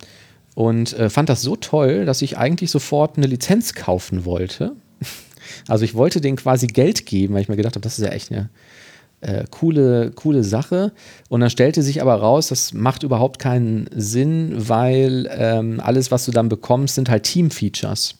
Und 0.55 0.93
äh, 0.99 1.09
fand 1.09 1.31
das 1.31 1.41
so 1.41 1.57
toll, 1.57 2.05
dass 2.05 2.21
ich 2.21 2.37
eigentlich 2.37 2.71
sofort 2.71 3.17
eine 3.17 3.27
Lizenz 3.27 3.73
kaufen 3.73 4.27
wollte 4.27 4.77
also 5.69 5.85
ich 5.85 5.95
wollte 5.95 6.21
denen 6.21 6.37
quasi 6.37 6.67
Geld 6.67 7.07
geben, 7.07 7.35
weil 7.35 7.43
ich 7.43 7.49
mir 7.49 7.57
gedacht 7.57 7.75
habe, 7.75 7.83
das 7.83 7.99
ist 7.99 8.05
ja 8.05 8.11
echt 8.11 8.33
eine 8.33 8.51
äh, 9.21 9.45
coole, 9.51 10.11
coole 10.13 10.45
Sache. 10.45 10.93
Und 11.29 11.41
dann 11.41 11.51
stellte 11.51 11.83
sich 11.83 12.03
aber 12.03 12.15
raus, 12.15 12.49
das 12.49 12.73
macht 12.73 13.03
überhaupt 13.03 13.39
keinen 13.39 13.89
Sinn, 13.95 14.53
weil 14.57 15.29
ähm, 15.37 15.81
alles, 15.81 16.11
was 16.11 16.25
du 16.25 16.31
dann 16.31 16.49
bekommst, 16.49 16.95
sind 16.95 17.09
halt 17.09 17.25
Team-Features. 17.25 18.17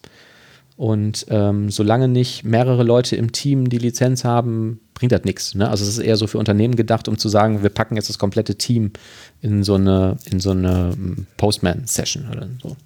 Und 0.77 1.27
ähm, 1.29 1.71
solange 1.71 2.09
nicht 2.09 2.43
mehrere 2.43 2.83
Leute 2.83 3.15
im 3.15 3.31
Team 3.31 3.69
die 3.69 3.79
Lizenz 3.79 4.25
haben, 4.25 4.81
bringt 4.95 5.13
das 5.13 5.23
nichts. 5.25 5.55
Ne? 5.55 5.69
Also 5.69 5.85
es 5.85 5.91
ist 5.91 5.99
eher 5.99 6.17
so 6.17 6.27
für 6.27 6.39
Unternehmen 6.39 6.75
gedacht, 6.75 7.07
um 7.07 7.17
zu 7.17 7.29
sagen, 7.29 7.63
wir 7.63 7.71
packen 7.71 7.95
jetzt 7.95 8.09
das 8.09 8.19
komplette 8.19 8.57
Team 8.57 8.93
in 9.41 9.63
so 9.63 9.75
eine, 9.75 10.17
in 10.31 10.41
so 10.41 10.51
eine 10.51 10.91
hm, 10.93 11.27
Postman-Session 11.37 12.29
oder 12.31 12.49
so. 12.61 12.77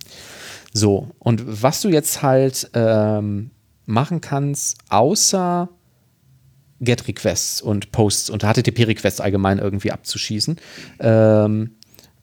So, 0.75 1.09
und 1.19 1.43
was 1.47 1.81
du 1.81 1.89
jetzt 1.89 2.23
halt 2.23 2.71
ähm, 2.75 3.51
machen 3.89 4.21
kannst, 4.21 4.79
außer 4.91 5.69
Get-Requests 6.81 7.61
und 7.61 7.91
Posts 7.91 8.31
und 8.31 8.45
HTTP-Requests 8.45 9.21
allgemein 9.21 9.59
irgendwie 9.59 9.91
abzuschießen. 9.91 10.57
Ähm, 11.01 11.73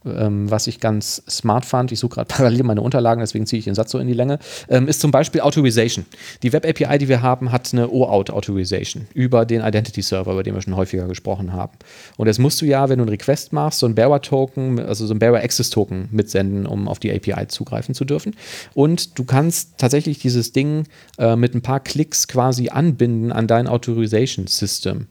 ähm, 0.05 0.49
was 0.49 0.67
ich 0.67 0.79
ganz 0.79 1.23
smart 1.29 1.65
fand, 1.65 1.91
ich 1.91 1.99
suche 1.99 2.15
gerade 2.15 2.27
parallel 2.35 2.63
meine 2.63 2.81
Unterlagen, 2.81 3.21
deswegen 3.21 3.45
ziehe 3.45 3.59
ich 3.59 3.65
den 3.65 3.75
Satz 3.75 3.91
so 3.91 3.99
in 3.99 4.07
die 4.07 4.13
Länge, 4.13 4.39
ähm, 4.69 4.87
ist 4.87 5.01
zum 5.01 5.11
Beispiel 5.11 5.41
Authorization. 5.41 6.05
Die 6.43 6.53
Web-API, 6.53 6.97
die 6.97 7.07
wir 7.07 7.21
haben, 7.21 7.51
hat 7.51 7.73
eine 7.73 7.89
OAuth-Authorization 7.89 9.07
über 9.13 9.45
den 9.45 9.61
Identity-Server, 9.61 10.31
über 10.31 10.43
den 10.43 10.53
wir 10.53 10.61
schon 10.61 10.75
häufiger 10.75 11.07
gesprochen 11.07 11.53
haben. 11.53 11.73
Und 12.17 12.27
jetzt 12.27 12.39
musst 12.39 12.61
du 12.61 12.65
ja, 12.65 12.89
wenn 12.89 12.99
du 12.99 13.03
einen 13.03 13.09
Request 13.09 13.53
machst, 13.53 13.79
so 13.79 13.85
ein 13.85 13.95
Bearer-Token, 13.95 14.79
also 14.79 15.05
so 15.05 15.13
ein 15.13 15.19
Bearer-Access-Token 15.19 16.09
mitsenden, 16.11 16.65
um 16.65 16.87
auf 16.87 16.99
die 16.99 17.11
API 17.11 17.47
zugreifen 17.47 17.95
zu 17.95 18.05
dürfen. 18.05 18.35
Und 18.73 19.17
du 19.17 19.23
kannst 19.23 19.77
tatsächlich 19.77 20.19
dieses 20.19 20.51
Ding 20.51 20.85
äh, 21.17 21.35
mit 21.35 21.55
ein 21.55 21.61
paar 21.61 21.79
Klicks 21.79 22.27
quasi 22.27 22.69
anbinden 22.69 23.31
an 23.31 23.47
dein 23.47 23.67
Authorization-System. 23.67 25.07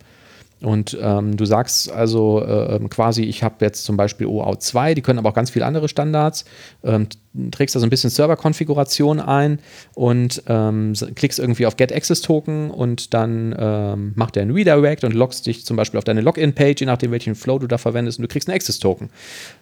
Und 0.60 0.96
ähm, 1.00 1.36
du 1.36 1.44
sagst 1.44 1.90
also 1.90 2.42
äh, 2.42 2.78
quasi, 2.88 3.24
ich 3.24 3.42
habe 3.42 3.56
jetzt 3.60 3.84
zum 3.84 3.96
Beispiel 3.96 4.26
OAuth 4.26 4.62
2, 4.62 4.94
die 4.94 5.02
können 5.02 5.18
aber 5.18 5.28
auch 5.28 5.34
ganz 5.34 5.50
viele 5.50 5.66
andere 5.66 5.88
Standards, 5.88 6.44
ähm, 6.82 7.08
trägst 7.50 7.74
da 7.74 7.80
so 7.80 7.86
ein 7.86 7.90
bisschen 7.90 8.10
Serverkonfiguration 8.10 9.20
ein 9.20 9.58
und 9.94 10.42
ähm, 10.46 10.94
klickst 11.14 11.38
irgendwie 11.38 11.66
auf 11.66 11.76
Get 11.76 11.92
Access 11.92 12.22
Token 12.22 12.70
und 12.70 13.12
dann 13.12 13.54
ähm, 13.58 14.12
macht 14.14 14.36
er 14.36 14.42
einen 14.42 14.52
Redirect 14.52 15.04
und 15.04 15.12
loggst 15.12 15.46
dich 15.46 15.66
zum 15.66 15.76
Beispiel 15.76 15.98
auf 15.98 16.04
deine 16.04 16.20
Login-Page, 16.20 16.80
je 16.80 16.86
nachdem 16.86 17.10
welchen 17.10 17.34
Flow 17.34 17.58
du 17.58 17.66
da 17.66 17.76
verwendest, 17.76 18.18
und 18.18 18.22
du 18.22 18.28
kriegst 18.28 18.48
einen 18.48 18.56
Access 18.56 18.78
Token 18.78 19.10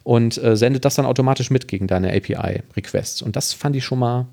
und 0.05 0.43
äh, 0.43 0.57
sendet 0.57 0.85
das 0.85 0.95
dann 0.95 1.07
automatisch 1.07 1.51
mit 1.51 1.67
gegen 1.67 1.87
deine 1.87 2.15
API-Requests. 2.15 3.23
Und 3.23 3.35
das 3.35 3.53
fand 3.53 3.75
ich 3.75 3.85
schon 3.85 3.99
mal, 3.99 4.27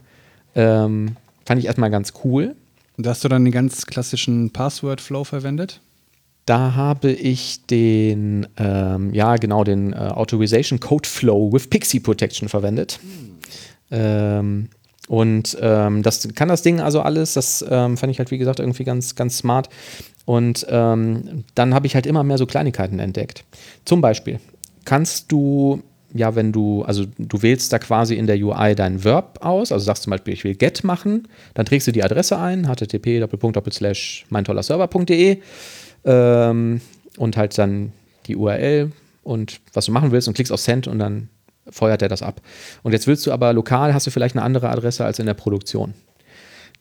ähm, 0.55 1.15
fand 1.45 1.59
ich 1.59 1.65
erstmal 1.65 1.89
ganz 1.89 2.13
cool. 2.23 2.55
Da 2.97 3.11
hast 3.11 3.23
du 3.23 3.29
dann 3.29 3.45
den 3.45 3.53
ganz 3.53 3.85
klassischen 3.85 4.51
Password-Flow 4.51 5.23
verwendet? 5.23 5.79
Da 6.49 6.73
habe 6.73 7.11
ich 7.11 7.67
den, 7.67 8.47
ähm, 8.57 9.13
ja 9.13 9.35
genau, 9.35 9.63
den 9.63 9.93
äh, 9.93 9.97
Authorization 9.97 10.79
Code 10.79 11.07
Flow 11.07 11.53
with 11.53 11.69
Pixie 11.69 11.99
Protection 11.99 12.49
verwendet. 12.49 12.99
Mhm. 13.03 13.37
Ähm, 13.91 14.69
und 15.07 15.55
ähm, 15.61 16.01
das 16.01 16.27
kann 16.33 16.47
das 16.47 16.63
Ding 16.63 16.81
also 16.81 17.01
alles. 17.01 17.35
Das 17.35 17.63
ähm, 17.69 17.97
fand 17.97 18.11
ich 18.11 18.17
halt, 18.17 18.31
wie 18.31 18.39
gesagt, 18.39 18.59
irgendwie 18.59 18.83
ganz, 18.83 19.13
ganz 19.13 19.37
smart. 19.37 19.69
Und 20.25 20.65
ähm, 20.71 21.43
dann 21.53 21.75
habe 21.75 21.85
ich 21.85 21.93
halt 21.93 22.07
immer 22.07 22.23
mehr 22.23 22.39
so 22.39 22.47
Kleinigkeiten 22.47 22.97
entdeckt. 22.97 23.43
Zum 23.85 24.01
Beispiel 24.01 24.39
kannst 24.85 25.31
du 25.31 25.83
ja, 26.13 26.35
wenn 26.35 26.51
du, 26.51 26.81
also 26.83 27.05
du 27.17 27.41
wählst 27.41 27.71
da 27.71 27.77
quasi 27.77 28.15
in 28.15 28.25
der 28.25 28.37
UI 28.37 28.73
dein 28.73 29.03
Verb 29.03 29.37
aus, 29.41 29.71
also 29.71 29.85
sagst 29.85 30.03
zum 30.03 30.11
Beispiel, 30.11 30.33
ich 30.33 30.43
will 30.43 30.55
get 30.55 30.83
machen, 30.83 31.27
dann 31.53 31.67
trägst 31.67 31.87
du 31.87 31.91
die 31.91 32.03
Adresse 32.03 32.39
ein, 32.39 32.67
http 32.67 33.27
meintollerserver.de 34.29 35.37
ähm, 36.05 36.81
und 37.17 37.37
halt 37.37 37.57
dann 37.57 37.91
die 38.27 38.35
URL 38.35 38.91
und 39.23 39.59
was 39.73 39.85
du 39.85 39.91
machen 39.91 40.11
willst 40.11 40.27
und 40.27 40.33
klickst 40.33 40.51
auf 40.51 40.59
Send 40.59 40.87
und 40.87 40.99
dann 40.99 41.29
feuert 41.69 42.01
er 42.01 42.09
das 42.09 42.23
ab. 42.23 42.41
Und 42.83 42.93
jetzt 42.93 43.07
willst 43.07 43.25
du 43.25 43.31
aber 43.31 43.53
lokal, 43.53 43.93
hast 43.93 44.07
du 44.07 44.11
vielleicht 44.11 44.35
eine 44.35 44.43
andere 44.43 44.69
Adresse 44.69 45.05
als 45.05 45.19
in 45.19 45.25
der 45.25 45.33
Produktion. 45.33 45.93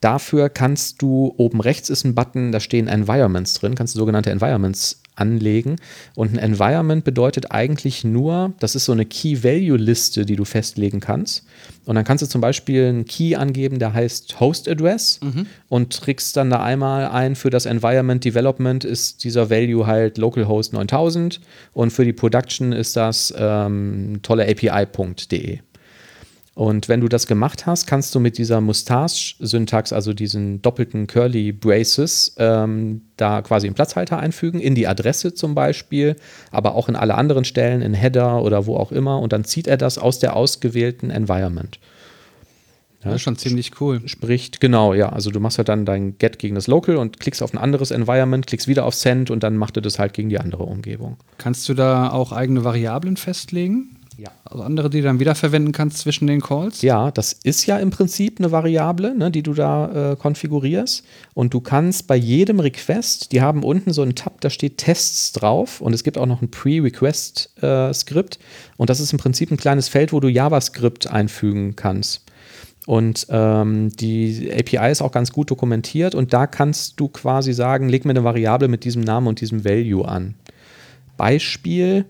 Dafür 0.00 0.48
kannst 0.48 1.02
du, 1.02 1.35
oben 1.37 1.61
rechts 1.61 1.90
ist 1.90 2.04
ein 2.04 2.14
Button, 2.14 2.52
da 2.52 2.61
stehen 2.61 2.87
Environments 2.87 3.54
drin, 3.54 3.74
kannst 3.74 3.94
du 3.94 3.98
sogenannte 3.98 4.31
Environments 4.31 5.02
anlegen. 5.20 5.76
Und 6.14 6.33
ein 6.33 6.38
Environment 6.38 7.04
bedeutet 7.04 7.50
eigentlich 7.50 8.04
nur, 8.04 8.52
das 8.61 8.74
ist 8.74 8.85
so 8.85 8.92
eine 8.92 9.04
Key-Value-Liste, 9.04 10.24
die 10.24 10.37
du 10.37 10.44
festlegen 10.44 11.00
kannst. 11.00 11.44
Und 11.85 11.94
dann 11.94 12.04
kannst 12.04 12.22
du 12.22 12.28
zum 12.28 12.40
Beispiel 12.40 12.87
einen 12.87 13.04
Key 13.07 13.35
angeben, 13.35 13.78
der 13.78 13.94
heißt 13.94 14.40
Host 14.40 14.68
Address 14.68 15.20
mhm. 15.22 15.46
und 15.68 15.92
trägst 15.92 16.37
dann 16.37 16.50
da 16.50 16.62
einmal 16.62 17.09
ein, 17.09 17.35
für 17.35 17.50
das 17.50 17.66
Environment 17.66 18.24
Development 18.24 18.85
ist 18.85 19.24
dieser 19.24 19.50
Value 19.50 19.87
halt 19.87 20.18
localhost 20.18 20.72
9000 20.72 21.40
und 21.72 21.90
für 21.90 22.04
die 22.04 22.12
Production 22.12 22.72
ist 22.72 22.96
das 22.96 23.33
ähm, 23.37 24.20
tolle 24.22 24.48
API.de. 24.48 25.61
Und 26.59 26.88
wenn 26.88 27.01
du 27.01 27.07
das 27.07 27.29
gemacht 27.29 27.66
hast, 27.66 27.87
kannst 27.87 28.12
du 28.16 28.18
mit 28.18 28.37
dieser 28.37 28.61
Mustache-Syntax, 28.61 29.92
also 29.92 30.12
diesen 30.12 30.61
doppelten 30.61 31.07
Curly 31.07 31.53
Braces, 31.53 32.35
ähm, 32.37 33.03
da 33.16 33.42
quasi 33.42 33.68
einen 33.68 33.77
Platzhalter 33.77 34.18
einfügen, 34.18 34.59
in 34.59 34.75
die 34.75 34.88
Adresse 34.88 35.33
zum 35.35 35.55
Beispiel, 35.55 36.16
aber 36.51 36.75
auch 36.75 36.88
in 36.88 36.97
alle 36.97 37.14
anderen 37.14 37.44
Stellen, 37.44 37.81
in 37.81 37.94
Header 37.94 38.42
oder 38.42 38.66
wo 38.66 38.77
auch 38.77 38.90
immer. 38.90 39.21
Und 39.21 39.33
dann 39.33 39.44
zieht 39.44 39.68
er 39.68 39.77
das 39.77 39.99
aus 39.99 40.18
der 40.18 40.35
ausgewählten 40.35 41.11
Environment. 41.11 41.79
Ja, 43.05 43.11
das 43.11 43.16
ist 43.16 43.23
schon 43.23 43.37
ziemlich 43.37 43.81
cool. 43.81 44.01
Spricht, 44.09 44.61
genau, 44.61 44.94
ja. 44.94 45.11
Also 45.11 45.31
du 45.31 45.38
machst 45.38 45.59
halt 45.59 45.68
dann 45.68 45.85
dein 45.85 46.18
Get 46.18 46.40
gegen 46.40 46.57
das 46.57 46.66
Local 46.66 46.97
und 46.97 47.21
klickst 47.21 47.40
auf 47.40 47.55
ein 47.55 47.59
anderes 47.59 47.92
Environment, 47.92 48.44
klickst 48.44 48.66
wieder 48.66 48.85
auf 48.85 48.94
Send 48.94 49.31
und 49.31 49.44
dann 49.44 49.57
macht 49.57 49.77
er 49.77 49.83
das 49.83 50.01
halt 50.01 50.12
gegen 50.12 50.29
die 50.29 50.40
andere 50.40 50.64
Umgebung. 50.64 51.18
Kannst 51.38 51.68
du 51.68 51.75
da 51.75 52.11
auch 52.11 52.33
eigene 52.33 52.64
Variablen 52.64 53.16
festlegen? 53.16 53.98
Ja. 54.18 54.31
Also 54.44 54.64
andere, 54.64 54.90
die 54.90 54.98
du 54.98 55.04
dann 55.04 55.20
wiederverwenden 55.20 55.70
kannst 55.70 55.98
zwischen 55.98 56.26
den 56.26 56.40
Calls? 56.40 56.83
Ja, 56.83 57.12
das 57.12 57.33
ist 57.33 57.66
ja 57.66 57.78
im 57.78 57.90
Prinzip 57.90 58.40
eine 58.40 58.50
Variable, 58.50 59.16
ne, 59.16 59.31
die 59.31 59.44
du 59.44 59.54
da 59.54 60.12
äh, 60.12 60.16
konfigurierst. 60.16 61.04
Und 61.35 61.54
du 61.54 61.61
kannst 61.61 62.09
bei 62.09 62.16
jedem 62.16 62.59
Request, 62.59 63.31
die 63.31 63.40
haben 63.40 63.62
unten 63.62 63.92
so 63.92 64.02
einen 64.02 64.16
Tab, 64.16 64.40
da 64.40 64.50
steht 64.50 64.78
Tests 64.78 65.31
drauf 65.33 65.81
und 65.81 65.92
es 65.92 66.02
gibt 66.02 66.18
auch 66.18 66.26
noch 66.26 66.42
ein 66.42 66.50
Pre-Request-Skript. 66.50 68.37
Äh, 68.37 68.72
und 68.76 68.90
das 68.90 68.98
ist 68.98 69.12
im 69.12 69.20
Prinzip 69.20 69.52
ein 69.52 69.57
kleines 69.57 69.88
Feld, 69.88 70.12
wo 70.12 70.18
du 70.18 70.26
JavaScript 70.26 71.09
einfügen 71.09 71.76
kannst. 71.76 72.24
Und 72.87 73.26
ähm, 73.31 73.90
die 73.94 74.50
API 74.52 74.90
ist 74.90 75.02
auch 75.02 75.12
ganz 75.12 75.31
gut 75.31 75.50
dokumentiert 75.50 76.16
und 76.16 76.33
da 76.33 76.48
kannst 76.48 76.98
du 76.98 77.09
quasi 77.09 77.52
sagen, 77.52 77.88
leg 77.88 78.04
mir 78.04 78.11
eine 78.11 78.24
Variable 78.24 78.66
mit 78.66 78.85
diesem 78.85 79.02
Namen 79.02 79.28
und 79.28 79.40
diesem 79.40 79.64
Value 79.64 80.09
an. 80.09 80.35
Beispiel, 81.16 82.07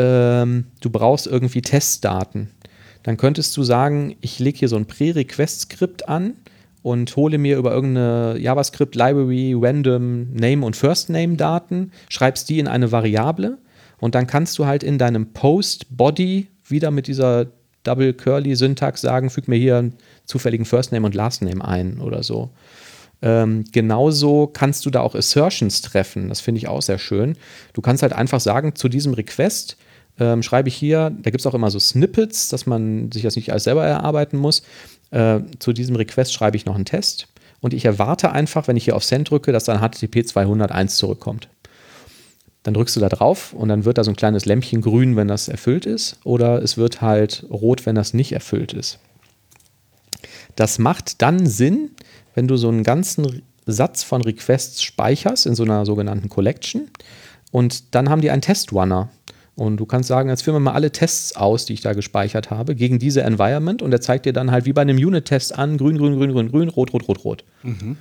ähm, 0.00 0.64
du 0.80 0.88
brauchst 0.88 1.26
irgendwie 1.26 1.60
Testdaten. 1.60 2.50
Dann 3.02 3.16
könntest 3.16 3.56
du 3.56 3.62
sagen, 3.62 4.16
ich 4.20 4.38
lege 4.38 4.58
hier 4.58 4.68
so 4.68 4.76
ein 4.76 4.86
Pre-Request-Skript 4.86 6.08
an 6.08 6.34
und 6.82 7.14
hole 7.16 7.38
mir 7.38 7.58
über 7.58 7.72
irgendeine 7.72 8.38
JavaScript-Library 8.38 9.54
random 9.58 10.32
Name 10.32 10.64
und 10.64 10.76
First-Name-Daten, 10.76 11.92
schreibst 12.08 12.48
die 12.48 12.58
in 12.58 12.68
eine 12.68 12.92
Variable 12.92 13.58
und 13.98 14.14
dann 14.14 14.26
kannst 14.26 14.58
du 14.58 14.66
halt 14.66 14.82
in 14.82 14.98
deinem 14.98 15.32
Post-Body 15.32 16.48
wieder 16.66 16.90
mit 16.90 17.06
dieser 17.06 17.46
Double-Curly-Syntax 17.84 19.00
sagen, 19.00 19.30
füg 19.30 19.48
mir 19.48 19.56
hier 19.56 19.78
einen 19.78 19.94
zufälligen 20.24 20.66
First-Name 20.66 21.06
und 21.06 21.14
Last-Name 21.14 21.66
ein 21.66 22.00
oder 22.00 22.22
so. 22.22 22.50
Ähm, 23.22 23.64
genauso 23.72 24.46
kannst 24.46 24.86
du 24.86 24.90
da 24.90 25.00
auch 25.00 25.14
Assertions 25.14 25.82
treffen. 25.82 26.28
Das 26.28 26.40
finde 26.40 26.58
ich 26.58 26.68
auch 26.68 26.80
sehr 26.80 26.98
schön. 26.98 27.36
Du 27.74 27.82
kannst 27.82 28.02
halt 28.02 28.14
einfach 28.14 28.40
sagen, 28.40 28.74
zu 28.74 28.88
diesem 28.88 29.12
Request 29.12 29.76
ähm, 30.20 30.42
schreibe 30.42 30.68
ich 30.68 30.76
hier, 30.76 31.10
da 31.10 31.30
gibt 31.30 31.40
es 31.40 31.46
auch 31.46 31.54
immer 31.54 31.70
so 31.70 31.80
Snippets, 31.80 32.48
dass 32.48 32.66
man 32.66 33.10
sich 33.10 33.22
das 33.22 33.36
nicht 33.36 33.50
alles 33.50 33.64
selber 33.64 33.84
erarbeiten 33.84 34.36
muss. 34.36 34.62
Äh, 35.10 35.40
zu 35.58 35.72
diesem 35.72 35.96
Request 35.96 36.32
schreibe 36.32 36.56
ich 36.56 36.66
noch 36.66 36.76
einen 36.76 36.84
Test 36.84 37.26
und 37.60 37.74
ich 37.74 37.84
erwarte 37.84 38.30
einfach, 38.30 38.68
wenn 38.68 38.76
ich 38.76 38.84
hier 38.84 38.96
auf 38.96 39.04
Send 39.04 39.30
drücke, 39.30 39.50
dass 39.50 39.64
dann 39.64 39.80
HTTP 39.80 40.24
201 40.24 40.96
zurückkommt. 40.96 41.48
Dann 42.62 42.74
drückst 42.74 42.94
du 42.94 43.00
da 43.00 43.08
drauf 43.08 43.54
und 43.54 43.70
dann 43.70 43.86
wird 43.86 43.96
da 43.96 44.04
so 44.04 44.10
ein 44.10 44.16
kleines 44.16 44.44
Lämpchen 44.44 44.82
grün, 44.82 45.16
wenn 45.16 45.28
das 45.28 45.48
erfüllt 45.48 45.86
ist, 45.86 46.18
oder 46.24 46.62
es 46.62 46.76
wird 46.76 47.00
halt 47.00 47.46
rot, 47.50 47.86
wenn 47.86 47.94
das 47.94 48.12
nicht 48.12 48.32
erfüllt 48.32 48.74
ist. 48.74 48.98
Das 50.56 50.78
macht 50.78 51.22
dann 51.22 51.46
Sinn, 51.46 51.92
wenn 52.34 52.46
du 52.46 52.56
so 52.56 52.68
einen 52.68 52.82
ganzen 52.82 53.42
Satz 53.64 54.02
von 54.02 54.20
Requests 54.20 54.82
speicherst 54.82 55.46
in 55.46 55.54
so 55.54 55.62
einer 55.62 55.86
sogenannten 55.86 56.28
Collection 56.28 56.90
und 57.50 57.94
dann 57.94 58.10
haben 58.10 58.20
die 58.20 58.30
einen 58.30 58.42
Test-Runner. 58.42 59.08
Und 59.60 59.76
du 59.76 59.84
kannst 59.84 60.08
sagen, 60.08 60.30
jetzt 60.30 60.40
führen 60.40 60.54
wir 60.54 60.60
mal 60.60 60.72
alle 60.72 60.90
Tests 60.90 61.36
aus, 61.36 61.66
die 61.66 61.74
ich 61.74 61.82
da 61.82 61.92
gespeichert 61.92 62.50
habe, 62.50 62.74
gegen 62.74 62.98
diese 62.98 63.20
Environment 63.20 63.82
und 63.82 63.92
er 63.92 64.00
zeigt 64.00 64.24
dir 64.24 64.32
dann 64.32 64.50
halt 64.50 64.64
wie 64.64 64.72
bei 64.72 64.80
einem 64.80 64.96
Unit-Test 64.96 65.58
an, 65.58 65.76
grün, 65.76 65.98
grün, 65.98 66.16
grün, 66.16 66.32
grün, 66.32 66.50
grün, 66.50 66.68
rot, 66.70 66.94
rot, 66.94 67.06
rot, 67.06 67.24
rot. 67.26 67.44
Mhm. 67.62 67.98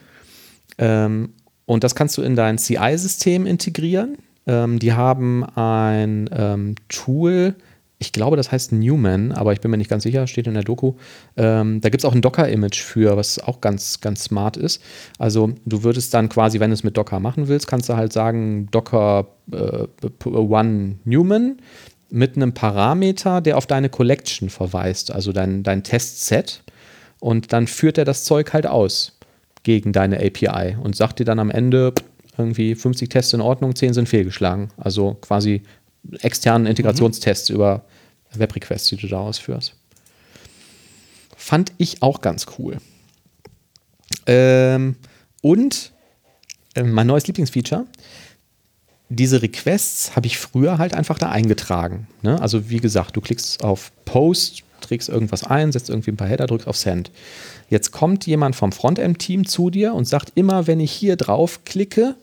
Ähm, 0.78 1.34
und 1.66 1.84
das 1.84 1.96
kannst 1.96 2.18
du 2.18 2.22
in 2.22 2.38
dein 2.38 2.60
CI-System 2.60 3.46
integrieren. 3.46 4.20
Ähm, 4.48 4.80
die 4.80 4.94
haben 4.94 5.44
ein 5.44 6.30
ähm, 6.32 6.76
Tool, 6.88 7.56
ich 8.02 8.14
glaube, 8.14 8.38
das 8.38 8.52
heißt 8.52 8.72
Newman, 8.72 9.34
aber 9.34 9.52
ich 9.52 9.60
bin 9.60 9.72
mir 9.72 9.78
nicht 9.78 9.90
ganz 9.90 10.04
sicher, 10.04 10.26
steht 10.26 10.48
in 10.48 10.54
der 10.54 10.64
Doku. 10.64 10.94
Ähm, 11.36 11.82
da 11.82 11.90
gibt 11.90 12.02
es 12.02 12.06
auch 12.06 12.16
ein 12.16 12.22
Docker-Image 12.22 12.82
für, 12.82 13.18
was 13.18 13.40
auch 13.40 13.60
ganz, 13.60 14.00
ganz 14.00 14.24
smart 14.24 14.56
ist. 14.56 14.82
Also 15.18 15.52
du 15.66 15.84
würdest 15.84 16.14
dann 16.14 16.30
quasi, 16.30 16.62
wenn 16.62 16.70
du 16.70 16.76
es 16.76 16.84
mit 16.86 16.96
Docker 16.96 17.20
machen 17.20 17.50
willst, 17.50 17.68
kannst 17.68 17.90
du 17.90 17.98
halt 17.98 18.14
sagen, 18.14 18.70
Docker 18.72 19.28
äh, 19.52 19.88
One 20.26 20.96
Newman 21.04 21.58
mit 22.10 22.38
einem 22.38 22.54
Parameter, 22.54 23.42
der 23.42 23.58
auf 23.58 23.68
deine 23.68 23.90
Collection 23.90 24.50
verweist, 24.50 25.12
also 25.12 25.34
dein, 25.34 25.64
dein 25.64 25.84
Testset. 25.84 26.64
Und 27.20 27.52
dann 27.52 27.68
führt 27.68 27.98
er 27.98 28.06
das 28.06 28.24
Zeug 28.24 28.54
halt 28.54 28.66
aus 28.66 29.20
gegen 29.64 29.92
deine 29.92 30.18
API 30.26 30.78
und 30.82 30.96
sagt 30.96 31.20
dir 31.20 31.26
dann 31.26 31.40
am 31.40 31.52
Ende 31.52 31.94
irgendwie 32.38 32.74
50 32.74 33.10
Tests 33.10 33.34
in 33.34 33.42
Ordnung, 33.42 33.76
10 33.76 33.94
sind 33.94 34.08
fehlgeschlagen. 34.08 34.70
Also 34.78 35.18
quasi 35.22 35.64
externen 36.20 36.68
Integrationstests 36.68 37.50
mhm. 37.50 37.56
über 37.56 37.86
Webrequests, 38.34 38.90
die 38.90 38.98
du 38.98 39.08
da 39.08 39.20
ausführst. 39.20 39.76
Fand 41.36 41.74
ich 41.78 42.02
auch 42.02 42.22
ganz 42.22 42.46
cool. 42.58 42.78
Ähm, 44.26 44.96
und 45.42 45.92
äh, 46.76 46.84
mein 46.84 47.08
neues 47.08 47.28
Lieblingsfeature, 47.28 47.86
diese 49.10 49.42
Requests 49.42 50.16
habe 50.16 50.28
ich 50.28 50.38
früher 50.38 50.78
halt 50.78 50.94
einfach 50.94 51.18
da 51.18 51.30
eingetragen. 51.30 52.08
Ne? 52.22 52.40
Also 52.40 52.70
wie 52.70 52.78
gesagt, 52.78 53.16
du 53.16 53.22
klickst 53.22 53.64
auf 53.64 53.92
Post, 54.06 54.64
trägst 54.82 55.10
irgendwas 55.10 55.44
ein, 55.44 55.72
setzt 55.72 55.90
irgendwie 55.90 56.12
ein 56.12 56.18
paar 56.18 56.28
Header, 56.28 56.46
drückst 56.46 56.68
auf 56.68 56.78
Send. 56.78 57.12
Jetzt 57.70 57.92
kommt 57.92 58.28
jemand 58.28 58.56
vom 58.56 58.72
Frontend-Team 58.72 59.48
zu 59.48 59.70
dir 59.70 59.94
und 59.94 60.06
sagt 60.06 60.34
immer, 60.36 60.68
wenn 60.68 60.80
ich 60.80 60.92
hier 60.92 61.16
drauf 61.16 61.66
klicke, 61.66 62.16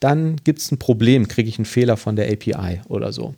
dann 0.00 0.36
gibt 0.44 0.58
es 0.58 0.72
ein 0.72 0.78
Problem, 0.78 1.28
kriege 1.28 1.48
ich 1.48 1.58
einen 1.58 1.66
Fehler 1.66 1.96
von 1.96 2.16
der 2.16 2.30
API 2.32 2.80
oder 2.88 3.12
so. 3.12 3.34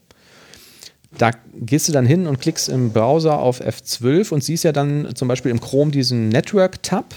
Da 1.18 1.32
gehst 1.54 1.88
du 1.88 1.92
dann 1.92 2.06
hin 2.06 2.26
und 2.26 2.40
klickst 2.40 2.68
im 2.68 2.92
Browser 2.92 3.38
auf 3.38 3.60
F12 3.60 4.32
und 4.32 4.42
siehst 4.42 4.64
ja 4.64 4.72
dann 4.72 5.14
zum 5.14 5.28
Beispiel 5.28 5.50
im 5.50 5.60
Chrome 5.60 5.90
diesen 5.90 6.30
Network-Tab 6.30 7.14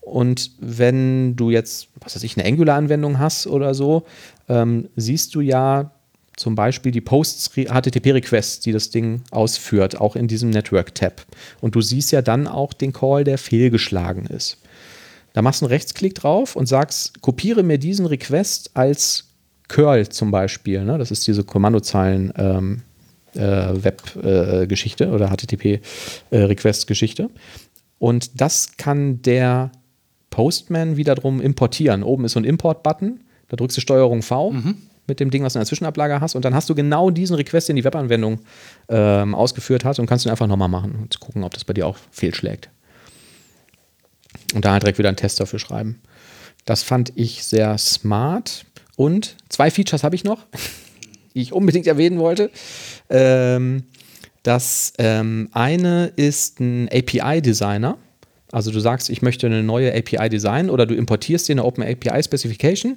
Und 0.00 0.52
wenn 0.58 1.36
du 1.36 1.50
jetzt, 1.50 1.88
was 2.00 2.16
weiß 2.16 2.24
ich, 2.24 2.36
eine 2.36 2.48
Angular-Anwendung 2.48 3.18
hast 3.18 3.46
oder 3.46 3.74
so, 3.74 4.04
ähm, 4.48 4.88
siehst 4.96 5.34
du 5.34 5.40
ja 5.40 5.92
zum 6.36 6.54
Beispiel 6.54 6.92
die 6.92 7.00
Posts 7.00 7.50
HTTP-Requests, 7.50 8.60
die 8.60 8.72
das 8.72 8.90
Ding 8.90 9.22
ausführt, 9.30 10.00
auch 10.00 10.16
in 10.16 10.28
diesem 10.28 10.50
Network-Tab. 10.50 11.26
Und 11.60 11.74
du 11.74 11.80
siehst 11.80 12.12
ja 12.12 12.22
dann 12.22 12.46
auch 12.46 12.72
den 12.72 12.92
Call, 12.92 13.24
der 13.24 13.38
fehlgeschlagen 13.38 14.26
ist. 14.26 14.58
Da 15.38 15.42
machst 15.42 15.60
du 15.60 15.66
einen 15.66 15.72
Rechtsklick 15.72 16.16
drauf 16.16 16.56
und 16.56 16.66
sagst, 16.66 17.22
kopiere 17.22 17.62
mir 17.62 17.78
diesen 17.78 18.06
Request 18.06 18.72
als 18.74 19.28
Curl 19.68 20.08
zum 20.08 20.32
Beispiel. 20.32 20.82
Ne? 20.82 20.98
Das 20.98 21.12
ist 21.12 21.28
diese 21.28 21.44
Kommandozeilen 21.44 22.32
ähm, 22.36 22.82
äh, 23.34 23.40
Web-Geschichte 23.40 25.04
äh, 25.04 25.10
oder 25.10 25.28
HTTP-Request-Geschichte. 25.28 27.22
Äh, 27.22 27.28
und 28.00 28.40
das 28.40 28.76
kann 28.78 29.22
der 29.22 29.70
Postman 30.30 30.96
wiederum 30.96 31.40
importieren. 31.40 32.02
Oben 32.02 32.24
ist 32.24 32.32
so 32.32 32.40
ein 32.40 32.44
Import-Button, 32.44 33.20
da 33.46 33.56
drückst 33.56 33.76
du 33.76 33.80
Steuerung 33.80 34.22
V. 34.22 34.50
Mhm 34.50 34.74
mit 35.06 35.20
dem 35.20 35.30
Ding, 35.30 35.42
was 35.42 35.54
du 35.54 35.58
in 35.58 35.62
der 35.62 35.66
Zwischenablage 35.68 36.20
hast. 36.20 36.34
Und 36.34 36.44
dann 36.44 36.54
hast 36.54 36.68
du 36.68 36.74
genau 36.74 37.08
diesen 37.08 37.34
Request, 37.34 37.70
den 37.70 37.76
die 37.76 37.84
Webanwendung 37.84 38.40
ähm, 38.90 39.34
ausgeführt 39.34 39.82
hat 39.86 39.98
und 39.98 40.04
kannst 40.04 40.26
ihn 40.26 40.30
einfach 40.30 40.46
nochmal 40.46 40.68
machen 40.68 40.96
und 40.96 41.18
gucken, 41.18 41.44
ob 41.44 41.54
das 41.54 41.64
bei 41.64 41.72
dir 41.72 41.86
auch 41.86 41.96
fehlschlägt. 42.10 42.68
Und 44.54 44.64
da 44.64 44.72
halt 44.72 44.82
direkt 44.82 44.98
wieder 44.98 45.08
einen 45.08 45.16
Test 45.16 45.40
dafür 45.40 45.58
schreiben. 45.58 46.00
Das 46.64 46.82
fand 46.82 47.12
ich 47.16 47.44
sehr 47.44 47.76
smart. 47.78 48.64
Und 48.96 49.36
zwei 49.48 49.70
Features 49.70 50.02
habe 50.02 50.16
ich 50.16 50.24
noch, 50.24 50.46
die 51.34 51.42
ich 51.42 51.52
unbedingt 51.52 51.86
erwähnen 51.86 52.18
wollte. 52.18 52.50
Ähm, 53.10 53.84
das 54.42 54.92
ähm, 54.98 55.48
eine 55.52 56.12
ist 56.16 56.60
ein 56.60 56.88
API-Designer. 56.88 57.98
Also 58.50 58.70
du 58.70 58.80
sagst, 58.80 59.10
ich 59.10 59.20
möchte 59.20 59.46
eine 59.46 59.62
neue 59.62 59.94
API 59.94 60.30
designen 60.30 60.70
oder 60.70 60.86
du 60.86 60.94
importierst 60.94 61.48
dir 61.48 61.52
eine 61.52 61.64
Open 61.64 61.84
API 61.84 62.22
Specification, 62.22 62.96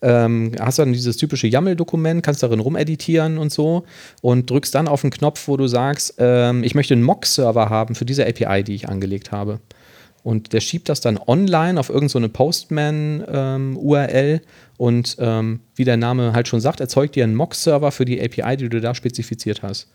ähm, 0.00 0.52
hast 0.60 0.78
dann 0.78 0.92
dieses 0.92 1.16
typische 1.16 1.48
YAML-Dokument, 1.48 2.22
kannst 2.22 2.42
darin 2.42 2.60
rumeditieren 2.60 3.36
und 3.38 3.50
so 3.50 3.84
und 4.20 4.48
drückst 4.48 4.74
dann 4.74 4.86
auf 4.86 5.00
den 5.00 5.10
Knopf, 5.10 5.48
wo 5.48 5.56
du 5.56 5.66
sagst, 5.66 6.14
ähm, 6.18 6.62
ich 6.62 6.76
möchte 6.76 6.94
einen 6.94 7.02
Mock-Server 7.02 7.68
haben 7.68 7.96
für 7.96 8.04
diese 8.04 8.24
API, 8.26 8.62
die 8.62 8.76
ich 8.76 8.88
angelegt 8.88 9.32
habe. 9.32 9.58
Und 10.22 10.52
der 10.52 10.60
schiebt 10.60 10.88
das 10.88 11.00
dann 11.00 11.18
online 11.18 11.80
auf 11.80 11.88
irgendeine 11.88 12.26
so 12.26 12.32
Postman-URL 12.32 14.34
ähm, 14.34 14.40
und 14.76 15.16
ähm, 15.18 15.60
wie 15.74 15.84
der 15.84 15.96
Name 15.96 16.32
halt 16.32 16.46
schon 16.46 16.60
sagt, 16.60 16.80
erzeugt 16.80 17.16
dir 17.16 17.24
einen 17.24 17.34
Mock-Server 17.34 17.90
für 17.90 18.04
die 18.04 18.22
API, 18.22 18.56
die 18.56 18.68
du 18.68 18.80
da 18.80 18.94
spezifiziert 18.94 19.62
hast. 19.62 19.88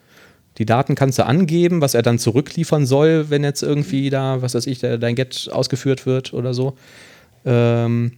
Die 0.57 0.65
Daten 0.65 0.95
kannst 0.95 1.19
du 1.19 1.25
angeben, 1.25 1.81
was 1.81 1.93
er 1.93 2.01
dann 2.01 2.19
zurückliefern 2.19 2.85
soll, 2.85 3.29
wenn 3.29 3.43
jetzt 3.43 3.61
irgendwie 3.61 4.09
da, 4.09 4.41
was 4.41 4.55
weiß 4.55 4.67
ich, 4.67 4.79
dein 4.79 5.15
Get 5.15 5.49
ausgeführt 5.51 6.05
wird 6.05 6.33
oder 6.33 6.53
so. 6.53 6.75
Ähm, 7.45 8.13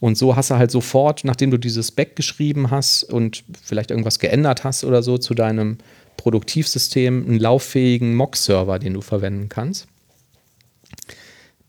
und 0.00 0.16
so 0.16 0.36
hast 0.36 0.50
du 0.50 0.54
halt 0.54 0.70
sofort, 0.70 1.24
nachdem 1.24 1.50
du 1.50 1.58
dieses 1.58 1.90
Back 1.90 2.16
geschrieben 2.16 2.70
hast 2.70 3.04
und 3.04 3.44
vielleicht 3.62 3.90
irgendwas 3.90 4.18
geändert 4.18 4.64
hast 4.64 4.84
oder 4.84 5.02
so 5.02 5.18
zu 5.18 5.34
deinem 5.34 5.78
Produktivsystem, 6.16 7.26
einen 7.26 7.38
lauffähigen 7.38 8.14
Mock-Server, 8.14 8.78
den 8.78 8.94
du 8.94 9.02
verwenden 9.02 9.48
kannst. 9.48 9.88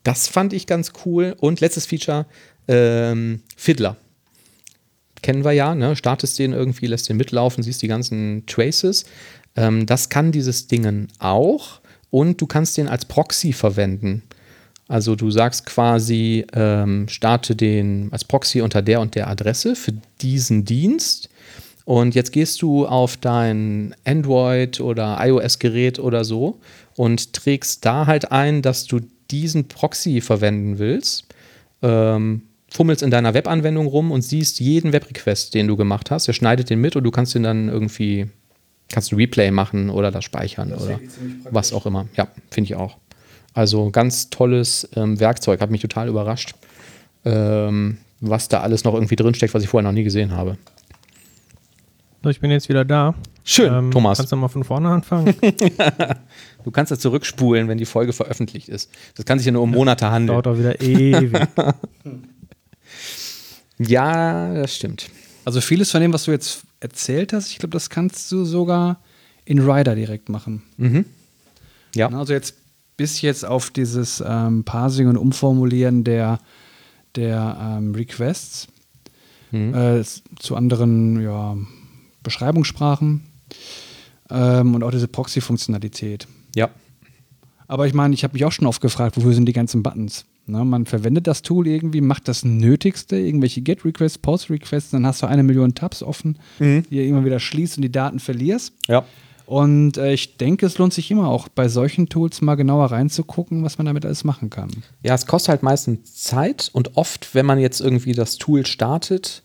Das 0.04 0.28
fand 0.28 0.54
ich 0.54 0.68
ganz 0.68 0.94
cool. 1.06 1.36
Und 1.40 1.60
letztes 1.60 1.86
Feature, 1.86 2.26
ähm, 2.68 3.42
Fiddler. 3.56 3.98
Kennen 5.22 5.44
wir 5.44 5.52
ja, 5.52 5.76
ne? 5.76 5.96
Startest 5.96 6.40
den 6.40 6.54
irgendwie, 6.54 6.88
lässt 6.88 7.08
den 7.10 7.18
mitlaufen, 7.18 7.64
siehst 7.64 7.82
die 7.82 7.88
ganzen 7.88 8.44
Traces. 8.48 9.06
Ähm, 9.56 9.86
das 9.86 10.10
kann 10.10 10.32
dieses 10.32 10.68
Ding 10.68 11.08
auch 11.20 11.82
und 12.10 12.42
du 12.42 12.48
kannst 12.48 12.78
den 12.78 12.88
als 12.88 13.06
Proxy 13.06 13.54
verwenden. 13.54 14.24
Also 14.88 15.16
du 15.16 15.32
sagst 15.32 15.66
quasi, 15.66 16.46
ähm, 16.54 17.08
starte 17.08 17.56
den 17.56 18.10
als 18.12 18.26
Proxy 18.26 18.62
unter 18.62 18.82
der 18.82 19.00
und 19.00 19.16
der 19.16 19.30
Adresse 19.30 19.76
für 19.76 19.94
diesen 20.22 20.66
Dienst. 20.66 21.30
Und 21.86 22.14
jetzt 22.14 22.32
gehst 22.32 22.62
du 22.62 22.86
auf 22.86 23.18
dein 23.18 23.96
Android 24.06 24.82
oder 24.82 25.18
iOS-Gerät 25.22 26.00
oder 26.00 26.26
so 26.26 26.60
und 26.96 27.34
trägst 27.34 27.86
da 27.86 28.06
halt 28.06 28.32
ein, 28.32 28.62
dass 28.62 28.86
du 28.86 29.00
diesen 29.32 29.68
Proxy 29.68 30.22
verwenden 30.22 30.80
willst. 30.80 31.26
Ähm, 31.82 32.44
fummelst 32.70 33.04
in 33.04 33.12
deiner 33.12 33.34
Webanwendung 33.34 33.88
rum 33.88 34.12
und 34.12 34.22
siehst 34.22 34.60
jeden 34.60 34.94
Webrequest, 34.94 35.54
den 35.54 35.68
du 35.68 35.76
gemacht 35.76 36.12
hast. 36.12 36.28
Er 36.28 36.34
schneidet 36.34 36.70
den 36.70 36.80
mit 36.80 36.96
und 36.96 37.04
du 37.04 37.12
kannst 37.12 37.36
den 37.36 37.44
dann 37.44 37.68
irgendwie 37.68 38.28
kannst 38.92 39.12
du 39.12 39.16
Replay 39.16 39.52
machen 39.52 39.90
oder 39.90 40.12
das 40.12 40.24
speichern 40.24 40.70
das 40.70 40.84
oder 40.84 41.00
was 41.50 41.74
auch 41.74 41.86
immer. 41.86 42.08
Ja, 42.16 42.28
finde 42.50 42.66
ich 42.66 42.76
auch. 42.76 42.98
Also 43.54 43.90
ganz 43.90 44.30
tolles 44.30 44.88
ähm, 44.96 45.20
Werkzeug, 45.20 45.60
hat 45.60 45.72
mich 45.72 45.82
total 45.82 46.08
überrascht, 46.08 46.56
ähm, 47.26 47.98
was 48.20 48.48
da 48.48 48.62
alles 48.62 48.84
noch 48.84 48.94
irgendwie 48.94 49.16
drinsteckt, 49.16 49.54
was 49.54 49.64
ich 49.64 49.70
vorher 49.70 49.90
noch 49.90 49.96
nie 49.96 50.04
gesehen 50.04 50.32
habe. 50.32 50.58
So, 52.24 52.30
ich 52.30 52.40
bin 52.40 52.52
jetzt 52.52 52.70
wieder 52.70 52.86
da. 52.86 53.16
Schön, 53.44 53.74
ähm, 53.74 53.92
Thomas. 53.92 54.20
Kannst 54.20 54.32
du 54.32 54.36
mal 54.36 54.48
von 54.48 54.64
vorne 54.64 54.90
anfangen? 54.90 55.34
du 56.64 56.70
kannst 56.72 56.92
ja 56.92 56.98
zurückspulen, 56.98 57.68
wenn 57.68 57.80
die 57.80 57.86
Folge 57.86 58.14
veröffentlicht 58.14 58.70
ist. 58.70 58.92
Das 59.16 59.26
kann 59.26 59.40
sich 59.40 59.48
ja 59.48 59.52
nur 59.52 59.64
um 59.64 59.72
Monate 59.72 60.12
handeln. 60.12 60.28
Dauert 60.28 60.48
auch 60.48 60.60
wieder 60.60 60.80
ewig. 60.82 61.34
ja, 63.80 64.54
das 64.54 64.76
stimmt. 64.76 65.10
Also 65.46 65.62
vieles 65.62 65.90
von 65.90 66.02
dem, 66.02 66.14
was 66.14 66.26
du 66.26 66.32
jetzt 66.32 66.62
erzählt 66.80 67.34
hast, 67.34 67.50
ich 67.50 67.58
glaube, 67.58 67.74
das 67.74 67.90
kannst 67.90 68.32
du 68.32 68.46
sogar 68.46 69.00
in 69.44 69.58
Rider 69.58 69.96
direkt 69.96 70.30
machen. 70.30 70.62
Mhm. 70.78 71.06
Ja. 71.96 72.10
Also 72.10 72.34
jetzt 72.34 72.54
bis 72.98 73.22
jetzt 73.22 73.44
auf 73.44 73.72
dieses 73.72 74.24
ähm, 74.24 74.64
Parsing 74.64 75.08
und 75.08 75.18
Umformulieren 75.18 76.04
der, 76.04 76.40
der 77.16 77.58
ähm, 77.60 77.96
Requests 77.96 78.68
mhm. 79.50 79.74
äh, 79.74 80.04
zu 80.38 80.56
anderen 80.56 81.20
ja, 81.20 81.58
Beschreibungssprachen 82.24 83.22
ähm, 84.30 84.76
und 84.76 84.84
auch 84.84 84.92
diese 84.92 85.08
Proxy-Funktionalität. 85.08 86.28
Ja. 86.56 86.70
Aber 87.68 87.88
ich 87.88 87.94
meine, 87.94 88.14
ich 88.14 88.24
habe 88.24 88.34
mich 88.34 88.46
auch 88.46 88.52
schon 88.52 88.68
oft 88.68 88.82
gefragt, 88.82 89.16
wofür 89.18 89.34
sind 89.34 89.46
die 89.46 89.54
ganzen 89.54 89.82
Buttons? 89.84 90.26
Na, 90.46 90.66
man 90.66 90.86
verwendet 90.86 91.28
das 91.28 91.44
Tool 91.44 91.68
irgendwie, 91.68 92.02
macht 92.02 92.28
das 92.28 92.44
Nötigste, 92.44 93.16
irgendwelche 93.16 93.62
Get-Requests, 93.62 94.18
Post-Requests, 94.18 94.92
dann 94.92 95.06
hast 95.06 95.22
du 95.22 95.28
eine 95.28 95.44
Million 95.44 95.76
Tabs 95.76 96.04
offen, 96.04 96.38
mhm. 96.60 96.84
die 96.90 96.98
du 96.98 97.06
immer 97.06 97.24
wieder 97.24 97.40
schließt 97.40 97.78
und 97.78 97.84
die 97.84 97.92
Daten 97.92 98.20
verlierst. 98.20 98.74
Ja. 98.88 99.06
Und 99.46 99.98
äh, 99.98 100.14
ich 100.14 100.38
denke, 100.38 100.66
es 100.66 100.78
lohnt 100.78 100.94
sich 100.94 101.12
immer 101.12 101.28
auch 101.28 101.48
bei 101.50 101.68
solchen 101.68 102.10
Tools 102.10 102.42
mal 102.42 102.56
genauer 102.56 102.92
reinzugucken, 102.92 103.64
was 103.64 103.78
man 103.78 103.86
damit 103.86 104.06
alles 104.06 104.24
machen 104.24 104.50
kann. 104.50 104.72
Ja, 105.04 105.14
es 105.14 105.26
kostet 105.26 105.50
halt 105.50 105.64
meistens 105.64 106.16
Zeit 106.16 106.70
und 106.74 106.98
oft, 106.98 107.36
wenn 107.36 107.46
man 107.46 107.60
jetzt 107.60 107.82
irgendwie 107.82 108.14
das 108.14 108.38
Tool 108.38 108.66
startet, 108.66 109.44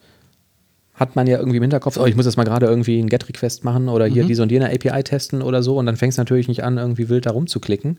hat 0.96 1.14
man 1.14 1.26
ja 1.26 1.38
irgendwie 1.38 1.58
im 1.58 1.62
Hinterkopf, 1.62 1.98
oh, 1.98 2.06
ich 2.06 2.16
muss 2.16 2.24
jetzt 2.24 2.36
mal 2.36 2.44
gerade 2.44 2.66
irgendwie 2.66 2.98
einen 2.98 3.08
Get-Request 3.08 3.64
machen 3.64 3.88
oder 3.88 4.06
hier 4.06 4.24
mhm. 4.24 4.28
diese 4.28 4.42
und 4.42 4.50
jene 4.50 4.66
API 4.72 5.02
testen 5.02 5.42
oder 5.42 5.62
so 5.62 5.78
und 5.78 5.86
dann 5.86 5.96
fängst 5.96 6.18
du 6.18 6.22
natürlich 6.22 6.48
nicht 6.48 6.64
an, 6.64 6.78
irgendwie 6.78 7.08
wild 7.08 7.26
da 7.26 7.30
rumzuklicken. 7.30 7.98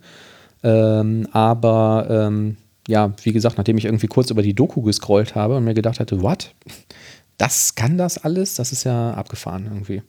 Ähm, 0.64 1.28
aber 1.32 2.08
ähm, 2.10 2.58
ja, 2.88 3.14
wie 3.24 3.34
gesagt, 3.34 3.58
nachdem 3.58 3.78
ich 3.78 3.86
irgendwie 3.86 4.08
kurz 4.08 4.32
über 4.32 4.42
die 4.42 4.56
Doku 4.56 4.82
gescrollt 4.82 5.36
habe 5.36 5.58
und 5.58 5.64
mir 5.64 5.74
gedacht 5.74 6.00
hatte, 6.00 6.22
what? 6.22 6.54
Das 7.38 7.76
kann 7.76 7.98
das 8.00 8.18
alles? 8.18 8.56
Das 8.56 8.72
ist 8.72 8.84
ja 8.84 9.14
abgefahren 9.14 9.66
irgendwie. 9.66 10.02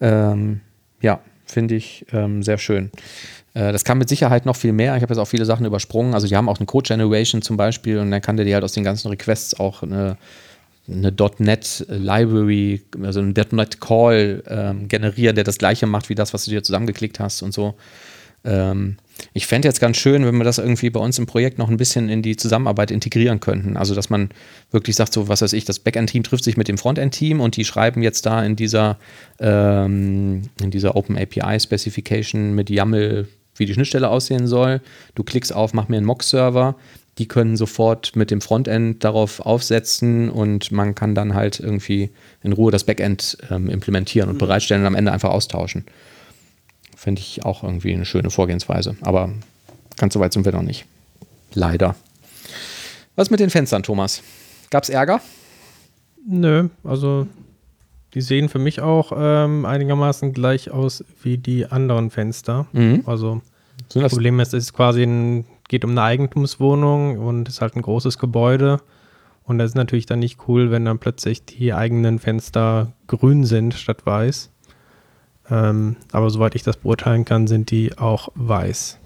Ähm, 0.00 0.60
ja, 1.00 1.20
finde 1.44 1.74
ich 1.74 2.06
ähm, 2.12 2.42
sehr 2.42 2.58
schön. 2.58 2.90
Äh, 3.54 3.72
das 3.72 3.84
kann 3.84 3.98
mit 3.98 4.08
Sicherheit 4.08 4.46
noch 4.46 4.54
viel 4.54 4.72
mehr. 4.72 4.94
Ich 4.96 5.02
habe 5.02 5.12
jetzt 5.12 5.20
auch 5.20 5.26
viele 5.26 5.44
Sachen 5.44 5.66
übersprungen. 5.66 6.14
Also 6.14 6.28
die 6.28 6.36
haben 6.36 6.48
auch 6.48 6.58
eine 6.58 6.66
Code 6.66 6.86
Generation 6.86 7.42
zum 7.42 7.56
Beispiel 7.56 7.98
und 7.98 8.10
dann 8.10 8.20
kann 8.20 8.36
der 8.36 8.44
dir 8.44 8.54
halt 8.54 8.64
aus 8.64 8.72
den 8.72 8.84
ganzen 8.84 9.08
Requests 9.08 9.58
auch 9.58 9.82
eine, 9.82 10.18
eine 10.88 11.12
.NET 11.38 11.86
Library, 11.88 12.82
also 13.02 13.20
einen 13.20 13.34
.NET 13.52 13.80
Call 13.80 14.42
ähm, 14.46 14.88
generieren, 14.88 15.34
der 15.34 15.44
das 15.44 15.58
gleiche 15.58 15.86
macht 15.86 16.08
wie 16.08 16.14
das, 16.14 16.34
was 16.34 16.44
du 16.44 16.50
dir 16.50 16.62
zusammengeklickt 16.62 17.20
hast 17.20 17.42
und 17.42 17.52
so. 17.52 17.74
Ähm, 18.44 18.96
ich 19.32 19.46
fände 19.46 19.66
jetzt 19.66 19.80
ganz 19.80 19.96
schön, 19.96 20.24
wenn 20.24 20.36
wir 20.36 20.44
das 20.44 20.58
irgendwie 20.58 20.90
bei 20.90 21.00
uns 21.00 21.18
im 21.18 21.26
Projekt 21.26 21.58
noch 21.58 21.68
ein 21.68 21.76
bisschen 21.76 22.08
in 22.08 22.22
die 22.22 22.36
Zusammenarbeit 22.36 22.90
integrieren 22.90 23.40
könnten. 23.40 23.76
Also, 23.76 23.94
dass 23.94 24.10
man 24.10 24.28
wirklich 24.70 24.94
sagt, 24.94 25.12
so, 25.12 25.28
was 25.28 25.42
weiß 25.42 25.52
ich, 25.54 25.64
das 25.64 25.78
Backend-Team 25.78 26.22
trifft 26.22 26.44
sich 26.44 26.56
mit 26.56 26.68
dem 26.68 26.78
Frontend-Team 26.78 27.40
und 27.40 27.56
die 27.56 27.64
schreiben 27.64 28.02
jetzt 28.02 28.26
da 28.26 28.44
in 28.44 28.56
dieser, 28.56 28.98
ähm, 29.40 30.42
in 30.60 30.70
dieser 30.70 30.96
Open 30.96 31.18
API 31.18 31.58
Specification 31.58 32.54
mit 32.54 32.70
YAML, 32.70 33.26
wie 33.56 33.66
die 33.66 33.74
Schnittstelle 33.74 34.08
aussehen 34.08 34.46
soll. 34.46 34.80
Du 35.14 35.24
klickst 35.24 35.52
auf, 35.52 35.72
mach 35.72 35.88
mir 35.88 35.96
einen 35.96 36.06
Mock-Server. 36.06 36.76
Die 37.18 37.28
können 37.28 37.56
sofort 37.56 38.14
mit 38.14 38.30
dem 38.30 38.40
Frontend 38.40 39.02
darauf 39.02 39.40
aufsetzen 39.40 40.28
und 40.28 40.70
man 40.70 40.94
kann 40.94 41.14
dann 41.14 41.34
halt 41.34 41.60
irgendwie 41.60 42.10
in 42.42 42.52
Ruhe 42.52 42.70
das 42.70 42.84
Backend 42.84 43.38
ähm, 43.50 43.70
implementieren 43.70 44.28
und 44.28 44.34
mhm. 44.36 44.40
bereitstellen 44.40 44.82
und 44.82 44.86
am 44.86 44.94
Ende 44.94 45.12
einfach 45.12 45.30
austauschen. 45.30 45.84
Finde 46.94 47.20
ich 47.20 47.44
auch 47.44 47.62
irgendwie 47.62 47.94
eine 47.94 48.04
schöne 48.04 48.30
Vorgehensweise. 48.30 48.96
Aber 49.00 49.30
ganz 49.96 50.14
so 50.14 50.20
weit 50.20 50.32
sind 50.32 50.44
wir 50.44 50.52
noch 50.52 50.62
nicht. 50.62 50.84
Leider. 51.54 51.94
Was 53.14 53.30
mit 53.30 53.40
den 53.40 53.50
Fenstern, 53.50 53.82
Thomas? 53.82 54.22
Gab 54.70 54.82
es 54.82 54.90
Ärger? 54.90 55.20
Nö, 56.28 56.68
also 56.84 57.26
die 58.14 58.20
sehen 58.20 58.48
für 58.48 58.58
mich 58.58 58.80
auch 58.80 59.12
ähm, 59.16 59.64
einigermaßen 59.64 60.32
gleich 60.32 60.70
aus 60.70 61.04
wie 61.22 61.38
die 61.38 61.66
anderen 61.66 62.10
Fenster. 62.10 62.66
Mhm. 62.72 63.02
Also 63.06 63.42
das 63.92 64.12
Problem 64.12 64.40
ist, 64.40 64.54
es 64.54 64.64
ist 64.64 64.72
quasi 64.72 65.02
ein 65.02 65.44
geht 65.68 65.84
um 65.84 65.92
eine 65.92 66.02
Eigentumswohnung 66.02 67.18
und 67.18 67.48
ist 67.48 67.60
halt 67.60 67.76
ein 67.76 67.82
großes 67.82 68.18
Gebäude. 68.18 68.80
Und 69.44 69.58
das 69.58 69.70
ist 69.70 69.74
natürlich 69.76 70.06
dann 70.06 70.18
nicht 70.18 70.48
cool, 70.48 70.70
wenn 70.70 70.84
dann 70.84 70.98
plötzlich 70.98 71.44
die 71.44 71.72
eigenen 71.72 72.18
Fenster 72.18 72.92
grün 73.06 73.44
sind 73.44 73.74
statt 73.74 74.04
weiß. 74.04 74.50
Ähm, 75.50 75.96
aber 76.10 76.30
soweit 76.30 76.54
ich 76.56 76.62
das 76.64 76.78
beurteilen 76.78 77.24
kann, 77.24 77.46
sind 77.46 77.70
die 77.70 77.96
auch 77.96 78.30
weiß. 78.34 78.98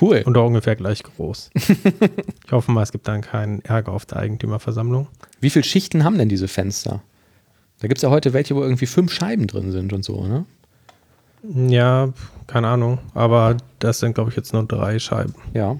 Cool. 0.00 0.22
Und 0.24 0.36
auch 0.36 0.46
ungefähr 0.46 0.76
gleich 0.76 1.02
groß. 1.02 1.50
ich 1.54 2.52
hoffe 2.52 2.70
mal, 2.70 2.82
es 2.82 2.92
gibt 2.92 3.08
dann 3.08 3.22
keinen 3.22 3.62
Ärger 3.64 3.92
auf 3.92 4.06
der 4.06 4.18
Eigentümerversammlung. 4.18 5.08
Wie 5.40 5.50
viele 5.50 5.64
Schichten 5.64 6.04
haben 6.04 6.18
denn 6.18 6.28
diese 6.28 6.48
Fenster? 6.48 7.02
Da 7.80 7.88
gibt 7.88 7.98
es 7.98 8.02
ja 8.02 8.10
heute 8.10 8.32
welche, 8.32 8.56
wo 8.56 8.62
irgendwie 8.62 8.86
fünf 8.86 9.12
Scheiben 9.12 9.46
drin 9.46 9.70
sind 9.72 9.92
und 9.92 10.04
so, 10.04 10.26
ne? 10.26 10.44
Ja, 11.42 12.12
keine 12.46 12.68
Ahnung. 12.68 12.98
Aber 13.14 13.56
das 13.78 13.98
sind, 13.98 14.14
glaube 14.14 14.30
ich, 14.30 14.36
jetzt 14.36 14.52
nur 14.52 14.64
drei 14.64 14.98
Scheiben. 14.98 15.34
Ja. 15.54 15.76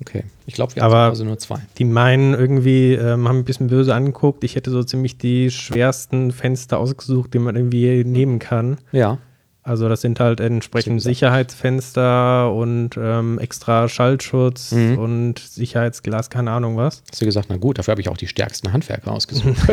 Okay. 0.00 0.24
Ich 0.46 0.54
glaube, 0.54 0.74
wir 0.74 0.82
haben 0.82 0.92
also 0.92 1.24
nur 1.24 1.38
zwei. 1.38 1.58
Die 1.78 1.84
meinen 1.84 2.34
irgendwie, 2.34 2.94
ähm, 2.94 3.28
haben 3.28 3.38
ein 3.38 3.44
bisschen 3.44 3.68
böse 3.68 3.94
angeguckt. 3.94 4.44
Ich 4.44 4.56
hätte 4.56 4.70
so 4.70 4.82
ziemlich 4.82 5.18
die 5.18 5.50
schwersten 5.50 6.32
Fenster 6.32 6.78
ausgesucht, 6.78 7.32
die 7.32 7.38
man 7.38 7.56
irgendwie 7.56 8.04
nehmen 8.04 8.38
kann. 8.38 8.78
Ja. 8.92 9.18
Also 9.62 9.88
das 9.88 10.02
sind 10.02 10.20
halt 10.20 10.40
entsprechend 10.40 11.00
Sicherheitsfenster 11.00 12.52
und 12.52 12.98
ähm, 12.98 13.38
extra 13.38 13.88
Schallschutz 13.88 14.72
mhm. 14.72 14.98
und 14.98 15.38
Sicherheitsglas, 15.38 16.28
keine 16.28 16.50
Ahnung 16.50 16.76
was. 16.76 17.02
Hast 17.10 17.22
du 17.22 17.24
gesagt, 17.24 17.46
na 17.48 17.56
gut, 17.56 17.78
dafür 17.78 17.92
habe 17.92 18.02
ich 18.02 18.10
auch 18.10 18.18
die 18.18 18.26
stärksten 18.26 18.74
Handwerker 18.74 19.10
ausgesucht. 19.10 19.56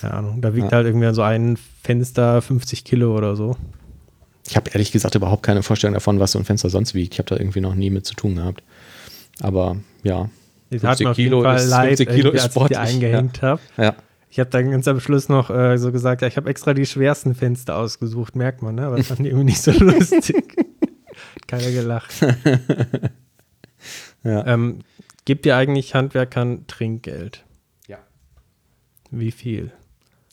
keine 0.00 0.14
Ahnung, 0.14 0.40
da 0.40 0.54
wiegt 0.54 0.70
ja. 0.70 0.78
halt 0.78 0.86
irgendwie 0.86 1.12
so 1.14 1.22
ein 1.22 1.58
Fenster 1.82 2.40
50 2.40 2.84
Kilo 2.84 3.16
oder 3.16 3.36
so. 3.36 3.56
Ich 4.46 4.56
habe 4.56 4.70
ehrlich 4.70 4.92
gesagt 4.92 5.14
überhaupt 5.14 5.42
keine 5.42 5.62
Vorstellung 5.62 5.94
davon, 5.94 6.20
was 6.20 6.32
so 6.32 6.38
ein 6.38 6.44
Fenster 6.44 6.68
sonst 6.68 6.94
wiegt. 6.94 7.14
Ich 7.14 7.18
habe 7.18 7.28
da 7.28 7.36
irgendwie 7.36 7.60
noch 7.60 7.74
nie 7.74 7.90
mit 7.90 8.04
zu 8.04 8.14
tun 8.14 8.36
gehabt. 8.36 8.62
Aber 9.40 9.76
ja, 10.02 10.28
50 10.70 11.12
Kilo, 11.12 11.50
ist, 11.50 11.74
50 11.74 12.08
Kilo 12.08 12.30
ist 12.30 12.46
sportlich. 12.46 12.78
Ich 12.78 12.94
eingehängt 12.94 13.38
ja. 13.38 13.48
habe. 13.48 13.60
Ja. 13.76 13.94
Ich 14.28 14.40
habe 14.40 14.50
dann 14.50 14.70
ganz 14.70 14.88
am 14.88 14.98
Schluss 14.98 15.28
noch 15.28 15.50
äh, 15.50 15.78
so 15.78 15.92
gesagt, 15.92 16.22
ja, 16.22 16.28
ich 16.28 16.36
habe 16.36 16.50
extra 16.50 16.74
die 16.74 16.86
schwersten 16.86 17.34
Fenster 17.34 17.76
ausgesucht, 17.76 18.34
merkt 18.34 18.62
man, 18.62 18.74
ne? 18.74 18.86
Aber 18.86 18.96
das 18.96 19.06
fand 19.06 19.20
ich 19.20 19.26
irgendwie 19.26 19.44
nicht 19.44 19.62
so 19.62 19.70
lustig. 19.78 20.44
Keiner 21.46 21.70
gelacht. 21.70 22.12
ja. 24.24 24.46
ähm, 24.46 24.80
gibt 25.24 25.46
ihr 25.46 25.56
eigentlich 25.56 25.94
Handwerkern 25.94 26.66
Trinkgeld? 26.66 27.44
Wie 29.18 29.30
viel? 29.30 29.72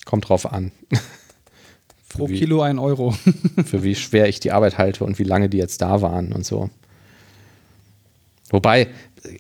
Kommt 0.05 0.29
drauf 0.29 0.51
an. 0.51 0.71
Pro 2.09 2.27
wie, 2.27 2.39
Kilo 2.39 2.61
ein 2.61 2.79
Euro. 2.79 3.11
für 3.65 3.83
wie 3.83 3.95
schwer 3.95 4.27
ich 4.27 4.39
die 4.39 4.51
Arbeit 4.51 4.77
halte 4.77 5.03
und 5.03 5.19
wie 5.19 5.23
lange 5.23 5.49
die 5.49 5.57
jetzt 5.57 5.81
da 5.81 6.01
waren 6.01 6.33
und 6.33 6.45
so. 6.45 6.69
Wobei, 8.49 8.89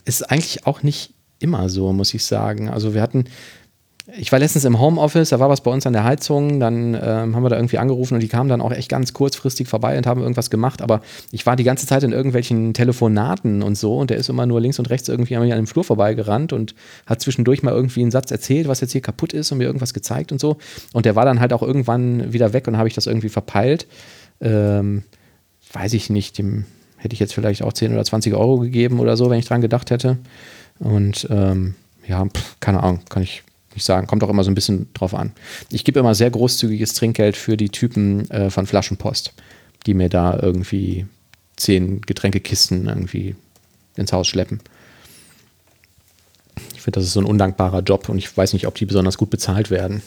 ist 0.05 0.29
eigentlich 0.31 0.65
auch 0.65 0.83
nicht 0.83 1.13
immer 1.39 1.69
so, 1.69 1.91
muss 1.91 2.13
ich 2.13 2.23
sagen. 2.23 2.69
Also 2.69 2.93
wir 2.93 3.01
hatten, 3.01 3.25
ich 4.17 4.31
war 4.31 4.39
letztens 4.39 4.65
im 4.65 4.79
Homeoffice, 4.79 5.29
da 5.29 5.39
war 5.39 5.49
was 5.49 5.61
bei 5.61 5.71
uns 5.71 5.85
an 5.85 5.93
der 5.93 6.03
Heizung, 6.03 6.59
dann 6.59 6.95
ähm, 6.95 7.35
haben 7.35 7.43
wir 7.43 7.49
da 7.49 7.55
irgendwie 7.55 7.77
angerufen 7.77 8.15
und 8.15 8.19
die 8.21 8.27
kamen 8.27 8.49
dann 8.49 8.61
auch 8.61 8.71
echt 8.71 8.89
ganz 8.89 9.13
kurzfristig 9.13 9.67
vorbei 9.67 9.97
und 9.97 10.07
haben 10.07 10.21
irgendwas 10.21 10.49
gemacht, 10.49 10.81
aber 10.81 11.01
ich 11.31 11.45
war 11.45 11.55
die 11.55 11.63
ganze 11.63 11.85
Zeit 11.85 12.03
in 12.03 12.11
irgendwelchen 12.11 12.73
Telefonaten 12.73 13.61
und 13.61 13.77
so 13.77 13.97
und 13.97 14.09
der 14.09 14.17
ist 14.17 14.29
immer 14.29 14.45
nur 14.45 14.59
links 14.59 14.79
und 14.79 14.89
rechts 14.89 15.07
irgendwie 15.07 15.35
an 15.35 15.47
dem 15.47 15.67
Flur 15.67 15.83
vorbeigerannt 15.83 16.51
und 16.51 16.73
hat 17.05 17.21
zwischendurch 17.21 17.61
mal 17.61 17.73
irgendwie 17.73 18.01
einen 18.01 18.11
Satz 18.11 18.31
erzählt, 18.31 18.67
was 18.67 18.81
jetzt 18.81 18.91
hier 18.91 19.01
kaputt 19.01 19.33
ist 19.33 19.51
und 19.51 19.59
mir 19.59 19.65
irgendwas 19.65 19.93
gezeigt 19.93 20.31
und 20.31 20.41
so 20.41 20.57
und 20.93 21.05
der 21.05 21.15
war 21.15 21.25
dann 21.25 21.39
halt 21.39 21.53
auch 21.53 21.61
irgendwann 21.61 22.33
wieder 22.33 22.53
weg 22.53 22.67
und 22.67 22.77
habe 22.77 22.87
ich 22.87 22.95
das 22.95 23.05
irgendwie 23.07 23.29
verpeilt. 23.29 23.87
Ähm, 24.41 25.03
weiß 25.73 25.93
ich 25.93 26.09
nicht, 26.09 26.37
dem 26.37 26.65
hätte 26.97 27.13
ich 27.13 27.19
jetzt 27.19 27.33
vielleicht 27.33 27.63
auch 27.63 27.73
10 27.73 27.93
oder 27.93 28.03
20 28.03 28.33
Euro 28.33 28.59
gegeben 28.59 28.99
oder 28.99 29.17
so, 29.17 29.29
wenn 29.29 29.39
ich 29.39 29.45
dran 29.45 29.61
gedacht 29.61 29.89
hätte. 29.91 30.17
Und 30.79 31.27
ähm, 31.29 31.75
ja, 32.07 32.25
pff, 32.25 32.59
keine 32.59 32.83
Ahnung, 32.83 33.01
kann 33.09 33.23
ich 33.23 33.43
ich 33.75 33.83
sagen. 33.83 34.07
Kommt 34.07 34.23
auch 34.23 34.29
immer 34.29 34.43
so 34.43 34.51
ein 34.51 34.55
bisschen 34.55 34.87
drauf 34.93 35.13
an. 35.13 35.31
Ich 35.71 35.83
gebe 35.83 35.99
immer 35.99 36.15
sehr 36.15 36.29
großzügiges 36.29 36.93
Trinkgeld 36.93 37.37
für 37.37 37.57
die 37.57 37.69
Typen 37.69 38.29
äh, 38.31 38.49
von 38.49 38.65
Flaschenpost, 38.65 39.33
die 39.85 39.93
mir 39.93 40.09
da 40.09 40.39
irgendwie 40.41 41.05
zehn 41.55 42.01
Getränkekisten 42.01 42.87
irgendwie 42.87 43.35
ins 43.95 44.13
Haus 44.13 44.27
schleppen. 44.27 44.59
Ich 46.75 46.81
finde, 46.81 46.99
das 46.99 47.05
ist 47.05 47.13
so 47.13 47.19
ein 47.19 47.25
undankbarer 47.25 47.81
Job 47.81 48.09
und 48.09 48.17
ich 48.17 48.35
weiß 48.35 48.53
nicht, 48.53 48.67
ob 48.67 48.75
die 48.75 48.85
besonders 48.85 49.17
gut 49.17 49.29
bezahlt 49.29 49.69
werden. 49.69 50.01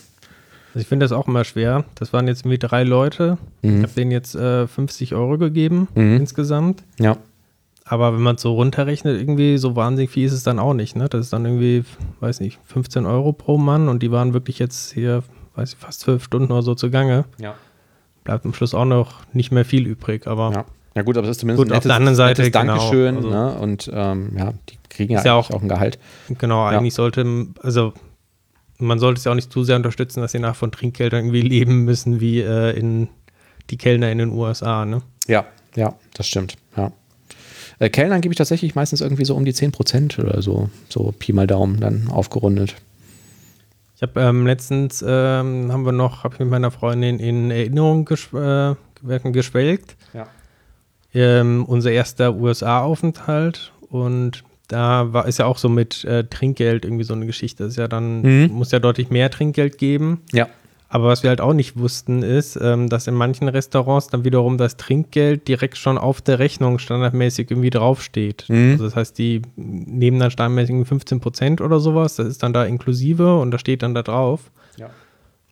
Also 0.75 0.83
ich 0.83 0.89
finde 0.89 1.05
das 1.05 1.13
auch 1.13 1.29
immer 1.29 1.45
schwer. 1.45 1.85
Das 1.95 2.13
waren 2.13 2.27
jetzt 2.27 2.41
irgendwie 2.41 2.59
drei 2.59 2.83
Leute. 2.83 3.39
Mhm. 3.63 3.77
Ich 3.77 3.83
habe 3.85 3.93
denen 3.93 4.11
jetzt 4.11 4.35
äh, 4.35 4.67
50 4.67 5.15
Euro 5.15 5.39
gegeben 5.39 5.87
mhm. 5.95 6.17
insgesamt. 6.17 6.83
Ja. 6.99 7.17
Aber 7.85 8.15
wenn 8.15 8.23
man 8.23 8.37
es 8.37 8.43
so 8.43 8.55
runterrechnet, 8.55 9.21
irgendwie 9.21 9.59
so 9.59 9.77
wahnsinnig 9.77 10.11
viel 10.11 10.25
ist 10.25 10.33
es 10.33 10.43
dann 10.43 10.59
auch 10.59 10.73
nicht. 10.73 10.97
Ne? 10.97 11.09
Das 11.09 11.21
ist 11.21 11.33
dann 11.33 11.45
irgendwie, 11.45 11.85
weiß 12.21 12.41
nicht, 12.41 12.59
15 12.65 13.05
Euro 13.05 13.33
pro 13.33 13.59
Mann 13.59 13.89
und 13.89 14.03
die 14.03 14.11
waren 14.11 14.33
wirklich 14.33 14.59
jetzt 14.59 14.93
hier, 14.93 15.23
weiß 15.55 15.75
ich, 15.75 15.79
fast 15.79 16.01
zwölf 16.01 16.25
Stunden 16.25 16.51
oder 16.51 16.63
so 16.63 16.75
zugange. 16.75 17.27
Ja. 17.39 17.55
Bleibt 18.25 18.47
am 18.47 18.55
Schluss 18.55 18.75
auch 18.75 18.87
noch 18.87 19.21
nicht 19.35 19.53
mehr 19.53 19.67
viel 19.67 19.87
übrig, 19.87 20.27
aber. 20.27 20.53
Ja. 20.53 20.65
Ja 20.97 21.03
gut, 21.03 21.19
aber 21.19 21.27
es 21.27 21.33
ist 21.33 21.41
zumindest 21.41 21.59
gut, 21.59 21.73
ein 21.73 21.75
nettes, 21.75 21.87
auf 21.87 21.89
der 21.89 21.97
anderen 21.97 22.15
Seite, 22.15 22.51
genau, 22.51 22.77
Dankeschön. 22.77 23.17
Also, 23.17 23.29
ne? 23.29 23.55
Und 23.55 23.91
ähm, 23.93 24.33
ja, 24.39 24.55
die 24.69 24.79
kriegen 24.89 25.13
ja, 25.13 25.25
ja 25.25 25.35
auch, 25.35 25.51
auch 25.51 25.61
ein 25.61 25.69
Gehalt. 25.69 25.99
Genau, 26.39 26.71
ja. 26.71 26.79
eigentlich 26.79 26.95
sollte, 26.95 27.49
also 27.63 27.93
man 28.79 29.01
sollte 29.01 29.19
es 29.19 29.25
ja 29.25 29.33
auch 29.33 29.35
nicht 29.35 29.53
zu 29.53 29.65
sehr 29.65 29.75
unterstützen, 29.75 30.21
dass 30.21 30.31
sie 30.31 30.39
nach 30.39 30.55
von 30.55 30.71
Trinkgeldern 30.71 31.25
irgendwie 31.25 31.41
leben 31.41 31.85
müssen, 31.85 32.21
wie 32.21 32.41
äh, 32.41 32.79
in 32.79 33.09
die 33.71 33.77
Kellner 33.77 34.13
in 34.13 34.19
den 34.19 34.31
USA, 34.31 34.85
ne? 34.85 35.03
Ja, 35.27 35.47
ja, 35.75 35.95
das 36.15 36.29
stimmt. 36.29 36.57
Äh, 37.79 37.91
Kellnern 37.91 38.21
gebe 38.21 38.33
ich 38.33 38.39
tatsächlich 38.39 38.75
meistens 38.75 39.01
irgendwie 39.01 39.25
so 39.25 39.35
um 39.35 39.45
die 39.45 39.55
10 39.55 39.73
Prozent 39.73 40.19
oder 40.19 40.43
so, 40.43 40.71
so 40.89 41.13
Pi 41.19 41.33
mal 41.33 41.47
Daumen 41.47 41.81
dann 41.81 42.09
aufgerundet. 42.09 42.77
Ich 43.97 44.03
habe 44.03 44.21
ähm, 44.21 44.47
letztens, 44.47 45.05
ähm, 45.07 45.73
haben 45.73 45.85
wir 45.85 45.93
noch, 45.93 46.25
habe 46.25 46.35
ich 46.35 46.41
mit 46.41 46.51
meiner 46.51 46.71
Freundin 46.71 47.19
in 47.19 47.51
Erinnerung 47.51 48.05
gesp 48.05 48.35
äh, 48.35 48.75
geschwelgt. 49.33 49.97
Ja. 50.13 50.27
Ähm, 51.13 51.65
unser 51.65 51.93
erster 51.93 52.35
USA-Aufenthalt 52.35 53.73
und 53.89 54.43
da 54.69 55.13
war, 55.13 55.27
ist 55.27 55.39
ja 55.39 55.47
auch 55.47 55.59
so 55.59 55.69
mit 55.69 56.05
äh, 56.05 56.25
Trinkgeld 56.25 56.85
irgendwie 56.85 57.05
so 57.05 57.15
eine 57.15 57.27
Geschichte. 57.27 57.65
Das 57.65 57.73
ist 57.73 57.79
ja 57.79 57.87
dann, 57.87 58.23
mhm. 58.23 58.53
muss 58.53 58.73
ja 58.73 58.79
deutlich 58.79 59.11
mehr 59.11 59.31
Trinkgeld 59.31 59.79
geben. 59.79 60.23
Ja. 60.33 60.49
Aber 60.95 61.09
was 61.09 61.25
wir 61.25 61.31
halt 61.31 61.41
auch 61.41 61.55
nicht 61.55 61.77
wussten, 61.77 62.23
ist, 62.23 62.57
ähm, 62.63 62.89
dass 62.89 63.09
in 63.09 63.15
manchen 63.15 63.49
Restaurants 63.49 64.07
dann 64.07 64.23
wiederum 64.23 64.59
das 64.59 64.77
Trinkgeld 64.77 65.49
direkt 65.49 65.77
schon 65.77 65.99
auf 65.99 66.21
der 66.21 66.39
Rechnung 66.39 66.79
standardmäßig 66.79 67.51
irgendwie 67.51 67.71
draufsteht. 67.71 68.45
Mhm. 68.47 68.71
Also 68.71 68.85
das 68.85 68.95
heißt, 68.95 69.19
die 69.19 69.43
nehmen 69.57 70.21
dann 70.21 70.31
standardmäßig 70.31 70.87
15 70.87 71.19
Prozent 71.19 71.61
oder 71.61 71.81
sowas. 71.81 72.15
Das 72.15 72.29
ist 72.29 72.45
dann 72.45 72.53
da 72.53 72.65
inklusive 72.65 73.41
und 73.41 73.51
da 73.51 73.59
steht 73.59 73.83
dann 73.83 73.93
da 73.93 74.05
drauf. 74.05 74.53
Ja. 74.77 74.91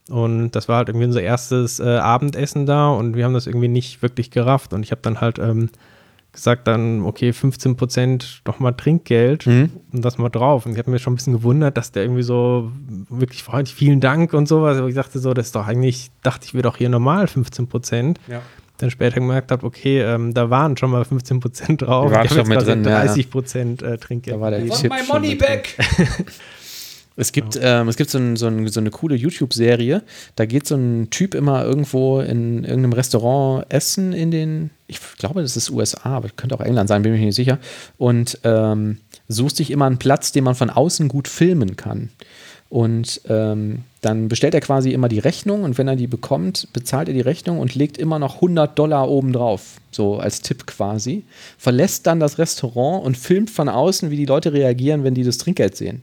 Und 0.09 0.53
das 0.53 0.69
war 0.69 0.77
halt 0.77 0.91
irgendwie 0.91 1.07
unser 1.07 1.23
erstes 1.23 1.81
äh, 1.81 1.89
Abendessen 1.89 2.65
da 2.65 2.91
und 2.91 3.17
wir 3.17 3.25
haben 3.25 3.35
das 3.35 3.49
irgendwie 3.49 3.67
nicht 3.67 4.01
wirklich 4.01 4.31
gerafft. 4.31 4.73
Und 4.73 4.85
ich 4.85 4.93
habe 4.93 5.03
dann 5.03 5.21
halt 5.21 5.41
ähm, 5.41 5.71
gesagt 6.33 6.67
dann, 6.67 7.03
okay, 7.03 7.33
15 7.33 7.77
Prozent 7.77 8.43
nochmal 8.47 8.75
Trinkgeld 8.75 9.47
mhm. 9.47 9.71
und 9.93 10.03
das 10.03 10.17
mal 10.17 10.31
drauf. 10.31 10.65
Und 10.65 10.73
ich 10.73 10.79
habe 10.79 10.91
mir 10.91 10.99
schon 10.99 11.13
ein 11.13 11.17
bisschen 11.17 11.35
gewundert, 11.35 11.77
dass 11.77 11.93
der 11.93 12.05
irgendwie 12.05 12.23
so 12.23 12.73
wirklich 13.11 13.43
freundlich, 13.43 13.75
vielen 13.75 14.01
Dank 14.01 14.33
und 14.33 14.49
sowas. 14.49 14.79
Aber 14.79 14.89
ich 14.89 14.95
dachte 14.95 15.19
so, 15.19 15.35
das 15.35 15.47
ist 15.47 15.55
doch 15.55 15.67
eigentlich, 15.67 16.11
dachte 16.23 16.47
ich, 16.47 16.55
wäre 16.55 16.63
doch 16.63 16.79
hier 16.79 16.89
normal 16.89 17.27
15 17.27 17.69
Prozent. 17.69 18.19
Ja. 18.29 18.41
Dann 18.79 18.91
später 18.91 19.17
gemerkt 19.17 19.53
habe, 19.53 19.65
okay, 19.67 20.01
ähm, 20.01 20.33
da 20.33 20.49
waren 20.49 20.77
schon 20.77 20.91
mal 20.91 21.05
15 21.05 21.41
Prozent 21.41 21.83
drauf. 21.83 22.09
Die 22.09 22.15
waren 22.15 22.29
schon 22.29 22.49
mit 22.49 22.67
drin, 22.67 22.83
30 22.83 23.31
Prozent 23.31 23.83
äh, 23.83 23.99
Trinkgeld. 23.99 24.37
Da 24.37 24.41
war 24.41 24.51
der 24.51 24.69
Chip 24.71 24.91
my 24.91 25.07
money 25.07 25.35
back. 25.35 25.77
Es 27.17 27.33
gibt, 27.33 27.59
ähm, 27.61 27.89
es 27.89 27.97
gibt 27.97 28.11
so, 28.11 28.19
ein, 28.19 28.37
so, 28.37 28.47
ein, 28.47 28.67
so 28.69 28.81
eine 28.81 28.91
coole 28.91 29.15
YouTube-Serie, 29.15 30.03
da 30.37 30.47
geht 30.47 30.67
so 30.67 30.77
ein 30.77 31.11
Typ 31.11 31.35
immer 31.35 31.65
irgendwo 31.65 32.21
in 32.21 32.65
irgendeinem 32.65 32.95
Restaurant 32.95 33.67
essen 33.69 34.13
in 34.13 34.31
den, 34.31 34.71
ich 34.87 34.99
glaube, 35.19 35.43
das 35.43 35.57
ist 35.57 35.71
USA, 35.71 36.17
aber 36.17 36.29
könnte 36.31 36.55
auch 36.55 36.61
England 36.61 36.89
sein, 36.89 37.03
bin 37.03 37.15
ich 37.15 37.21
mir 37.21 37.27
nicht 37.27 37.37
sicher, 37.37 37.59
und 37.99 38.39
ähm, 38.45 38.99
sucht 39.29 39.57
sich 39.57 39.71
immer 39.71 39.87
einen 39.87 39.99
Platz, 39.99 40.33
den 40.33 40.45
man 40.45 40.55
von 40.55 40.71
außen 40.71 41.09
gut 41.09 41.29
filmen 41.29 41.77
kann. 41.77 42.11
Und 42.73 43.21
ähm, 43.29 43.85
dann 44.01 44.29
bestellt 44.29 44.55
er 44.55 44.63
quasi 44.63 44.93
immer 44.93 45.09
die 45.09 45.19
Rechnung 45.19 45.63
und 45.65 45.77
wenn 45.77 45.89
er 45.89 45.97
die 45.97 46.07
bekommt, 46.07 46.69
bezahlt 46.73 47.09
er 47.09 47.13
die 47.13 47.21
Rechnung 47.21 47.59
und 47.59 47.75
legt 47.75 47.99
immer 47.99 48.19
noch 48.19 48.37
100 48.37 48.79
Dollar 48.79 49.11
obendrauf, 49.11 49.77
so 49.91 50.17
als 50.17 50.41
Tipp 50.41 50.67
quasi. 50.67 51.25
Verlässt 51.59 52.07
dann 52.07 52.19
das 52.19 52.39
Restaurant 52.39 53.05
und 53.05 53.19
filmt 53.19 53.51
von 53.51 53.69
außen, 53.69 54.11
wie 54.11 54.17
die 54.17 54.25
Leute 54.25 54.55
reagieren, 54.55 55.05
wenn 55.05 55.13
die 55.13 55.23
das 55.23 55.37
Trinkgeld 55.37 55.77
sehen. 55.77 56.01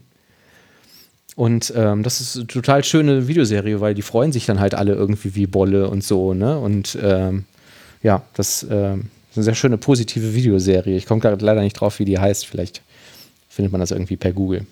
Und 1.40 1.72
ähm, 1.74 2.02
das 2.02 2.20
ist 2.20 2.36
eine 2.36 2.48
total 2.48 2.84
schöne 2.84 3.26
Videoserie, 3.26 3.80
weil 3.80 3.94
die 3.94 4.02
freuen 4.02 4.30
sich 4.30 4.44
dann 4.44 4.60
halt 4.60 4.74
alle 4.74 4.92
irgendwie 4.92 5.34
wie 5.36 5.46
Bolle 5.46 5.88
und 5.88 6.04
so, 6.04 6.34
ne? 6.34 6.58
Und 6.58 6.98
ähm, 7.02 7.46
ja, 8.02 8.20
das 8.34 8.62
ähm, 8.70 9.08
ist 9.30 9.38
eine 9.38 9.44
sehr 9.44 9.54
schöne 9.54 9.78
positive 9.78 10.34
Videoserie. 10.34 10.94
Ich 10.98 11.06
komme 11.06 11.22
gerade 11.22 11.42
leider 11.42 11.62
nicht 11.62 11.72
drauf, 11.72 11.98
wie 11.98 12.04
die 12.04 12.18
heißt. 12.18 12.44
Vielleicht 12.44 12.82
findet 13.48 13.72
man 13.72 13.80
das 13.80 13.90
irgendwie 13.90 14.18
per 14.18 14.34
Google. 14.34 14.66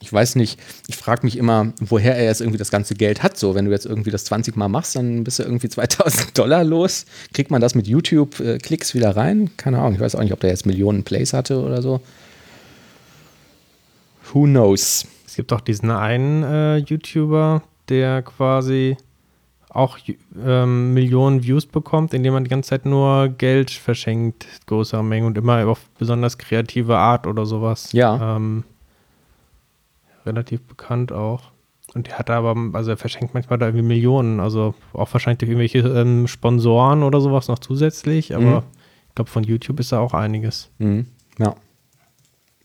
Ich 0.00 0.10
weiß 0.10 0.36
nicht, 0.36 0.58
ich 0.86 0.96
frage 0.96 1.26
mich 1.26 1.36
immer, 1.36 1.74
woher 1.78 2.16
er 2.16 2.24
jetzt 2.24 2.40
irgendwie 2.40 2.56
das 2.58 2.70
ganze 2.70 2.94
Geld 2.94 3.22
hat. 3.22 3.36
So, 3.36 3.54
wenn 3.54 3.66
du 3.66 3.72
jetzt 3.72 3.84
irgendwie 3.84 4.10
das 4.10 4.24
20 4.24 4.56
Mal 4.56 4.68
machst, 4.68 4.96
dann 4.96 5.22
bist 5.22 5.38
du 5.38 5.42
irgendwie 5.42 5.68
2000 5.68 6.30
Dollar 6.38 6.64
los. 6.64 7.04
Kriegt 7.34 7.50
man 7.50 7.60
das 7.60 7.74
mit 7.74 7.86
YouTube-Klicks 7.86 8.94
wieder 8.94 9.16
rein? 9.16 9.50
Keine 9.58 9.80
Ahnung. 9.80 9.92
Ich 9.92 10.00
weiß 10.00 10.14
auch 10.14 10.22
nicht, 10.22 10.32
ob 10.32 10.40
der 10.40 10.48
jetzt 10.48 10.64
Millionen 10.64 11.04
Plays 11.04 11.34
hatte 11.34 11.60
oder 11.60 11.82
so. 11.82 12.00
Who 14.32 14.44
knows? 14.44 15.06
Es 15.26 15.36
gibt 15.36 15.52
auch 15.52 15.60
diesen 15.60 15.90
einen 15.90 16.42
äh, 16.42 16.76
YouTuber, 16.78 17.62
der 17.88 18.22
quasi 18.22 18.96
auch 19.68 19.98
ähm, 20.42 20.94
Millionen 20.94 21.44
Views 21.44 21.66
bekommt, 21.66 22.14
indem 22.14 22.32
man 22.32 22.44
die 22.44 22.50
ganze 22.50 22.70
Zeit 22.70 22.86
nur 22.86 23.28
Geld 23.28 23.70
verschenkt, 23.70 24.46
größere 24.66 25.04
Mengen 25.04 25.26
und 25.26 25.36
immer 25.36 25.66
auf 25.66 25.80
besonders 25.98 26.38
kreative 26.38 26.96
Art 26.96 27.26
oder 27.26 27.44
sowas. 27.44 27.92
Ja. 27.92 28.36
Ähm, 28.36 28.64
relativ 30.24 30.62
bekannt 30.62 31.12
auch. 31.12 31.52
Und 31.94 32.08
der 32.08 32.18
hat 32.18 32.30
aber, 32.30 32.54
also 32.72 32.90
er 32.90 32.96
verschenkt 32.96 33.34
manchmal 33.34 33.58
da 33.58 33.66
irgendwie 33.66 33.86
Millionen, 33.86 34.40
also 34.40 34.74
auch 34.92 35.12
wahrscheinlich 35.12 35.38
durch 35.38 35.50
irgendwelche 35.50 35.78
ähm, 35.78 36.26
Sponsoren 36.26 37.02
oder 37.02 37.20
sowas 37.20 37.48
noch 37.48 37.58
zusätzlich, 37.58 38.34
aber 38.34 38.44
mhm. 38.44 38.62
ich 39.08 39.14
glaube, 39.14 39.30
von 39.30 39.44
YouTube 39.44 39.80
ist 39.80 39.92
da 39.92 40.00
auch 40.00 40.14
einiges. 40.14 40.70
Mhm. 40.78 41.06
Ja. 41.38 41.54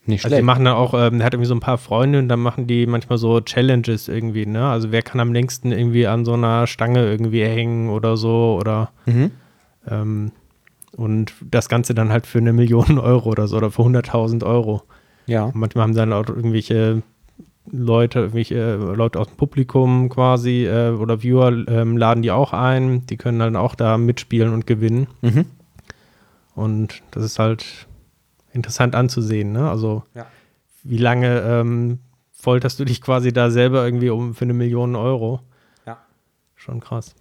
Nicht 0.05 0.21
schlecht. 0.21 0.33
Also 0.33 0.41
die 0.41 0.45
machen 0.45 0.65
dann 0.65 0.73
auch, 0.73 0.93
ähm, 0.95 1.23
hat 1.23 1.33
irgendwie 1.33 1.47
so 1.47 1.53
ein 1.53 1.59
paar 1.59 1.77
Freunde 1.77 2.19
und 2.19 2.27
dann 2.27 2.39
machen 2.39 2.65
die 2.65 2.87
manchmal 2.87 3.17
so 3.17 3.39
Challenges 3.39 4.07
irgendwie, 4.07 4.47
ne? 4.47 4.67
Also 4.67 4.91
wer 4.91 5.03
kann 5.03 5.19
am 5.19 5.31
längsten 5.31 5.71
irgendwie 5.71 6.07
an 6.07 6.25
so 6.25 6.33
einer 6.33 6.65
Stange 6.65 7.05
irgendwie 7.05 7.43
hängen 7.43 7.89
oder 7.89 8.17
so 8.17 8.57
oder 8.59 8.91
mhm. 9.05 9.31
ähm, 9.87 10.31
und 10.95 11.33
das 11.49 11.69
Ganze 11.69 11.93
dann 11.93 12.11
halt 12.11 12.25
für 12.25 12.39
eine 12.39 12.51
Million 12.51 12.97
Euro 12.99 13.29
oder 13.29 13.47
so 13.47 13.57
oder 13.57 13.71
für 13.71 13.83
100.000 13.83 14.43
Euro. 14.45 14.83
Ja. 15.27 15.45
Und 15.45 15.55
manchmal 15.55 15.83
haben 15.83 15.95
dann 15.95 16.13
auch 16.13 16.27
irgendwelche 16.27 17.03
Leute, 17.69 18.19
irgendwelche 18.19 18.75
Leute 18.75 19.19
aus 19.19 19.27
dem 19.27 19.37
Publikum 19.37 20.09
quasi 20.09 20.65
äh, 20.65 20.89
oder 20.89 21.21
Viewer 21.21 21.67
ähm, 21.67 21.95
laden 21.95 22.23
die 22.23 22.31
auch 22.31 22.53
ein. 22.53 23.05
Die 23.05 23.17
können 23.17 23.39
dann 23.39 23.55
auch 23.55 23.75
da 23.75 23.97
mitspielen 23.97 24.51
und 24.51 24.65
gewinnen. 24.65 25.07
Mhm. 25.21 25.45
Und 26.55 27.01
das 27.11 27.23
ist 27.23 27.39
halt 27.39 27.87
interessant 28.53 28.95
anzusehen. 28.95 29.51
Ne? 29.51 29.69
Also 29.69 30.03
ja. 30.13 30.27
wie 30.83 30.97
lange 30.97 31.41
ähm, 31.41 31.99
folterst 32.31 32.79
du 32.79 32.85
dich 32.85 33.01
quasi 33.01 33.31
da 33.31 33.51
selber 33.51 33.85
irgendwie 33.85 34.09
um 34.09 34.33
für 34.33 34.45
eine 34.45 34.53
Million 34.53 34.95
Euro? 34.95 35.41
Ja. 35.85 35.97
Schon 36.55 36.79
krass. 36.79 37.15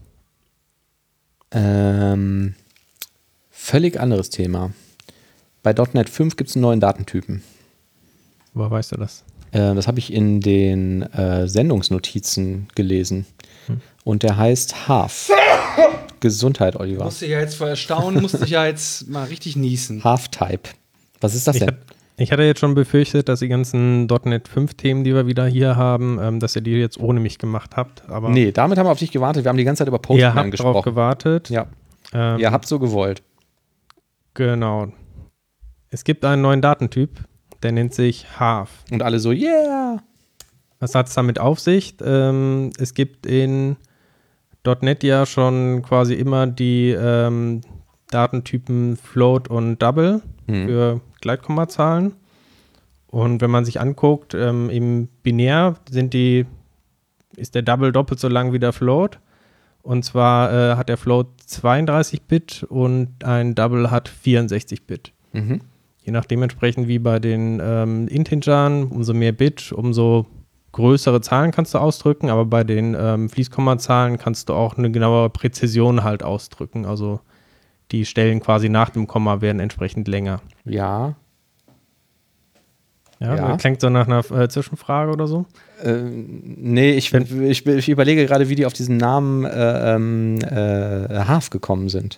Ähm, 1.52 2.54
völlig 3.50 3.98
anderes 4.00 4.30
Thema. 4.30 4.72
Bei 5.62 5.72
.NET 5.72 6.08
5 6.08 6.36
gibt 6.36 6.50
es 6.50 6.56
einen 6.56 6.62
neuen 6.62 6.80
Datentypen. 6.80 7.42
Woher 8.54 8.70
weißt 8.70 8.92
du 8.92 8.96
das? 8.96 9.24
Äh, 9.52 9.74
das 9.74 9.86
habe 9.86 9.98
ich 9.98 10.12
in 10.12 10.40
den 10.40 11.02
äh, 11.02 11.46
Sendungsnotizen 11.48 12.68
gelesen. 12.74 13.26
Hm. 13.66 13.80
Und 14.04 14.22
der 14.22 14.36
heißt 14.36 14.88
Half. 14.88 15.30
Gesundheit, 16.20 16.76
Oliver. 16.76 17.04
Musste 17.04 17.26
ja 17.26 17.40
jetzt 17.40 17.56
vor 17.56 17.68
Erstaunen, 17.68 18.20
musste 18.20 18.44
ich 18.44 18.50
ja 18.50 18.66
jetzt 18.66 19.08
mal 19.08 19.24
richtig 19.24 19.56
niesen. 19.56 20.04
Half-Type. 20.04 20.70
Was 21.20 21.34
ist 21.34 21.46
das 21.46 21.56
ich 21.56 21.64
denn? 21.64 21.76
Ich 22.16 22.32
hatte 22.32 22.42
jetzt 22.42 22.60
schon 22.60 22.74
befürchtet, 22.74 23.30
dass 23.30 23.40
die 23.40 23.48
ganzen 23.48 24.06
.NET 24.24 24.46
5 24.46 24.74
Themen, 24.74 25.04
die 25.04 25.14
wir 25.14 25.26
wieder 25.26 25.46
hier 25.46 25.76
haben, 25.76 26.18
ähm, 26.20 26.38
dass 26.38 26.54
ihr 26.54 26.60
die 26.60 26.72
jetzt 26.72 27.00
ohne 27.00 27.18
mich 27.18 27.38
gemacht 27.38 27.76
habt. 27.76 28.02
Aber 28.10 28.28
nee, 28.28 28.52
damit 28.52 28.76
haben 28.76 28.86
wir 28.86 28.90
auf 28.90 28.98
dich 28.98 29.10
gewartet. 29.10 29.44
Wir 29.44 29.48
haben 29.48 29.56
die 29.56 29.64
ganze 29.64 29.80
Zeit 29.80 29.88
über 29.88 29.98
Postman 29.98 30.20
ihr 30.20 30.34
habt 30.34 30.50
gesprochen. 30.50 30.72
Drauf 30.74 30.84
gewartet. 30.84 31.48
Ja. 31.48 31.66
Ähm, 32.12 32.38
ihr 32.38 32.50
habt 32.50 32.66
so 32.66 32.78
gewollt. 32.78 33.22
Genau. 34.34 34.88
Es 35.88 36.04
gibt 36.04 36.24
einen 36.26 36.42
neuen 36.42 36.60
Datentyp, 36.60 37.24
der 37.62 37.72
nennt 37.72 37.94
sich 37.94 38.38
Half. 38.38 38.84
Und 38.90 39.02
alle 39.02 39.18
so, 39.18 39.32
yeah! 39.32 40.02
Was 40.78 40.94
hat 40.94 41.08
es 41.08 41.14
damit 41.14 41.38
auf 41.38 41.58
sich? 41.58 41.96
Ähm, 42.02 42.70
es 42.78 42.92
gibt 42.92 43.24
in 43.24 43.76
.NET 44.82 45.02
ja 45.04 45.24
schon 45.24 45.82
quasi 45.82 46.14
immer 46.14 46.46
die 46.46 46.90
ähm, 46.90 47.62
Datentypen 48.10 48.96
Float 48.96 49.48
und 49.48 49.78
Double 49.78 50.20
mhm. 50.46 50.66
für 50.66 51.00
Gleitkommazahlen. 51.20 52.14
Und 53.08 53.40
wenn 53.40 53.50
man 53.50 53.64
sich 53.64 53.80
anguckt, 53.80 54.34
ähm, 54.34 54.70
im 54.70 55.08
Binär 55.22 55.76
sind 55.90 56.14
die, 56.14 56.46
ist 57.36 57.54
der 57.54 57.62
Double 57.62 57.92
doppelt 57.92 58.20
so 58.20 58.28
lang 58.28 58.52
wie 58.52 58.58
der 58.58 58.72
Float. 58.72 59.18
Und 59.82 60.04
zwar 60.04 60.52
äh, 60.52 60.76
hat 60.76 60.88
der 60.88 60.96
Float 60.96 61.26
32 61.46 62.22
Bit 62.22 62.64
und 62.68 63.24
ein 63.24 63.54
Double 63.54 63.90
hat 63.90 64.08
64 64.08 64.86
Bit. 64.86 65.12
Mhm. 65.32 65.60
Je 66.04 66.12
nachdem 66.12 66.42
entsprechend 66.42 66.86
wie 66.86 66.98
bei 66.98 67.18
den 67.18 67.60
ähm, 67.62 68.06
Integern, 68.08 68.84
umso 68.84 69.14
mehr 69.14 69.32
Bit, 69.32 69.72
umso 69.72 70.26
größere 70.72 71.20
Zahlen 71.20 71.50
kannst 71.50 71.74
du 71.74 71.78
ausdrücken, 71.78 72.30
aber 72.30 72.44
bei 72.44 72.62
den 72.62 72.96
ähm, 72.98 73.28
Fließkommazahlen 73.28 74.18
kannst 74.18 74.48
du 74.48 74.54
auch 74.54 74.78
eine 74.78 74.90
genauere 74.90 75.30
Präzision 75.30 76.04
halt 76.04 76.22
ausdrücken. 76.22 76.84
Also 76.86 77.20
die 77.92 78.04
Stellen 78.04 78.40
quasi 78.40 78.68
nach 78.68 78.90
dem 78.90 79.06
Komma 79.06 79.40
werden 79.40 79.60
entsprechend 79.60 80.08
länger. 80.08 80.40
Ja. 80.64 81.14
Ja, 83.20 83.36
ja. 83.36 83.56
klingt 83.58 83.82
so 83.82 83.90
nach 83.90 84.06
einer 84.06 84.24
äh, 84.30 84.48
Zwischenfrage 84.48 85.12
oder 85.12 85.26
so. 85.26 85.44
Äh, 85.84 85.92
nee, 85.92 86.92
ich, 86.92 87.12
ich, 87.12 87.66
ich, 87.66 87.88
überlege 87.90 88.24
gerade, 88.24 88.48
wie 88.48 88.54
die 88.54 88.64
auf 88.64 88.72
diesen 88.72 88.96
Namen 88.96 89.44
äh, 89.44 89.94
ähm, 89.94 90.38
äh, 90.40 91.24
Half 91.26 91.50
gekommen 91.50 91.90
sind. 91.90 92.16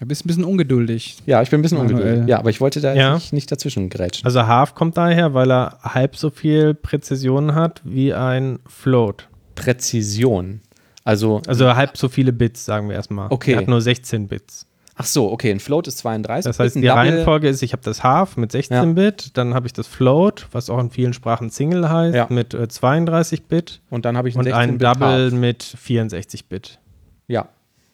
Du 0.00 0.06
bist 0.06 0.24
ein 0.24 0.28
bisschen 0.28 0.44
ungeduldig. 0.44 1.18
Ja, 1.26 1.40
ich 1.42 1.50
bin 1.50 1.60
ein 1.60 1.62
bisschen 1.62 1.78
Manuel. 1.78 1.96
ungeduldig. 1.96 2.28
Ja, 2.28 2.38
aber 2.38 2.50
ich 2.50 2.60
wollte 2.60 2.80
da 2.80 2.94
ja. 2.94 3.14
nicht, 3.14 3.32
nicht 3.32 3.52
dazwischen 3.52 3.90
grätschen. 3.90 4.24
Also 4.24 4.46
Half 4.46 4.74
kommt 4.74 4.96
daher, 4.96 5.34
weil 5.34 5.52
er 5.52 5.78
halb 5.82 6.16
so 6.16 6.30
viel 6.30 6.74
Präzision 6.74 7.54
hat 7.54 7.80
wie 7.84 8.12
ein 8.12 8.58
Float. 8.66 9.28
Präzision. 9.54 10.62
Also, 11.04 11.42
also 11.46 11.76
halb 11.76 11.96
so 11.96 12.08
viele 12.08 12.32
Bits, 12.32 12.64
sagen 12.64 12.88
wir 12.88 12.96
erstmal. 12.96 13.28
Okay. 13.30 13.52
Er 13.52 13.58
hat 13.58 13.68
nur 13.68 13.80
16 13.80 14.26
Bits. 14.26 14.66
Ach 15.00 15.06
so, 15.06 15.32
okay, 15.32 15.50
ein 15.50 15.60
Float 15.60 15.88
ist 15.88 15.96
32. 15.96 16.44
Das 16.44 16.60
heißt, 16.60 16.76
die 16.76 16.82
Double 16.82 16.92
Reihenfolge 16.92 17.48
ist, 17.48 17.62
ich 17.62 17.72
habe 17.72 17.82
das 17.82 18.04
Half 18.04 18.36
mit 18.36 18.52
16-Bit, 18.52 19.22
ja. 19.22 19.30
dann 19.32 19.54
habe 19.54 19.66
ich 19.66 19.72
das 19.72 19.86
Float, 19.86 20.46
was 20.52 20.68
auch 20.68 20.78
in 20.78 20.90
vielen 20.90 21.14
Sprachen 21.14 21.48
Single 21.48 21.88
heißt, 21.88 22.14
ja. 22.14 22.26
mit 22.28 22.52
äh, 22.52 22.64
32-Bit. 22.64 23.80
Und 23.88 24.04
dann 24.04 24.18
habe 24.18 24.28
ich 24.28 24.36
ein, 24.36 24.40
und 24.40 24.52
ein 24.52 24.76
Double 24.76 25.30
Half. 25.30 25.32
mit 25.32 25.62
64-Bit. 25.64 26.80
Ja, 27.28 27.48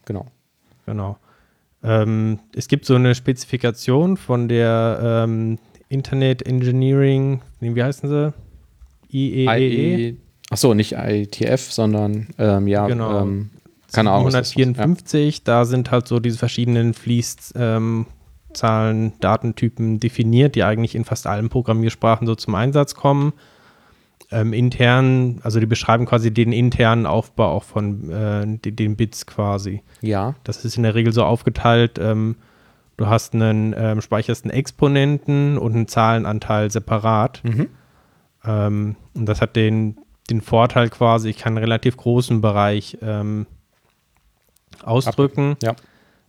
genau. 0.04 0.26
Genau. 0.84 1.16
Ähm, 1.84 2.40
es 2.56 2.66
gibt 2.66 2.84
so 2.84 2.96
eine 2.96 3.14
Spezifikation 3.14 4.16
von 4.16 4.48
der 4.48 4.98
ähm, 5.00 5.60
Internet 5.88 6.42
Engineering, 6.44 7.40
wie 7.60 7.84
heißen 7.84 8.08
sie? 8.08 8.34
IEEE. 9.12 9.46
E 9.46 10.08
e. 10.08 10.16
Ach 10.50 10.56
so, 10.56 10.74
nicht 10.74 10.96
IETF, 10.96 11.70
sondern 11.70 12.26
ähm, 12.36 12.66
ja, 12.66 12.88
genau. 12.88 13.22
Ähm, 13.22 13.50
keine 13.96 14.10
Ahnung. 14.10 14.28
154, 14.28 15.38
ja. 15.38 15.42
da 15.44 15.64
sind 15.64 15.90
halt 15.90 16.06
so 16.06 16.20
diese 16.20 16.38
verschiedenen 16.38 16.94
Fließzahlen, 16.94 18.06
ähm, 18.62 19.12
Datentypen 19.20 20.00
definiert, 20.00 20.54
die 20.54 20.64
eigentlich 20.64 20.94
in 20.94 21.04
fast 21.04 21.26
allen 21.26 21.48
Programmiersprachen 21.48 22.26
so 22.26 22.34
zum 22.34 22.54
Einsatz 22.54 22.94
kommen. 22.94 23.32
Ähm, 24.32 24.52
intern, 24.52 25.40
also 25.44 25.60
die 25.60 25.66
beschreiben 25.66 26.04
quasi 26.04 26.34
den 26.34 26.52
internen 26.52 27.06
Aufbau 27.06 27.52
auch 27.52 27.62
von 27.62 28.10
äh, 28.10 28.44
den, 28.58 28.74
den, 28.74 28.96
Bits 28.96 29.26
quasi. 29.26 29.82
Ja. 30.00 30.34
Das 30.42 30.64
ist 30.64 30.76
in 30.76 30.82
der 30.82 30.96
Regel 30.96 31.12
so 31.12 31.22
aufgeteilt, 31.22 31.98
ähm, 32.00 32.36
du 32.96 33.06
hast 33.06 33.34
einen, 33.34 33.74
ähm, 33.76 34.00
speicherst 34.00 34.44
einen 34.44 34.52
Exponenten 34.52 35.58
und 35.58 35.74
einen 35.74 35.86
Zahlenanteil 35.86 36.72
separat. 36.72 37.42
Mhm. 37.44 37.68
Ähm, 38.44 38.96
und 39.14 39.26
das 39.26 39.40
hat 39.40 39.54
den, 39.54 39.98
den 40.28 40.40
Vorteil 40.40 40.88
quasi, 40.88 41.30
ich 41.30 41.38
kann 41.38 41.52
einen 41.52 41.64
relativ 41.64 41.96
großen 41.96 42.40
Bereich 42.40 42.98
ähm, 43.02 43.46
ausdrücken. 44.82 45.56
Ja. 45.62 45.74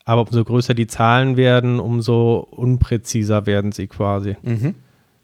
Aber 0.05 0.21
umso 0.21 0.43
größer 0.43 0.73
die 0.73 0.87
Zahlen 0.87 1.35
werden, 1.35 1.79
umso 1.79 2.47
unpräziser 2.51 3.45
werden 3.45 3.71
sie 3.71 3.87
quasi. 3.87 4.37
Mhm. 4.41 4.75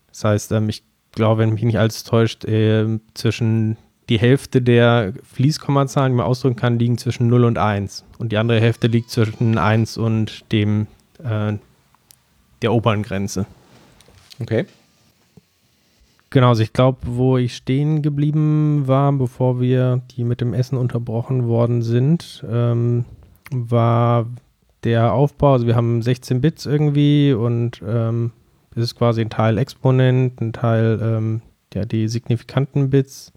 Das 0.09 0.25
heißt, 0.25 0.51
ähm, 0.51 0.69
ich 0.69 0.83
glaube, 1.13 1.41
wenn 1.41 1.53
mich 1.53 1.63
nicht 1.63 1.79
alles 1.79 2.03
täuscht, 2.03 2.45
äh, 2.45 2.99
zwischen 3.13 3.77
die 4.09 4.19
Hälfte 4.19 4.61
der 4.61 5.13
Fließkommazahlen, 5.23 6.11
die 6.11 6.17
man 6.17 6.25
ausdrücken 6.25 6.57
kann, 6.57 6.79
liegen 6.79 6.97
zwischen 6.97 7.27
0 7.27 7.45
und 7.45 7.57
1. 7.57 8.03
Und 8.17 8.31
die 8.31 8.37
andere 8.37 8.59
Hälfte 8.59 8.87
liegt 8.87 9.09
zwischen 9.09 9.57
1 9.57 9.97
und 9.97 10.51
dem 10.51 10.87
äh, 11.23 11.53
der 12.61 12.73
oberen 12.73 13.03
Grenze. 13.03 13.45
Okay. 14.41 14.65
Genau, 16.33 16.47
also 16.47 16.63
ich 16.63 16.73
glaube, 16.73 16.97
wo 17.03 17.37
ich 17.37 17.55
stehen 17.55 18.01
geblieben 18.01 18.87
war, 18.87 19.11
bevor 19.11 19.61
wir 19.61 20.01
die 20.09 20.23
mit 20.23 20.41
dem 20.41 20.55
Essen 20.55 20.79
unterbrochen 20.79 21.47
worden 21.47 21.83
sind, 21.83 22.43
ähm, 22.49 23.05
war 23.51 24.25
der 24.83 25.13
Aufbau. 25.13 25.53
Also 25.53 25.67
wir 25.67 25.75
haben 25.75 26.01
16 26.01 26.41
Bits 26.41 26.65
irgendwie 26.65 27.33
und 27.33 27.83
ähm, 27.87 28.31
es 28.75 28.81
ist 28.81 28.95
quasi 28.95 29.21
ein 29.21 29.29
Teil 29.29 29.59
Exponent, 29.59 30.41
ein 30.41 30.53
Teil 30.53 30.99
ähm, 31.03 31.41
ja, 31.71 31.85
die 31.85 32.07
signifikanten 32.07 32.89
Bits. 32.89 33.31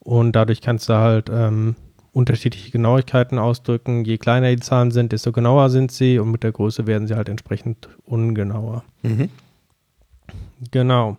Und 0.00 0.32
dadurch 0.32 0.62
kannst 0.62 0.88
du 0.88 0.94
halt 0.94 1.30
ähm, 1.32 1.76
unterschiedliche 2.10 2.72
Genauigkeiten 2.72 3.38
ausdrücken. 3.38 4.04
Je 4.04 4.18
kleiner 4.18 4.50
die 4.50 4.60
Zahlen 4.60 4.90
sind, 4.90 5.12
desto 5.12 5.30
genauer 5.30 5.70
sind 5.70 5.92
sie 5.92 6.18
und 6.18 6.32
mit 6.32 6.42
der 6.42 6.50
Größe 6.50 6.88
werden 6.88 7.06
sie 7.06 7.14
halt 7.14 7.28
entsprechend 7.28 7.88
ungenauer. 8.06 8.82
Mhm. 9.04 9.30
Genau. 10.72 11.16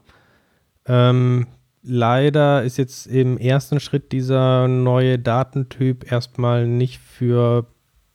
Ähm, 0.87 1.47
leider 1.83 2.63
ist 2.63 2.77
jetzt 2.77 3.07
im 3.07 3.37
ersten 3.37 3.79
Schritt 3.79 4.11
dieser 4.11 4.67
neue 4.67 5.19
Datentyp 5.19 6.11
erstmal 6.11 6.67
nicht 6.67 6.99
für 6.99 7.65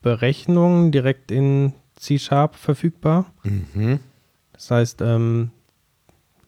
Berechnungen 0.01 0.91
direkt 0.91 1.31
in 1.31 1.75
C-Sharp 1.97 2.57
verfügbar. 2.57 3.33
Mhm. 3.45 4.01
Das 4.53 4.70
heißt, 4.70 5.01
ähm, 5.03 5.51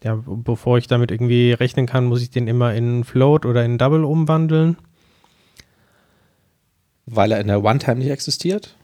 ja, 0.02 0.22
bevor 0.26 0.78
ich 0.78 0.86
damit 0.86 1.10
irgendwie 1.10 1.52
rechnen 1.52 1.86
kann, 1.86 2.04
muss 2.04 2.22
ich 2.22 2.30
den 2.30 2.46
immer 2.46 2.74
in 2.74 3.04
Float 3.04 3.46
oder 3.46 3.64
in 3.64 3.78
Double 3.78 4.04
umwandeln. 4.04 4.76
Weil 7.06 7.32
er 7.32 7.40
in 7.40 7.48
der 7.48 7.62
One-Time 7.62 7.96
nicht 7.96 8.10
existiert? 8.10 8.76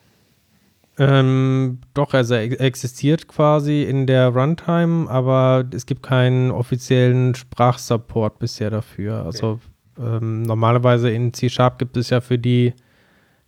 Ähm, 1.01 1.79
doch, 1.95 2.13
also 2.13 2.35
er 2.35 2.61
existiert 2.61 3.27
quasi 3.27 3.85
in 3.85 4.07
der 4.07 4.29
Runtime, 4.29 5.09
aber 5.09 5.65
es 5.73 5.87
gibt 5.87 6.03
keinen 6.03 6.51
offiziellen 6.51 7.35
Sprachsupport 7.35 8.39
bisher 8.39 8.69
dafür. 8.69 9.25
Also 9.25 9.61
ähm, 9.99 10.43
normalerweise 10.43 11.11
in 11.11 11.33
C-Sharp 11.33 11.79
gibt 11.79 11.97
es 11.97 12.11
ja 12.11 12.21
für 12.21 12.39
die 12.39 12.75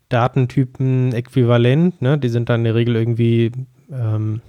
Datentypen 0.09 1.13
äquivalent, 1.13 2.01
ne? 2.01 2.17
Die 2.17 2.31
sind 2.31 2.49
dann 2.49 2.61
in 2.61 2.65
der 2.65 2.75
Regel 2.75 2.97
irgendwie, 2.97 3.53
ähm, 3.91 4.41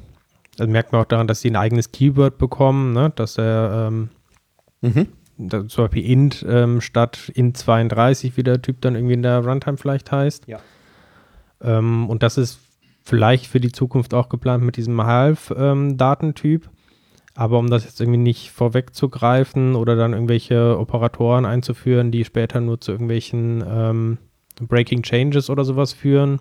also 0.58 0.72
merkt 0.72 0.94
man 0.94 1.02
auch 1.02 1.08
daran, 1.08 1.28
dass 1.28 1.42
sie 1.42 1.52
ein 1.52 1.58
eigenes 1.58 1.92
Keyword 1.92 2.38
bekommen, 2.38 2.94
ne? 2.94 3.12
Dass 3.14 3.38
er 3.38 3.90
ähm, 3.90 4.10
mhm. 4.80 5.08
da, 5.38 5.68
zum 5.68 5.84
Beispiel 5.84 6.10
int 6.10 6.46
ähm, 6.48 6.80
statt 6.80 7.34
int32, 7.36 8.38
wie 8.38 8.44
der 8.44 8.62
Typ 8.62 8.80
dann 8.80 8.96
irgendwie 8.96 9.16
in 9.16 9.24
der 9.24 9.46
Runtime 9.46 9.76
vielleicht 9.76 10.10
heißt. 10.10 10.48
Ja. 10.48 10.60
Ähm, 11.62 12.10
und 12.10 12.24
das 12.24 12.38
ist 12.38 12.60
vielleicht 13.04 13.48
für 13.48 13.60
die 13.60 13.72
Zukunft 13.72 14.14
auch 14.14 14.30
geplant 14.30 14.64
mit 14.64 14.78
diesem 14.78 15.04
Half-Datentyp. 15.04 16.70
Aber 17.36 17.58
um 17.58 17.70
das 17.70 17.84
jetzt 17.84 18.00
irgendwie 18.00 18.20
nicht 18.20 18.52
vorwegzugreifen 18.52 19.76
oder 19.76 19.96
dann 19.96 20.14
irgendwelche 20.14 20.78
Operatoren 20.80 21.46
einzuführen, 21.46 22.12
die 22.12 22.26
später 22.26 22.62
nur 22.62 22.80
zu 22.80 22.92
irgendwelchen 22.92 23.64
ähm, 23.68 24.18
Breaking 24.62 25.02
Changes 25.02 25.50
oder 25.50 25.66
sowas 25.66 25.94
führen, 25.94 26.40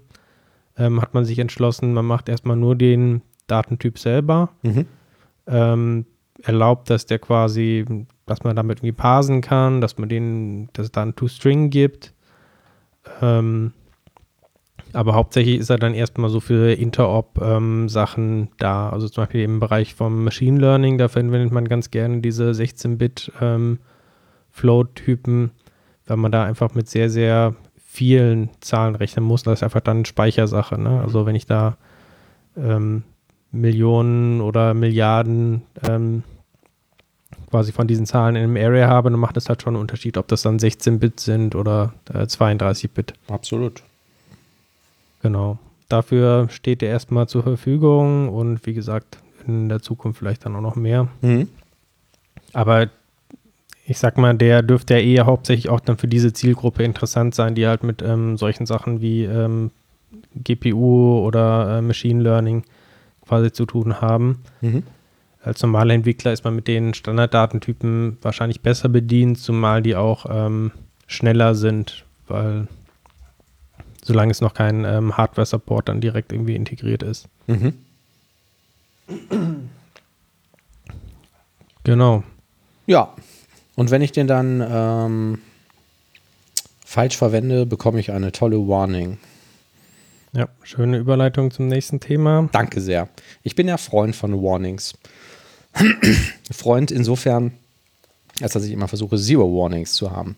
ähm, 0.77 1.01
hat 1.01 1.15
man 1.15 1.25
sich 1.25 1.39
entschlossen, 1.39 1.95
man 1.95 2.05
macht 2.05 2.29
erstmal 2.29 2.57
nur 2.57 2.77
den 2.77 3.23
Datentyp 3.47 3.99
selber. 3.99 4.51
Mhm. 4.63 4.87
Ähm, 5.47 6.07
erlaubt, 6.43 6.91
dass 6.91 7.07
der 7.07 7.19
quasi, 7.19 8.07
dass 8.27 8.43
man 8.45 8.55
damit 8.57 8.79
irgendwie 8.79 8.93
parsen 8.93 9.41
kann, 9.41 9.81
dass 9.81 9.99
man 9.99 10.09
den, 10.09 10.69
dass 10.73 10.87
es 10.87 10.93
da 10.93 11.03
ein 11.03 11.17
To-String 11.17 11.71
gibt. 11.71 12.13
Ähm, 13.21 13.73
aber 14.93 15.15
hauptsächlich 15.15 15.59
ist 15.59 15.71
er 15.71 15.79
dann 15.79 15.95
erstmal 15.95 16.31
so 16.31 16.41
für 16.41 16.73
Interop-Sachen 16.73 18.41
ähm, 18.41 18.49
da. 18.59 18.91
Also 18.91 19.09
zum 19.09 19.23
Beispiel 19.23 19.43
im 19.43 19.61
Bereich 19.61 19.95
vom 19.95 20.25
Machine 20.25 20.61
Learning, 20.61 20.99
da 20.99 21.09
verwendet 21.09 21.53
man 21.53 21.69
ganz 21.69 21.91
gerne 21.91 22.21
diese 22.21 22.51
16-Bit 22.51 23.33
ähm, 23.41 23.79
weil 26.07 26.17
man 26.17 26.33
da 26.33 26.45
einfach 26.45 26.75
mit 26.75 26.89
sehr, 26.89 27.09
sehr 27.09 27.55
vielen 27.83 28.51
Zahlen 28.61 28.95
rechnen 28.95 29.25
muss. 29.25 29.43
Das 29.43 29.61
ist 29.61 29.63
einfach 29.63 29.81
dann 29.81 30.05
Speichersache. 30.05 30.81
Ne? 30.81 31.01
Also 31.01 31.27
wenn 31.27 31.35
ich 31.35 31.47
da 31.47 31.77
ähm, 32.57 33.05
Millionen 33.51 34.41
oder 34.41 34.75
Milliarden 34.75 35.63
ähm, 35.87 36.23
quasi 37.51 37.73
von 37.73 37.87
diesen 37.87 38.07
Zahlen 38.07 38.37
in 38.37 38.45
einem 38.45 38.57
Area 38.57 38.89
habe, 38.89 39.11
dann 39.11 39.21
macht 39.21 39.37
es 39.37 39.49
halt 39.49 39.63
schon 39.63 39.75
einen 39.75 39.83
Unterschied, 39.83 40.17
ob 40.17 40.27
das 40.29 40.43
dann 40.43 40.59
16-Bit 40.59 41.21
sind 41.21 41.55
oder 41.55 41.93
äh, 42.13 42.23
32-Bit. 42.23 43.15
Absolut. 43.29 43.83
Genau. 45.23 45.59
Dafür 45.89 46.49
steht 46.51 46.83
er 46.83 46.91
erstmal 46.91 47.29
zur 47.29 47.43
Verfügung 47.43 48.29
und 48.29 48.67
wie 48.67 48.75
gesagt, 48.75 49.19
in 49.47 49.69
der 49.69 49.83
Zukunft 49.83 50.19
vielleicht 50.19 50.45
dann 50.45 50.57
auch 50.57 50.61
noch 50.61 50.77
mehr. 50.77 51.09
Mhm. 51.21 51.49
Aber 52.53 52.89
ich 53.87 53.99
sag 53.99 54.17
mal, 54.17 54.35
der 54.35 54.63
dürfte 54.63 54.95
ja 54.95 55.01
eher 55.01 55.27
hauptsächlich 55.27 55.69
auch 55.69 55.81
dann 55.81 55.99
für 55.99 56.09
diese 56.09 56.33
Zielgruppe 56.33 56.83
interessant 56.83 57.35
sein, 57.35 57.55
die 57.55 57.67
halt 57.67 57.83
mit 57.83 58.01
ähm, 58.03 58.37
solchen 58.37 58.67
Sachen 58.67 59.01
wie 59.01 59.25
ähm, 59.25 59.71
GPU 60.35 61.19
oder 61.27 61.79
äh, 61.79 61.83
Machine 61.83 62.23
Learning 62.23 62.65
quasi 63.27 63.53
zu 63.53 63.67
tun 63.67 64.01
haben. 64.01 64.43
Mhm. 64.61 64.85
Als 65.43 65.61
normaler 65.63 65.95
Entwickler 65.95 66.33
ist 66.33 66.45
man 66.45 66.55
mit 66.55 66.69
den 66.69 66.95
Standarddatentypen 66.95 68.19
wahrscheinlich 68.23 68.61
besser 68.61 68.89
bedient, 68.89 69.39
zumal 69.39 69.83
die 69.83 69.97
auch 69.97 70.27
ähm, 70.31 70.71
schneller 71.07 71.55
sind, 71.55 72.05
weil 72.29 72.69
solange 74.03 74.33
es 74.33 74.41
noch 74.41 74.55
kein 74.55 74.85
ähm, 74.85 75.17
Hardware-Support 75.17 75.89
dann 75.89 76.01
direkt 76.01 76.33
irgendwie 76.33 76.57
integriert 76.57 77.03
ist. 77.03 77.29
Mhm. 77.47 77.75
Genau. 81.85 82.23
Ja. 82.87 83.15
Und 83.75 83.91
wenn 83.91 84.03
ich 84.03 84.13
den 84.13 84.27
dann 84.27 84.63
ähm, 84.69 85.39
falsch 86.85 87.17
verwende, 87.17 87.65
bekomme 87.65 88.01
ich 88.01 88.13
eine 88.13 88.33
tolle 88.33 88.59
Warning. 88.69 89.19
Ja, 90.35 90.49
schöne 90.63 90.99
Überleitung 90.99 91.51
zum 91.51 91.69
nächsten 91.69 92.01
Thema. 92.01 92.49
Danke 92.53 92.81
sehr. 92.81 93.09
Ich 93.43 93.55
bin 93.55 93.69
ja 93.69 93.77
Freund 93.77 94.17
von 94.17 94.43
Warnings. 94.43 94.95
Freund 96.51 96.91
insofern, 96.91 97.53
als 98.41 98.53
dass 98.53 98.65
ich 98.65 98.73
immer 98.73 98.89
versuche, 98.89 99.19
Zero 99.19 99.45
Warnings 99.45 99.93
zu 99.93 100.11
haben. 100.11 100.37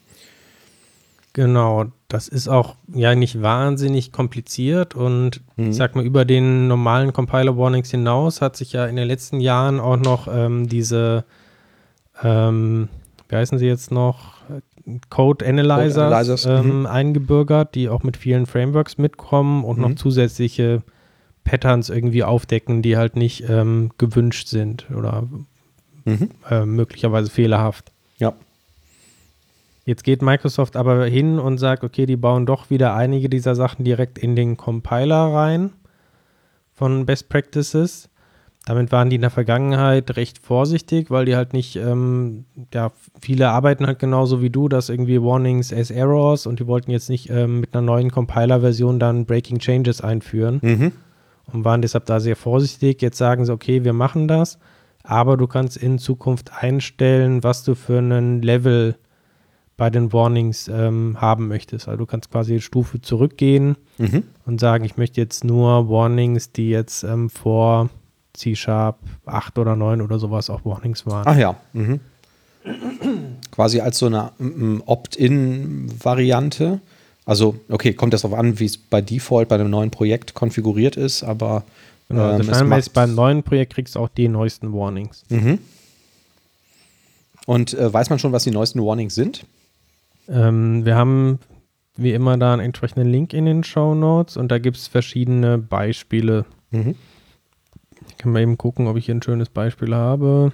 Genau, 1.35 1.87
das 2.07 2.29
ist 2.29 2.47
auch 2.47 2.77
ja 2.95 3.17
nicht 3.17 3.43
wahnsinnig 3.43 4.13
kompliziert 4.13 4.95
und 4.95 5.43
mhm. 5.57 5.71
ich 5.71 5.77
sag 5.77 5.97
mal, 5.97 6.05
über 6.05 6.25
den 6.25 6.69
normalen 6.69 7.13
Compiler 7.13 7.59
Warnings 7.59 7.91
hinaus 7.91 8.41
hat 8.41 8.57
sich 8.57 8.73
ja 8.73 8.87
in 8.87 8.95
den 8.95 9.09
letzten 9.09 9.41
Jahren 9.41 9.81
auch 9.81 9.97
noch 9.97 10.29
ähm, 10.33 10.69
diese, 10.69 11.25
ähm, 12.23 12.89
wie 13.29 13.35
heißen 13.35 13.59
sie 13.59 13.67
jetzt 13.67 13.91
noch, 13.91 14.35
Code 15.11 15.45
Analyzers, 15.45 15.95
Code 15.95 16.07
Analyzers. 16.07 16.47
Ähm, 16.47 16.81
mhm. 16.81 16.87
eingebürgert, 16.87 17.75
die 17.75 17.89
auch 17.89 18.05
mit 18.05 18.17
vielen 18.17 18.47
Frameworks 18.47 18.97
mitkommen 18.97 19.65
und 19.65 19.79
mhm. 19.79 19.83
noch 19.83 19.95
zusätzliche 19.97 20.83
Patterns 21.43 21.91
irgendwie 21.91 22.23
aufdecken, 22.23 22.81
die 22.81 22.97
halt 22.97 23.17
nicht 23.17 23.49
ähm, 23.49 23.91
gewünscht 23.99 24.47
sind 24.47 24.87
oder 24.97 25.25
mhm. 26.05 26.31
äh, 26.49 26.65
möglicherweise 26.65 27.29
fehlerhaft. 27.29 27.91
Ja. 28.19 28.35
Jetzt 29.85 30.03
geht 30.03 30.23
Microsoft 30.23 30.77
aber 30.77 31.05
hin 31.05 31.39
und 31.39 31.59
sagt, 31.59 31.85
okay, 31.85 32.07
die 32.07 32.17
bauen 32.17 32.47
doch 32.47 32.71
wieder 32.71 32.95
einige 32.95 33.29
dieser 33.29 33.55
Sachen 33.55 33.85
direkt 33.85 34.19
in 34.19 34.35
den 34.35 34.57
Compiler 34.57 35.33
rein 35.33 35.73
von 36.73 37.05
Best 37.07 37.29
Practices. 37.29 38.09
Damit 38.67 38.93
waren 38.93 39.11
die 39.11 39.17
in 39.17 39.21
der 39.21 39.31
Vergangenheit 39.31 40.17
recht 40.17 40.39
vorsichtig, 40.39 41.11
weil 41.11 41.27
die 41.27 41.37
halt 41.37 41.53
nicht, 41.53 41.77
ähm, 41.77 42.47
ja, 42.73 42.93
viele 43.21 43.51
arbeiten 43.51 43.87
halt 43.87 43.99
genauso 43.99 44.41
wie 44.41 44.49
du, 44.49 44.71
dass 44.71 44.89
irgendwie 44.89 45.21
Warnings 45.21 45.71
as 45.71 45.91
Errors 45.91 46.47
und 46.47 46.61
die 46.61 46.67
wollten 46.67 46.91
jetzt 46.91 47.11
nicht 47.11 47.29
ähm, 47.29 47.61
mit 47.61 47.75
einer 47.75 47.83
neuen 47.83 48.11
Compiler-Version 48.11 48.99
dann 48.99 49.27
Breaking 49.27 49.59
Changes 49.59 50.01
einführen 50.01 50.61
mhm. 50.63 50.93
und 51.53 51.67
waren 51.67 51.83
deshalb 51.83 52.07
da 52.07 52.21
sehr 52.21 52.37
vorsichtig. 52.37 53.03
Jetzt 53.03 53.19
sagen 53.19 53.45
sie, 53.45 53.53
okay, 53.53 53.85
wir 53.85 53.93
machen 53.93 54.29
das, 54.29 54.59
aber 55.03 55.37
du 55.37 55.47
kannst 55.47 55.77
in 55.77 55.99
Zukunft 55.99 56.51
einstellen, 56.55 57.45
was 57.45 57.65
du 57.65 57.75
für 57.75 57.99
einen 57.99 58.41
Level 58.41 58.97
bei 59.77 59.91
den 59.91 60.13
Warnings 60.13 60.69
ähm, 60.69 61.17
haben 61.21 61.49
möchtest. 61.49 61.89
Also 61.89 61.99
du 61.99 62.07
kannst 62.07 62.31
quasi 62.31 62.53
eine 62.53 62.61
Stufe 62.61 63.01
zurückgehen 63.01 63.77
mhm. 63.99 64.23
und 64.47 64.61
sagen, 64.61 64.85
ich 64.85 64.97
möchte 64.97 65.21
jetzt 65.21 65.45
nur 65.45 65.89
Warnings, 65.89 66.53
die 66.53 66.71
jetzt 66.71 67.03
ähm, 67.03 67.29
vor 67.29 67.91
C-Sharp 68.35 68.99
8 69.27 69.59
oder 69.59 69.77
9 69.77 70.01
oder 70.01 70.19
sowas 70.19 70.51
auch 70.51 70.65
Warnings 70.65 71.07
waren. 71.07 71.25
Ach 71.27 71.37
ja. 71.37 71.57
Mhm. 71.73 72.01
quasi 73.51 73.81
als 73.81 73.99
so 73.99 74.07
eine 74.07 74.31
um, 74.39 74.83
Opt-in-Variante. 74.87 76.81
Also, 77.27 77.57
okay, 77.69 77.95
kommt 77.95 78.15
das 78.15 78.23
darauf 78.23 78.39
an, 78.39 78.59
wie 78.61 78.67
es 78.67 78.77
bei 78.77 79.01
Default 79.01 79.49
bei 79.49 79.55
einem 79.57 79.71
neuen 79.71 79.91
Projekt 79.91 80.35
konfiguriert 80.35 80.97
ist, 80.97 81.23
aber. 81.23 81.65
Genau, 82.09 82.33
ähm, 82.33 82.47
das 82.47 82.63
heißt, 82.63 82.93
beim 82.93 83.15
neuen 83.15 83.43
Projekt 83.43 83.75
kriegst 83.75 83.95
du 83.95 84.01
auch 84.01 84.11
die 84.11 84.29
neuesten 84.29 84.73
Warnings. 84.75 85.25
Mhm. 85.31 85.59
Und 87.47 87.75
äh, 87.75 87.93
weiß 87.93 88.11
man 88.11 88.19
schon, 88.19 88.33
was 88.33 88.45
die 88.45 88.51
neuesten 88.51 88.85
Warnings 88.85 89.15
sind? 89.15 89.45
Ähm, 90.29 90.85
wir 90.85 90.97
haben 90.97 91.39
wie 91.97 92.13
immer 92.13 92.37
da 92.37 92.53
einen 92.53 92.63
entsprechenden 92.63 93.11
Link 93.11 93.33
in 93.33 93.47
den 93.47 93.65
Show 93.65 93.95
Notes 93.95 94.37
und 94.37 94.51
da 94.51 94.59
gibt 94.59 94.77
es 94.77 94.89
verschiedene 94.89 95.59
Beispiele. 95.59 96.45
Mhm. 96.71 96.97
Ich 98.09 98.17
kann 98.17 98.33
mal 98.33 98.43
eben 98.43 98.59
gucken, 98.59 98.87
ob 98.87 98.97
ich 98.97 99.07
hier 99.07 99.15
ein 99.15 99.23
schönes 99.23 99.49
Beispiel 99.49 99.95
habe. 99.95 100.53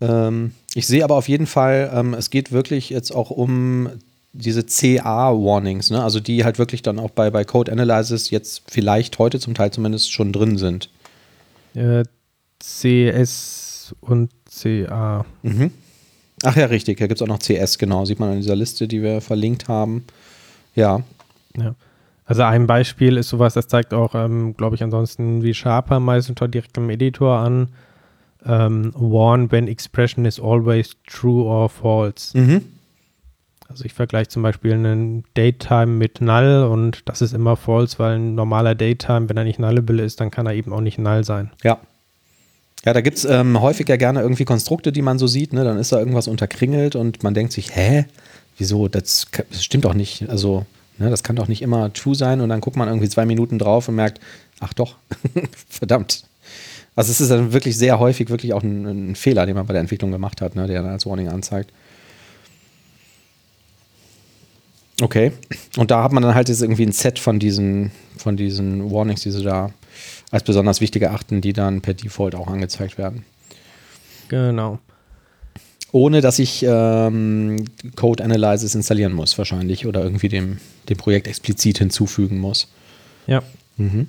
Ähm, 0.00 0.52
ich 0.74 0.86
sehe 0.86 1.04
aber 1.04 1.16
auf 1.16 1.28
jeden 1.28 1.46
Fall, 1.46 1.90
ähm, 1.94 2.14
es 2.14 2.30
geht 2.30 2.52
wirklich 2.52 2.90
jetzt 2.90 3.12
auch 3.12 3.30
um 3.30 3.88
diese 4.32 4.64
CA-Warnings, 4.64 5.90
ne? 5.90 6.02
also 6.02 6.18
die 6.18 6.44
halt 6.44 6.58
wirklich 6.58 6.82
dann 6.82 6.98
auch 6.98 7.10
bei, 7.10 7.30
bei 7.30 7.44
Code 7.44 7.70
Analysis 7.70 8.30
jetzt 8.30 8.62
vielleicht 8.66 9.18
heute 9.18 9.38
zum 9.38 9.54
Teil 9.54 9.70
zumindest 9.70 10.10
schon 10.10 10.32
drin 10.32 10.56
sind. 10.56 10.88
Äh, 11.74 12.04
CS 12.58 13.94
und 14.00 14.30
CA. 14.50 15.26
Mhm. 15.42 15.70
Ach 16.44 16.56
ja, 16.56 16.66
richtig. 16.66 16.98
Da 16.98 17.06
gibt 17.06 17.20
es 17.20 17.22
auch 17.22 17.28
noch 17.28 17.38
CS, 17.38 17.78
genau. 17.78 18.04
Sieht 18.04 18.18
man 18.20 18.32
in 18.32 18.40
dieser 18.40 18.56
Liste, 18.56 18.88
die 18.88 19.02
wir 19.02 19.20
verlinkt 19.20 19.68
haben. 19.68 20.04
Ja. 20.74 21.02
Ja. 21.56 21.74
Also 22.24 22.42
ein 22.42 22.66
Beispiel 22.66 23.16
ist 23.16 23.28
sowas, 23.28 23.54
das 23.54 23.68
zeigt 23.68 23.92
auch, 23.92 24.14
ähm, 24.14 24.56
glaube 24.56 24.76
ich, 24.76 24.82
ansonsten 24.82 25.42
wie 25.42 25.54
Sharper 25.54 26.00
meistens 26.00 26.36
direkt 26.38 26.76
im 26.78 26.88
Editor 26.90 27.36
an. 27.38 27.68
ähm, 28.44 28.92
warn 28.96 29.52
when 29.52 29.68
expression 29.68 30.24
is 30.24 30.40
always 30.40 30.96
true 31.06 31.44
or 31.44 31.68
false. 31.68 32.36
Mhm. 32.36 32.62
Also 33.68 33.84
ich 33.84 33.94
vergleiche 33.94 34.28
zum 34.28 34.42
Beispiel 34.42 34.72
einen 34.72 35.24
Datetime 35.34 35.86
mit 35.86 36.20
Null 36.20 36.68
und 36.70 37.08
das 37.08 37.22
ist 37.22 37.34
immer 37.34 37.56
false, 37.56 37.98
weil 37.98 38.16
ein 38.16 38.34
normaler 38.34 38.74
Datetime, 38.74 39.28
wenn 39.28 39.36
er 39.36 39.44
nicht 39.44 39.58
nullable 39.60 40.02
ist, 40.02 40.20
dann 40.20 40.30
kann 40.30 40.46
er 40.46 40.54
eben 40.54 40.72
auch 40.72 40.80
nicht 40.80 40.98
null 40.98 41.22
sein. 41.24 41.50
Ja. 41.62 41.78
Ja, 42.84 42.92
da 42.92 43.00
gibt 43.00 43.18
es 43.18 43.24
ähm, 43.24 43.60
häufig 43.60 43.88
ja 43.88 43.96
gerne 43.96 44.20
irgendwie 44.20 44.44
Konstrukte, 44.44 44.90
die 44.90 45.02
man 45.02 45.18
so 45.18 45.26
sieht, 45.26 45.52
ne? 45.52 45.62
Dann 45.62 45.78
ist 45.78 45.92
da 45.92 45.98
irgendwas 45.98 46.26
unterkringelt 46.26 46.96
und 46.96 47.22
man 47.22 47.34
denkt 47.34 47.52
sich, 47.52 47.76
hä? 47.76 48.06
Wieso? 48.58 48.88
Das, 48.88 49.26
das 49.50 49.64
stimmt 49.64 49.84
doch 49.84 49.94
nicht. 49.94 50.28
Also, 50.28 50.66
ne, 50.98 51.08
das 51.08 51.22
kann 51.22 51.36
doch 51.36 51.48
nicht 51.48 51.62
immer 51.62 51.92
true 51.92 52.14
sein 52.14 52.40
und 52.40 52.48
dann 52.48 52.60
guckt 52.60 52.76
man 52.76 52.88
irgendwie 52.88 53.08
zwei 53.08 53.24
Minuten 53.24 53.58
drauf 53.58 53.88
und 53.88 53.94
merkt, 53.94 54.20
ach 54.60 54.72
doch, 54.72 54.96
verdammt. 55.68 56.24
Also 56.94 57.10
es 57.10 57.20
ist 57.20 57.30
dann 57.30 57.52
wirklich 57.52 57.78
sehr 57.78 57.98
häufig 57.98 58.28
wirklich 58.28 58.52
auch 58.52 58.62
ein, 58.62 58.84
ein, 58.84 59.14
Fehler, 59.14 59.46
den 59.46 59.54
man 59.54 59.66
bei 59.66 59.72
der 59.72 59.80
Entwicklung 59.80 60.10
gemacht 60.10 60.40
hat, 60.40 60.56
ne, 60.56 60.66
der 60.66 60.82
dann 60.82 60.92
als 60.92 61.06
Warning 61.06 61.28
anzeigt. 61.28 61.72
Okay. 65.00 65.32
Und 65.76 65.90
da 65.90 66.02
hat 66.02 66.12
man 66.12 66.22
dann 66.22 66.34
halt 66.34 66.48
jetzt 66.48 66.62
irgendwie 66.62 66.84
ein 66.84 66.92
Set 66.92 67.18
von 67.18 67.38
diesen, 67.38 67.92
von 68.18 68.36
diesen 68.36 68.90
Warnings, 68.90 69.22
die 69.22 69.30
sie 69.30 69.42
da 69.42 69.70
als 70.32 70.42
besonders 70.42 70.80
wichtig 70.80 71.02
erachten, 71.02 71.40
die 71.40 71.52
dann 71.52 71.82
per 71.82 71.94
Default 71.94 72.34
auch 72.34 72.48
angezeigt 72.48 72.98
werden. 72.98 73.24
Genau. 74.28 74.80
Ohne 75.92 76.22
dass 76.22 76.38
ich 76.38 76.64
ähm, 76.66 77.66
Code 77.96 78.24
Analysis 78.24 78.74
installieren 78.74 79.12
muss, 79.12 79.36
wahrscheinlich, 79.36 79.86
oder 79.86 80.02
irgendwie 80.02 80.30
dem, 80.30 80.56
dem 80.88 80.96
Projekt 80.96 81.28
explizit 81.28 81.78
hinzufügen 81.78 82.38
muss. 82.38 82.66
Ja. 83.26 83.42
Mhm. 83.76 84.08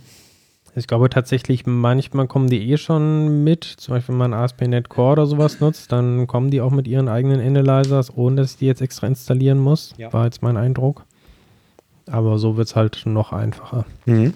Ich 0.75 0.87
glaube 0.87 1.09
tatsächlich, 1.09 1.65
manchmal 1.65 2.27
kommen 2.27 2.49
die 2.49 2.71
eh 2.71 2.77
schon 2.77 3.43
mit. 3.43 3.65
Zum 3.65 3.93
Beispiel, 3.93 4.13
wenn 4.13 4.19
man 4.19 4.33
ASP.NET 4.33 4.87
Core 4.89 5.11
oder 5.11 5.25
sowas 5.27 5.59
nutzt, 5.59 5.91
dann 5.91 6.25
kommen 6.25 6.49
die 6.49 6.61
auch 6.61 6.71
mit 6.71 6.87
ihren 6.87 7.09
eigenen 7.09 7.41
Analyzers, 7.41 8.15
ohne 8.15 8.37
dass 8.37 8.53
ich 8.53 8.57
die 8.57 8.65
jetzt 8.65 8.81
extra 8.81 9.05
installieren 9.05 9.59
muss. 9.59 9.93
Ja. 9.97 10.11
War 10.13 10.23
jetzt 10.23 10.41
mein 10.41 10.55
Eindruck. 10.57 11.03
Aber 12.09 12.39
so 12.39 12.57
wird 12.57 12.69
es 12.69 12.75
halt 12.75 13.03
noch 13.05 13.33
einfacher. 13.33 13.85
Mhm. 14.05 14.33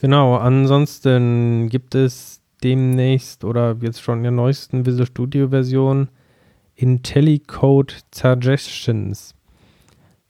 Genau, 0.00 0.36
ansonsten 0.36 1.68
gibt 1.68 1.94
es 1.94 2.40
demnächst 2.62 3.44
oder 3.44 3.76
jetzt 3.80 4.02
schon 4.02 4.18
in 4.18 4.22
der 4.24 4.32
neuesten 4.32 4.86
Visual 4.86 5.06
Studio 5.06 5.48
Version 5.48 6.08
IntelliCode 6.74 8.04
Suggestions. 8.14 9.34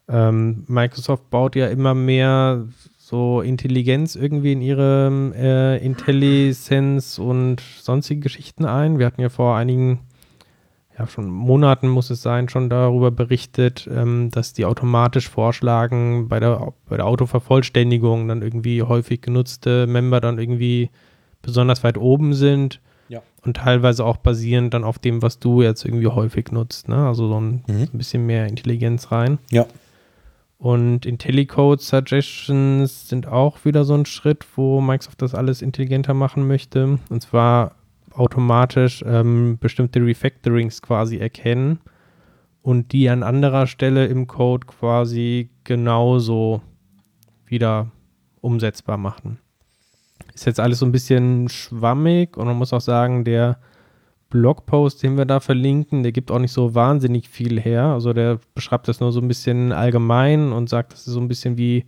Ähm, 0.09 0.65
Microsoft 0.69 1.31
baut 1.31 1.57
ja 1.57 1.67
immer 1.67 1.95
mehr 1.95 2.67
so 2.97 3.41
Intelligenz 3.41 4.15
irgendwie 4.17 4.53
in 4.53 4.63
ihre 4.63 5.33
äh, 5.37 5.85
IntelliSense 5.85 7.21
und 7.21 7.61
sonstige 7.61 8.21
Geschichten 8.21 8.65
ein. 8.65 8.99
Wir 8.99 9.07
hatten 9.07 9.21
ja 9.21 9.29
vor 9.29 9.57
einigen, 9.57 10.01
ja 10.99 11.07
schon 11.07 11.29
Monaten 11.29 11.89
muss 11.89 12.11
es 12.11 12.23
sein, 12.23 12.49
schon 12.49 12.71
darüber 12.71 13.11
berichtet, 13.11 13.89
ähm, 13.93 14.31
dass 14.31 14.53
die 14.53 14.65
automatisch 14.65 15.29
vorschlagen, 15.29 16.29
bei 16.29 16.41
der, 16.41 16.73
bei 16.89 16.97
der 16.97 17.07
Autovervollständigung 17.07 18.29
dann 18.29 18.43
irgendwie 18.43 18.83
häufig 18.83 19.21
genutzte 19.21 19.87
Member 19.87 20.21
dann 20.21 20.39
irgendwie 20.39 20.91
besonders 21.43 21.85
weit 21.85 21.99
oben 21.99 22.35
sind. 22.35 22.81
Ja. 23.09 23.23
Und 23.45 23.59
teilweise 23.59 24.05
auch 24.05 24.17
basierend 24.17 24.75
dann 24.75 24.85
auf 24.85 24.99
dem, 24.99 25.23
was 25.23 25.39
du 25.39 25.63
jetzt 25.63 25.85
irgendwie 25.85 26.09
häufig 26.09 26.51
nutzt. 26.51 26.89
Ne? 26.89 27.07
Also 27.07 27.29
so 27.29 27.41
ein, 27.41 27.65
mhm. 27.67 27.89
ein 27.93 27.99
bisschen 27.99 28.27
mehr 28.27 28.47
Intelligenz 28.47 29.13
rein. 29.13 29.39
Ja. 29.51 29.67
Und 30.59 31.05
IntelliCode 31.05 31.83
Suggestions 31.83 33.09
sind 33.09 33.29
auch 33.29 33.65
wieder 33.67 33.85
so 33.85 33.95
ein 33.95 34.07
Schritt, 34.07 34.47
wo 34.57 34.81
Microsoft 34.81 35.21
das 35.21 35.35
alles 35.35 35.61
intelligenter 35.61 36.15
machen 36.15 36.49
möchte. 36.49 36.99
Und 37.11 37.23
zwar 37.23 37.73
automatisch 38.17 39.05
ähm, 39.07 39.59
bestimmte 39.59 40.01
Refactorings 40.01 40.83
quasi 40.83 41.19
erkennen 41.19 41.81
und 42.63 42.93
die 42.93 43.09
an 43.09 43.23
anderer 43.23 43.67
Stelle 43.67 44.07
im 44.07 44.27
Code 44.27 44.67
quasi 44.67 45.51
genauso 45.65 46.63
wieder 47.47 47.91
umsetzbar 48.41 48.97
machen. 48.97 49.39
Ist 50.35 50.47
jetzt 50.47 50.61
alles 50.61 50.81
so 50.81 50.87
ein 50.87 50.93
bisschen 50.93 51.49
schwammig 51.49 52.37
und 52.37 52.47
man 52.47 52.57
muss 52.57 52.73
auch 52.73 52.81
sagen, 52.81 53.25
der 53.25 53.59
Blogpost, 54.31 55.03
den 55.03 55.17
wir 55.17 55.25
da 55.25 55.41
verlinken, 55.41 56.03
der 56.03 56.13
gibt 56.13 56.31
auch 56.31 56.39
nicht 56.39 56.53
so 56.53 56.75
wahnsinnig 56.75 57.29
viel 57.29 57.61
her. 57.61 57.85
Also 57.85 58.13
der 58.13 58.41
beschreibt 58.55 58.89
das 58.89 59.01
nur 59.01 59.13
so 59.13 59.21
ein 59.21 59.29
bisschen 59.29 59.73
allgemein 59.73 60.53
und 60.53 60.69
sagt, 60.69 60.93
das 60.93 61.07
ist 61.07 61.13
so 61.13 61.21
ein 61.21 61.29
bisschen 61.29 61.57
wie, 61.57 61.85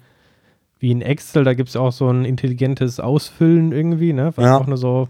wie 0.78 0.92
in 0.92 1.02
Excel. 1.02 1.42
Da 1.42 1.54
gibt 1.54 1.70
es 1.70 1.76
auch 1.76 1.92
so 1.92 2.08
ein 2.08 2.24
intelligentes 2.24 3.00
Ausfüllen 3.00 3.72
irgendwie, 3.72 4.12
ne? 4.12 4.32
Was 4.36 4.44
ja. 4.44 4.58
auch 4.58 4.66
nur 4.66 4.76
so 4.76 5.08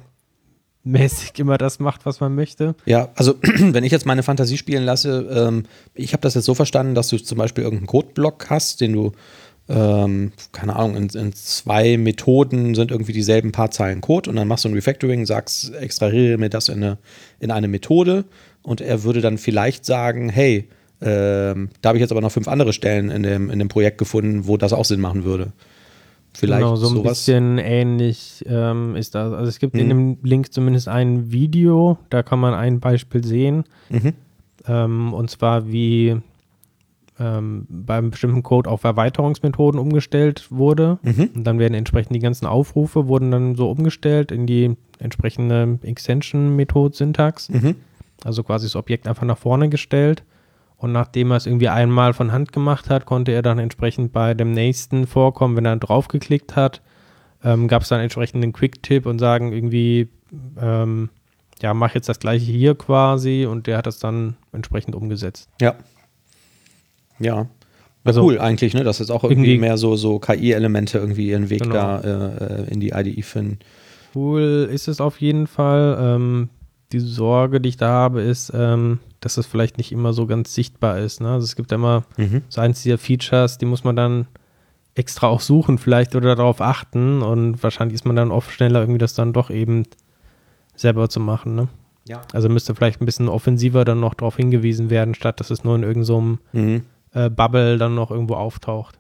mäßig 0.89 1.39
immer 1.39 1.59
das 1.59 1.79
macht, 1.79 2.07
was 2.07 2.21
man 2.21 2.35
möchte. 2.35 2.75
Ja, 2.87 3.09
also 3.15 3.35
wenn 3.43 3.85
ich 3.85 3.93
jetzt 3.93 4.07
meine 4.07 4.23
Fantasie 4.23 4.57
spielen 4.57 4.85
lasse, 4.85 5.29
ähm, 5.31 5.65
ich 5.95 6.13
habe 6.13 6.23
das 6.23 6.35
jetzt 6.35 6.45
so 6.45 6.55
verstanden, 6.55 6.95
dass 6.95 7.09
du 7.09 7.19
zum 7.19 7.39
Beispiel 7.39 7.65
irgendeinen 7.65 7.87
Codeblock 7.87 8.51
hast, 8.51 8.81
den 8.81 8.93
du 8.93 9.13
ähm, 9.71 10.33
keine 10.53 10.77
Ahnung, 10.77 10.97
in, 10.97 11.09
in, 11.11 11.33
zwei 11.35 11.99
Methoden 11.99 12.75
sind 12.75 12.91
irgendwie 12.91 13.13
dieselben 13.13 13.53
paar 13.53 13.71
Zeilen 13.71 14.01
Code 14.01 14.31
und 14.31 14.37
dann 14.37 14.49
machst 14.49 14.65
du 14.65 14.71
ein 14.71 14.75
Refactoring, 14.75 15.27
sagst, 15.27 15.75
extrahiere 15.75 16.39
mir 16.39 16.49
das 16.49 16.71
in 16.71 16.83
eine, 16.83 16.99
in 17.39 17.51
eine 17.51 17.69
Methode 17.69 18.25
und 18.63 18.81
er 18.81 19.03
würde 19.03 19.21
dann 19.21 19.37
vielleicht 19.37 19.85
sagen, 19.85 20.31
hey, 20.31 20.69
ähm, 21.03 21.69
da 21.81 21.91
habe 21.91 21.99
ich 21.99 22.01
jetzt 22.01 22.13
aber 22.13 22.23
noch 22.23 22.33
fünf 22.33 22.49
andere 22.49 22.73
Stellen 22.73 23.11
in 23.11 23.23
dem, 23.23 23.51
in 23.51 23.59
dem 23.59 23.69
Projekt 23.69 23.99
gefunden, 23.99 24.47
wo 24.47 24.57
das 24.57 24.73
auch 24.73 24.87
Sinn 24.87 25.01
machen 25.01 25.25
würde. 25.25 25.53
Vielleicht 26.39 26.61
genau, 26.61 26.77
so 26.77 26.87
ein 26.89 26.95
sowas. 26.95 27.19
bisschen 27.19 27.59
ähnlich 27.59 28.45
ähm, 28.47 28.95
ist 28.95 29.15
das. 29.15 29.33
Also 29.33 29.49
es 29.49 29.59
gibt 29.59 29.75
mhm. 29.75 29.81
in 29.81 29.89
dem 29.89 30.19
Link 30.23 30.53
zumindest 30.53 30.87
ein 30.87 31.33
Video, 31.33 31.99
da 32.11 32.23
kann 32.23 32.39
man 32.39 32.55
ein 32.55 32.79
Beispiel 32.79 33.25
sehen. 33.25 33.65
Mhm. 33.89 34.13
Ähm, 34.67 35.15
und 35.15 35.31
zwar 35.31 35.71
wie 35.71 36.17
ähm, 37.19 37.67
beim 37.69 38.11
bestimmten 38.11 38.45
Code 38.45 38.71
auf 38.71 38.85
Erweiterungsmethoden 38.85 39.81
umgestellt 39.81 40.47
wurde. 40.51 40.99
Mhm. 41.03 41.31
Und 41.35 41.45
dann 41.45 41.59
werden 41.59 41.75
entsprechend 41.75 42.15
die 42.15 42.21
ganzen 42.21 42.47
Aufrufe 42.47 43.09
wurden 43.09 43.33
dann 43.33 43.57
so 43.57 43.69
umgestellt 43.69 44.31
in 44.31 44.47
die 44.47 44.77
entsprechende 45.01 45.81
Extension-Method-Syntax. 45.83 47.49
Mhm. 47.49 47.75
Also 48.23 48.45
quasi 48.45 48.67
das 48.67 48.77
Objekt 48.77 49.09
einfach 49.09 49.25
nach 49.25 49.39
vorne 49.39 49.69
gestellt. 49.69 50.23
Und 50.79 50.93
nachdem 50.93 51.33
er 51.33 51.37
es 51.37 51.47
irgendwie 51.47 51.69
einmal 51.69 52.15
von 52.15 52.33
Hand 52.33 52.53
gemacht 52.53 52.89
hat, 52.89 53.05
konnte 53.05 53.33
er 53.33 53.43
dann 53.43 53.59
entsprechend 53.59 54.13
bei 54.13 54.33
dem 54.35 54.53
nächsten 54.53 55.07
vorkommen, 55.07 55.57
wenn 55.57 55.67
er 55.67 55.77
draufgeklickt 55.77 56.57
hat, 56.57 56.83
ähm, 57.45 57.69
gab 57.69 57.83
es 57.83 57.89
dann 57.89 58.01
entsprechend 58.01 58.43
einen 58.43 58.53
Quick-Tipp 58.53 59.05
und 59.05 59.19
sagen 59.19 59.53
irgendwie, 59.53 60.09
ähm, 60.61 61.11
ja, 61.61 61.75
mach 61.75 61.95
jetzt 61.95 62.09
das 62.09 62.21
gleiche 62.21 62.51
hier 62.51 62.77
quasi 62.77 63.45
und 63.45 63.67
der 63.67 63.79
hat 63.79 63.87
das 63.87 63.99
dann 63.99 64.37
entsprechend 64.53 64.95
umgesetzt. 64.95 65.49
Ja, 65.61 65.75
ja. 67.19 67.47
Also 68.05 68.25
cool 68.25 68.39
eigentlich, 68.39 68.75
ne? 68.75 68.85
Dass 68.85 69.01
jetzt 69.01 69.11
auch 69.11 69.25
irgendwie, 69.25 69.51
irgendwie 69.51 69.61
mehr 69.61 69.77
so, 69.77 69.97
so 69.97 70.19
KI-Elemente 70.19 70.99
irgendwie 70.99 71.29
ihren 71.29 71.51
Weg 71.51 71.63
genau. 71.63 71.75
da 71.75 72.01
äh, 72.01 72.73
in 72.73 72.81
die 72.81 72.91
IDE 72.91 73.23
finden. 73.23 73.59
Cool 74.15 74.69
ist 74.73 74.89
es 74.89 75.01
auf 75.01 75.21
jeden 75.21 75.47
Fall. 75.47 75.99
Ähm, 76.01 76.49
die 76.93 77.01
Sorge, 77.01 77.61
die 77.61 77.69
ich 77.69 77.77
da 77.77 77.89
habe, 77.89 78.23
ist, 78.23 78.51
ähm, 78.55 79.01
dass 79.21 79.37
es 79.37 79.47
vielleicht 79.47 79.79
nicht 79.79 79.93
immer 79.93 80.13
so 80.13 80.27
ganz 80.27 80.55
sichtbar 80.55 80.99
ist. 80.99 81.21
Ne? 81.21 81.31
Also 81.33 81.45
es 81.45 81.57
gibt 81.57 81.71
ja 81.71 81.77
immer 81.77 82.05
mhm. 82.17 82.43
so 82.49 82.61
eins 82.61 82.83
dieser 82.83 82.99
Features, 82.99 83.59
die 83.59 83.67
muss 83.67 83.85
man 83.85 83.97
dann 83.97 84.27
extra 84.95 85.29
auch 85.29 85.41
suchen 85.41 85.79
vielleicht 85.79 86.17
oder 86.17 86.35
darauf 86.35 86.61
achten 86.61 87.23
und 87.23 87.63
wahrscheinlich 87.63 87.95
ist 87.95 88.05
man 88.05 88.17
dann 88.17 88.33
oft 88.33 88.51
schneller 88.51 88.81
irgendwie 88.81 88.99
das 88.99 89.15
dann 89.15 89.33
doch 89.33 89.51
eben 89.51 89.85
selber 90.75 91.09
zu 91.09 91.21
machen. 91.21 91.55
Ne? 91.55 91.69
Ja. 92.07 92.23
Also 92.33 92.49
müsste 92.49 92.75
vielleicht 92.75 93.01
ein 93.01 93.07
bisschen 93.07 93.29
offensiver 93.29 93.85
dann 93.85 94.01
noch 94.01 94.15
darauf 94.15 94.37
hingewiesen 94.37 94.91
werden, 94.91 95.15
statt 95.15 95.41
dass 95.41 95.51
es 95.51 95.63
nur 95.65 95.77
in 95.77 95.83
irgendeinem 95.83 96.05
so 96.05 96.21
mhm 96.59 96.83
äh, 97.13 97.31
Bubble 97.31 97.79
dann 97.79 97.95
noch 97.95 98.11
irgendwo 98.11 98.35
auftaucht. 98.35 98.98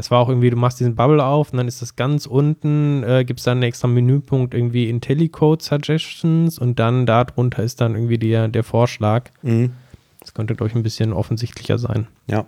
Das 0.00 0.10
war 0.10 0.20
auch 0.20 0.30
irgendwie, 0.30 0.48
du 0.48 0.56
machst 0.56 0.80
diesen 0.80 0.94
Bubble 0.94 1.22
auf 1.22 1.52
und 1.52 1.58
dann 1.58 1.68
ist 1.68 1.82
das 1.82 1.94
ganz 1.94 2.24
unten, 2.24 3.02
äh, 3.02 3.22
gibt 3.22 3.40
es 3.40 3.44
dann 3.44 3.58
einen 3.58 3.64
extra 3.64 3.86
Menüpunkt 3.86 4.54
irgendwie 4.54 4.88
IntelliCode 4.88 5.60
Suggestions 5.60 6.58
und 6.58 6.78
dann 6.78 7.04
darunter 7.04 7.62
ist 7.62 7.82
dann 7.82 7.94
irgendwie 7.94 8.16
der, 8.16 8.48
der 8.48 8.64
Vorschlag. 8.64 9.30
Mhm. 9.42 9.74
Das 10.20 10.32
könnte, 10.32 10.54
glaube 10.54 10.70
ich, 10.70 10.74
ein 10.74 10.82
bisschen 10.82 11.12
offensichtlicher 11.12 11.76
sein. 11.76 12.06
Ja. 12.28 12.46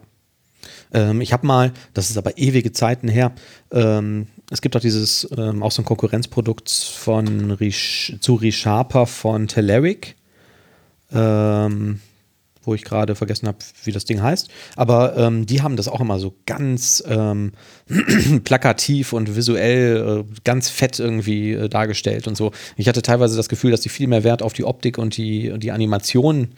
Ähm, 0.95 1.21
ich 1.21 1.35
habe 1.35 1.47
mal, 1.47 1.73
das 1.93 2.09
ist 2.09 2.17
aber 2.17 2.39
ewige 2.39 2.73
Zeiten 2.73 3.07
her, 3.07 3.33
ähm, 3.71 4.29
es 4.51 4.63
gibt 4.63 4.75
auch 4.75 4.81
dieses, 4.81 5.29
ähm, 5.37 5.63
auch 5.63 5.73
so 5.73 5.83
ein 5.83 5.85
Konkurrenzprodukt 5.85 6.71
von 6.71 7.51
Rish, 7.51 8.17
zu 8.21 8.37
ReSharper 8.37 9.05
von 9.05 9.47
Telerik. 9.47 10.17
Ähm, 11.13 12.01
wo 12.63 12.75
ich 12.75 12.85
gerade 12.85 13.15
vergessen 13.15 13.49
habe, 13.49 13.59
wie 13.85 13.93
das 13.93 14.05
Ding 14.05 14.23
heißt. 14.23 14.49
Aber 14.77 15.17
ähm, 15.17 15.47
die 15.47 15.63
haben 15.63 15.77
das 15.77 15.89
auch 15.89 16.01
immer 16.01 16.19
so 16.19 16.35
ganz 16.47 17.03
ähm, 17.09 17.53
plakativ 18.45 19.13
und 19.13 19.37
visuell 19.37 20.25
äh, 20.27 20.35
ganz 20.45 20.69
fett 20.69 20.99
irgendwie 20.99 21.53
äh, 21.53 21.69
dargestellt 21.69 22.27
und 22.27 22.37
so. 22.37 22.53
Ich 22.77 22.89
hatte 22.89 23.03
teilweise 23.03 23.37
das 23.37 23.49
Gefühl, 23.49 23.71
dass 23.71 23.81
die 23.81 23.89
viel 23.89 24.07
mehr 24.07 24.25
Wert 24.25 24.43
auf 24.43 24.53
die 24.53 24.65
Optik 24.65 24.99
und 24.99 25.17
die, 25.17 25.59
die 25.59 25.73
Animation 25.73 26.49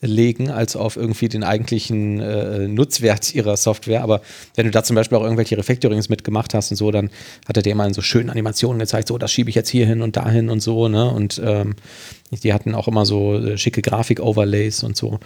legen 0.00 0.50
als 0.50 0.76
auf 0.76 0.96
irgendwie 0.96 1.28
den 1.28 1.44
eigentlichen 1.44 2.20
äh, 2.20 2.68
Nutzwert 2.68 3.34
ihrer 3.34 3.56
Software. 3.56 4.02
Aber 4.02 4.20
wenn 4.54 4.66
du 4.66 4.70
da 4.70 4.82
zum 4.82 4.96
Beispiel 4.96 5.16
auch 5.16 5.22
irgendwelche 5.22 5.56
Refactorings 5.56 6.08
mitgemacht 6.08 6.54
hast 6.54 6.70
und 6.70 6.76
so, 6.76 6.90
dann 6.90 7.10
hat 7.48 7.56
er 7.56 7.62
dir 7.62 7.72
immer 7.72 7.86
in 7.86 7.94
so 7.94 8.02
schönen 8.02 8.30
Animationen 8.30 8.78
gezeigt, 8.78 9.08
so, 9.08 9.18
das 9.18 9.32
schiebe 9.32 9.50
ich 9.50 9.56
jetzt 9.56 9.70
hier 9.70 9.86
hin 9.86 10.02
und 10.02 10.16
dahin 10.16 10.50
und 10.50 10.60
so, 10.60 10.88
ne? 10.88 11.10
Und 11.10 11.40
ähm, 11.44 11.76
die 12.30 12.52
hatten 12.52 12.74
auch 12.74 12.88
immer 12.88 13.06
so 13.06 13.34
äh, 13.34 13.56
schicke 13.56 13.82
Grafik-Overlays 13.82 14.82
und 14.82 14.96
so. 14.96 15.20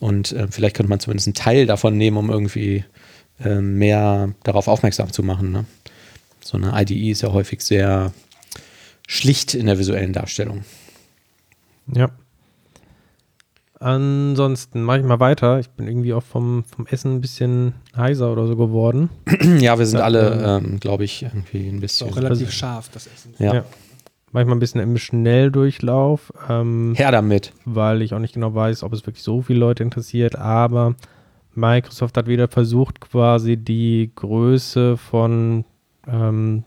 Und 0.00 0.32
äh, 0.32 0.48
vielleicht 0.50 0.76
könnte 0.76 0.90
man 0.90 1.00
zumindest 1.00 1.28
einen 1.28 1.34
Teil 1.34 1.66
davon 1.66 1.96
nehmen, 1.96 2.16
um 2.16 2.30
irgendwie 2.30 2.84
äh, 3.44 3.60
mehr 3.60 4.32
darauf 4.42 4.68
aufmerksam 4.68 5.12
zu 5.12 5.22
machen. 5.22 5.52
Ne? 5.52 5.64
So 6.42 6.56
eine 6.56 6.72
IDE 6.80 7.10
ist 7.10 7.22
ja 7.22 7.32
häufig 7.32 7.62
sehr 7.62 8.12
schlicht 9.06 9.54
in 9.54 9.66
der 9.66 9.78
visuellen 9.78 10.12
Darstellung. 10.12 10.64
Ja. 11.94 12.10
Ansonsten 13.78 14.82
mache 14.82 14.98
ich 14.98 15.04
mal 15.04 15.20
weiter. 15.20 15.58
Ich 15.60 15.68
bin 15.68 15.86
irgendwie 15.86 16.14
auch 16.14 16.22
vom, 16.22 16.64
vom 16.64 16.86
Essen 16.86 17.16
ein 17.16 17.20
bisschen 17.20 17.74
heiser 17.94 18.32
oder 18.32 18.46
so 18.46 18.56
geworden. 18.56 19.10
ja, 19.58 19.78
wir 19.78 19.86
sind 19.86 20.00
alle, 20.00 20.60
ähm, 20.62 20.80
glaube 20.80 21.04
ich, 21.04 21.22
irgendwie 21.22 21.68
ein 21.68 21.80
bisschen. 21.80 22.10
Auch 22.10 22.16
relativ 22.16 22.50
scharf, 22.52 22.88
das 22.88 23.06
Essen. 23.06 23.34
Ja. 23.38 23.54
ja. 23.54 23.64
Manchmal 24.32 24.56
ein 24.56 24.60
bisschen 24.60 24.80
im 24.80 24.96
Schnelldurchlauf. 24.96 26.32
Ähm, 26.48 26.94
Her 26.96 27.10
damit. 27.10 27.52
Weil 27.64 28.00
ich 28.02 28.14
auch 28.14 28.18
nicht 28.18 28.34
genau 28.34 28.54
weiß, 28.54 28.82
ob 28.82 28.92
es 28.94 29.06
wirklich 29.06 29.22
so 29.22 29.42
viele 29.42 29.60
Leute 29.60 29.82
interessiert. 29.82 30.36
Aber 30.36 30.94
Microsoft 31.54 32.16
hat 32.16 32.26
wieder 32.26 32.48
versucht, 32.48 33.00
quasi 33.00 33.56
die 33.56 34.10
Größe 34.14 34.96
von 34.96 35.64
ähm, 36.06 36.64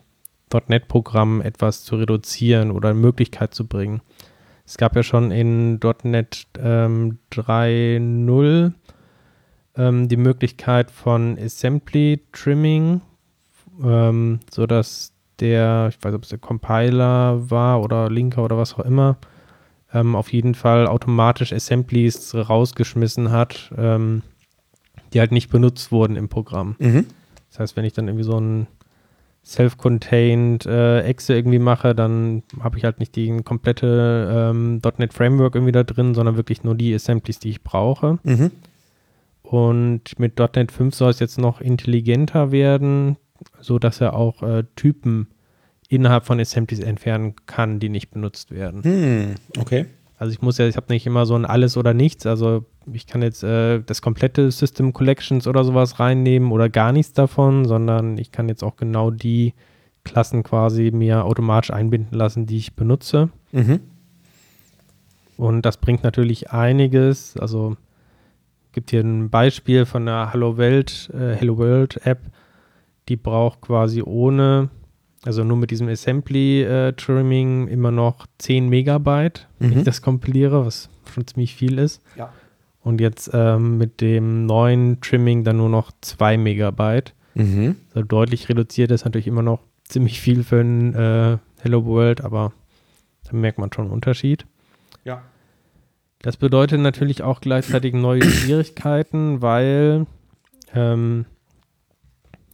.NET-Programmen 0.67 1.41
etwas 1.41 1.83
zu 1.83 1.95
reduzieren 1.95 2.71
oder 2.71 2.89
eine 2.89 2.99
Möglichkeit 2.99 3.53
zu 3.53 3.65
bringen. 3.65 4.01
Es 4.69 4.77
gab 4.77 4.95
ja 4.95 5.01
schon 5.01 5.31
in 5.31 5.79
.NET 6.03 6.45
ähm, 6.59 7.17
3.0 7.31 8.71
ähm, 9.75 10.07
die 10.07 10.15
Möglichkeit 10.15 10.91
von 10.91 11.39
Assembly 11.39 12.21
Trimming, 12.33 13.01
ähm, 13.83 14.39
sodass 14.53 15.11
der, 15.39 15.87
ich 15.89 15.95
weiß 15.95 16.11
nicht, 16.11 16.17
ob 16.17 16.21
es 16.21 16.29
der 16.29 16.37
Compiler 16.37 17.49
war 17.49 17.81
oder 17.81 18.11
Linker 18.11 18.43
oder 18.43 18.59
was 18.59 18.75
auch 18.75 18.85
immer, 18.85 19.17
ähm, 19.91 20.15
auf 20.15 20.31
jeden 20.31 20.53
Fall 20.53 20.85
automatisch 20.85 21.51
Assemblies 21.51 22.35
rausgeschmissen 22.35 23.31
hat, 23.31 23.71
ähm, 23.75 24.21
die 25.13 25.19
halt 25.19 25.31
nicht 25.31 25.49
benutzt 25.49 25.91
wurden 25.91 26.15
im 26.15 26.29
Programm. 26.29 26.75
Mhm. 26.77 27.07
Das 27.49 27.59
heißt, 27.59 27.75
wenn 27.75 27.85
ich 27.85 27.93
dann 27.93 28.07
irgendwie 28.07 28.23
so 28.23 28.39
ein 28.39 28.67
self-contained 29.43 30.65
äh, 30.65 31.01
Exe 31.01 31.33
irgendwie 31.33 31.59
mache, 31.59 31.95
dann 31.95 32.43
habe 32.59 32.77
ich 32.77 32.83
halt 32.83 32.99
nicht 32.99 33.15
die 33.15 33.41
komplette 33.43 34.51
ähm, 34.51 34.81
.NET 34.97 35.13
Framework 35.13 35.55
irgendwie 35.55 35.71
da 35.71 35.83
drin, 35.83 36.13
sondern 36.13 36.35
wirklich 36.35 36.63
nur 36.63 36.75
die 36.75 36.93
Assemblies, 36.93 37.39
die 37.39 37.49
ich 37.49 37.63
brauche. 37.63 38.19
Mhm. 38.23 38.51
Und 39.41 40.19
mit 40.19 40.37
.NET 40.37 40.71
5 40.71 40.93
soll 40.93 41.09
es 41.09 41.19
jetzt 41.19 41.39
noch 41.39 41.61
intelligenter 41.61 42.51
werden, 42.51 43.17
so 43.59 43.79
dass 43.79 44.01
er 44.01 44.13
auch 44.13 44.43
äh, 44.43 44.63
Typen 44.75 45.27
innerhalb 45.87 46.25
von 46.25 46.39
Assemblies 46.39 46.79
entfernen 46.79 47.35
kann, 47.47 47.79
die 47.79 47.89
nicht 47.89 48.11
benutzt 48.11 48.51
werden. 48.51 48.83
Hm, 48.83 49.35
okay. 49.59 49.87
Also 50.19 50.33
ich 50.33 50.41
muss 50.41 50.57
ja, 50.57 50.67
ich 50.67 50.75
habe 50.75 50.91
nicht 50.91 51.07
immer 51.07 51.25
so 51.25 51.33
ein 51.35 51.45
alles 51.45 51.77
oder 51.77 51.93
nichts. 51.93 52.25
Also 52.25 52.65
ich 52.91 53.07
kann 53.07 53.21
jetzt 53.21 53.41
äh, 53.41 53.81
das 53.81 54.01
komplette 54.01 54.51
System 54.51 54.91
Collections 54.91 55.47
oder 55.47 55.63
sowas 55.63 56.01
reinnehmen 56.01 56.51
oder 56.51 56.67
gar 56.67 56.91
nichts 56.91 57.13
davon, 57.13 57.63
sondern 57.63 58.17
ich 58.17 58.33
kann 58.33 58.49
jetzt 58.49 58.61
auch 58.61 58.75
genau 58.75 59.11
die 59.11 59.53
Klassen 60.03 60.43
quasi 60.43 60.91
mir 60.91 61.23
automatisch 61.23 61.71
einbinden 61.71 62.17
lassen, 62.17 62.45
die 62.45 62.57
ich 62.57 62.75
benutze. 62.75 63.29
Mhm. 63.53 63.79
Und 65.37 65.61
das 65.61 65.77
bringt 65.77 66.03
natürlich 66.03 66.51
einiges. 66.51 67.37
Also 67.37 67.77
gibt 68.73 68.89
hier 68.89 69.01
ein 69.01 69.29
Beispiel 69.29 69.85
von 69.85 70.05
der 70.05 70.33
Hello 70.33 70.57
World, 70.57 71.11
äh, 71.13 71.33
Hello 71.35 71.57
World 71.57 72.05
App, 72.05 72.19
die 73.07 73.15
braucht 73.15 73.61
quasi 73.61 74.01
ohne 74.01 74.69
also 75.25 75.43
nur 75.43 75.57
mit 75.57 75.71
diesem 75.71 75.87
Assembly-Trimming 75.87 77.67
äh, 77.67 77.71
immer 77.71 77.91
noch 77.91 78.25
10 78.37 78.69
Megabyte, 78.69 79.47
mhm. 79.59 79.63
wenn 79.63 79.71
ich 79.71 79.77
mhm. 79.77 79.83
das 79.83 80.01
kompiliere, 80.01 80.65
was 80.65 80.89
schon 81.13 81.27
ziemlich 81.27 81.55
viel 81.55 81.77
ist. 81.77 82.01
Ja. 82.15 82.31
Und 82.81 83.01
jetzt 83.01 83.29
ähm, 83.33 83.77
mit 83.77 84.01
dem 84.01 84.45
neuen 84.45 85.01
Trimming 85.01 85.43
dann 85.43 85.57
nur 85.57 85.69
noch 85.69 85.91
2 86.01 86.37
Megabyte. 86.37 87.13
Mhm. 87.35 87.75
Also 87.93 88.07
deutlich 88.07 88.49
reduziert 88.49 88.91
ist 88.91 89.05
natürlich 89.05 89.27
immer 89.27 89.41
noch 89.41 89.59
ziemlich 89.83 90.21
viel 90.21 90.43
für 90.43 90.61
ein 90.61 90.95
äh, 90.95 91.37
Hello 91.61 91.85
World, 91.85 92.21
aber 92.21 92.53
da 93.25 93.35
merkt 93.35 93.57
man 93.57 93.71
schon 93.73 93.85
einen 93.85 93.93
Unterschied. 93.93 94.45
Ja. 95.03 95.21
Das 96.21 96.37
bedeutet 96.37 96.79
natürlich 96.79 97.21
auch 97.21 97.41
gleichzeitig 97.41 97.93
neue 97.93 98.23
Schwierigkeiten, 98.23 99.41
weil 99.41 100.05
ähm, 100.73 101.25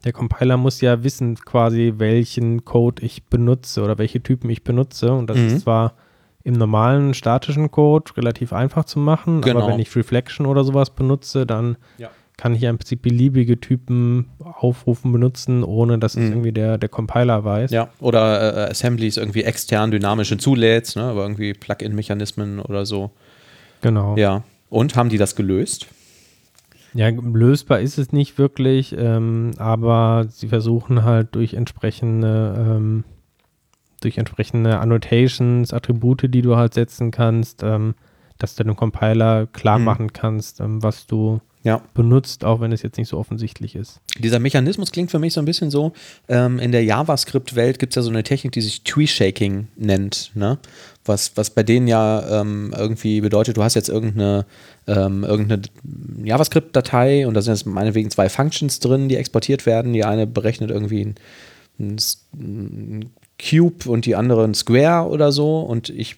der 0.06 0.14
Compiler 0.14 0.56
muss 0.56 0.82
ja 0.82 1.04
wissen 1.04 1.36
quasi, 1.36 1.96
welchen 1.98 2.64
Code 2.64 3.04
ich 3.04 3.26
benutze 3.26 3.82
oder 3.82 3.98
welche 3.98 4.22
Typen 4.22 4.50
ich 4.52 4.64
benutze. 4.64 5.12
Und 5.12 5.30
das 5.30 5.38
mhm. 5.38 5.48
ist 5.48 5.62
zwar 5.62 5.96
im 6.44 6.54
normalen 6.54 7.16
statischen 7.16 7.72
Code 7.72 8.16
relativ 8.16 8.54
einfach 8.54 8.86
zu 8.86 9.00
machen, 9.00 9.42
genau. 9.42 9.62
aber 9.62 9.74
wenn 9.74 9.80
ich 9.80 9.94
Reflection 9.96 10.46
oder 10.46 10.64
sowas 10.64 10.92
benutze, 10.92 11.48
dann 11.48 11.76
ja. 11.98 12.12
kann 12.38 12.54
ich 12.54 12.62
ja 12.62 12.70
im 12.70 12.78
Prinzip 12.78 13.02
beliebige 13.02 13.60
Typen 13.60 14.30
aufrufen, 14.40 15.12
benutzen, 15.12 15.64
ohne 15.64 15.98
dass 15.98 16.16
mhm. 16.16 16.24
es 16.24 16.30
irgendwie 16.30 16.52
der, 16.52 16.78
der 16.78 16.90
Compiler 16.90 17.44
weiß. 17.44 17.72
Ja, 17.72 17.90
oder 18.00 18.68
äh, 18.68 18.70
Assemblies 18.70 19.18
irgendwie 19.18 19.42
extern 19.42 19.90
dynamisch 19.90 20.30
hinzulädst, 20.30 20.98
ne? 20.98 21.06
aber 21.06 21.24
irgendwie 21.24 21.54
Plugin-Mechanismen 21.56 22.60
oder 22.60 22.86
so. 22.86 23.10
Genau. 23.82 24.16
Ja. 24.16 24.44
Und 24.70 24.96
haben 24.96 25.10
die 25.10 25.18
das 25.18 25.36
gelöst? 25.36 25.88
Ja, 26.96 27.10
lösbar 27.10 27.82
ist 27.82 27.98
es 27.98 28.14
nicht 28.14 28.38
wirklich, 28.38 28.96
ähm, 28.98 29.52
aber 29.58 30.28
sie 30.30 30.48
versuchen 30.48 31.04
halt 31.04 31.36
durch 31.36 31.54
entsprechende, 31.54 32.56
ähm, 32.58 33.04
durch 34.00 34.18
entsprechende 34.18 34.80
Annotations, 34.80 35.74
Attribute, 35.74 36.34
die 36.34 36.42
du 36.42 36.56
halt 36.56 36.74
setzen 36.74 37.12
kannst, 37.12 37.64
ähm, 37.64 37.96
dass 38.38 38.56
du 38.56 38.64
dem 38.64 38.78
Compiler 38.78 39.46
klar 39.48 39.78
mhm. 39.78 39.84
machen 39.84 40.14
kannst, 40.14 40.62
ähm, 40.62 40.82
was 40.82 41.06
du 41.06 41.42
ja. 41.66 41.82
benutzt, 41.94 42.46
auch 42.46 42.62
wenn 42.62 42.72
es 42.72 42.82
jetzt 42.82 42.98
nicht 42.98 43.10
so 43.10 43.18
offensichtlich 43.18 43.76
ist. 43.76 44.00
Dieser 44.20 44.40
Mechanismus 44.40 44.92
klingt 44.92 45.12
für 45.12 45.20
mich 45.20 45.34
so 45.34 45.42
ein 45.42 45.46
bisschen 45.46 45.72
so, 45.72 45.92
ähm, 46.30 46.60
in 46.60 46.72
der 46.72 46.86
JavaScript-Welt 46.86 47.80
gibt 47.80 47.92
es 47.92 47.96
ja 47.96 48.02
so 48.02 48.10
eine 48.10 48.24
Technik, 48.24 48.54
die 48.54 48.62
sich 48.62 48.84
Tree-Shaking 48.84 49.68
nennt, 49.76 50.32
ne? 50.36 50.60
was, 51.06 51.32
was 51.36 51.50
bei 51.50 51.64
denen 51.64 51.88
ja 51.88 52.42
ähm, 52.42 52.74
irgendwie 52.76 53.22
bedeutet, 53.22 53.58
du 53.58 53.64
hast 53.64 53.76
jetzt 53.76 53.90
irgendeine, 53.90 54.46
ähm, 54.88 55.24
irgendeine 55.24 55.64
JavaScript-Datei 56.24 57.28
und 57.28 57.34
da 57.34 57.42
sind 57.42 57.54
jetzt 57.54 57.66
meinetwegen 57.66 58.10
zwei 58.10 58.30
Functions 58.30 58.80
drin, 58.80 59.10
die 59.10 59.16
exportiert 59.16 59.66
werden. 59.66 59.94
Die 59.94 60.04
eine 60.04 60.28
berechnet 60.28 60.72
irgendwie 60.72 61.02
ein, 61.02 61.16
ein, 61.80 61.98
ein 62.34 63.10
Cube 63.42 63.90
und 63.90 64.06
die 64.06 64.16
andere 64.16 64.46
ein 64.46 64.54
Square 64.54 65.10
oder 65.10 65.32
so 65.32 65.60
und 65.60 65.90
ich 65.90 66.16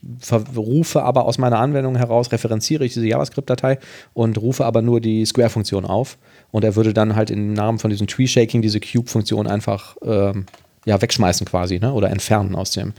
rufe 0.55 1.01
aber 1.01 1.25
aus 1.25 1.39
meiner 1.39 1.59
Anwendung 1.59 1.95
heraus, 1.95 2.31
referenziere 2.31 2.85
ich 2.85 2.93
diese 2.93 3.07
JavaScript-Datei 3.07 3.79
und 4.13 4.37
rufe 4.37 4.65
aber 4.65 4.83
nur 4.83 5.01
die 5.01 5.25
Square-Funktion 5.25 5.85
auf 5.85 6.17
und 6.51 6.63
er 6.63 6.75
würde 6.75 6.93
dann 6.93 7.15
halt 7.15 7.31
im 7.31 7.53
Namen 7.53 7.79
von 7.79 7.89
diesem 7.89 8.05
Tree-Shaking 8.05 8.61
diese 8.61 8.79
Cube-Funktion 8.79 9.47
einfach 9.47 9.97
ähm, 10.03 10.45
ja, 10.85 11.01
wegschmeißen 11.01 11.47
quasi 11.47 11.79
ne? 11.79 11.91
oder 11.91 12.11
entfernen 12.11 12.55
aus 12.55 12.71
dem 12.71 12.93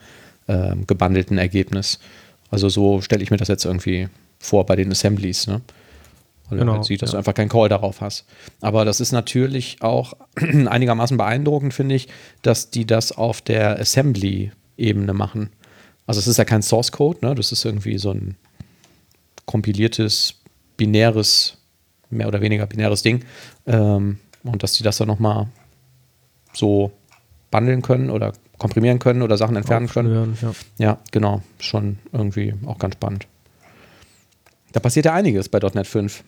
ähm, 0.48 0.86
gebundelten 0.86 1.38
Ergebnis. 1.38 2.00
Also 2.50 2.68
so 2.68 3.00
stelle 3.00 3.22
ich 3.22 3.30
mir 3.30 3.36
das 3.36 3.48
jetzt 3.48 3.64
irgendwie 3.64 4.08
vor 4.38 4.66
bei 4.66 4.74
den 4.74 4.90
Assemblies. 4.90 5.46
Ne? 5.46 5.60
Weil 6.48 6.58
genau, 6.58 6.72
du 6.72 6.78
halt 6.78 6.86
sieht, 6.86 7.02
dass 7.02 7.10
ja. 7.10 7.12
du 7.12 7.18
einfach 7.18 7.34
keinen 7.34 7.48
Call 7.48 7.68
darauf 7.68 8.00
hast. 8.00 8.24
Aber 8.60 8.84
das 8.84 9.00
ist 9.00 9.12
natürlich 9.12 9.78
auch 9.80 10.14
einigermaßen 10.36 11.16
beeindruckend, 11.16 11.74
finde 11.74 11.94
ich, 11.94 12.08
dass 12.42 12.70
die 12.70 12.86
das 12.86 13.12
auf 13.12 13.42
der 13.42 13.78
Assembly-Ebene 13.78 15.12
machen. 15.12 15.50
Also 16.06 16.20
es 16.20 16.26
ist 16.26 16.38
ja 16.38 16.44
kein 16.44 16.62
Source 16.62 16.90
Code, 16.90 17.18
ne? 17.22 17.34
Das 17.34 17.52
ist 17.52 17.64
irgendwie 17.64 17.98
so 17.98 18.12
ein 18.12 18.36
kompiliertes, 19.44 20.34
binäres, 20.76 21.58
mehr 22.10 22.28
oder 22.28 22.40
weniger 22.40 22.66
binäres 22.66 23.02
Ding. 23.02 23.24
Ähm, 23.66 24.18
und 24.42 24.62
dass 24.62 24.72
die 24.72 24.82
das 24.82 24.96
dann 24.96 25.08
nochmal 25.08 25.48
so 26.54 26.92
bundeln 27.50 27.82
können 27.82 28.10
oder 28.10 28.32
komprimieren 28.58 28.98
können 28.98 29.22
oder 29.22 29.36
Sachen 29.36 29.56
entfernen 29.56 29.88
können. 29.88 30.36
Ja. 30.40 30.52
ja, 30.78 30.98
genau. 31.12 31.42
Schon 31.58 31.98
irgendwie 32.12 32.54
auch 32.66 32.78
ganz 32.78 32.94
spannend. 32.94 33.26
Da 34.72 34.80
passiert 34.80 35.06
ja 35.06 35.14
einiges 35.14 35.48
bei 35.48 35.58
.NET 35.58 35.86
5. 35.86 36.24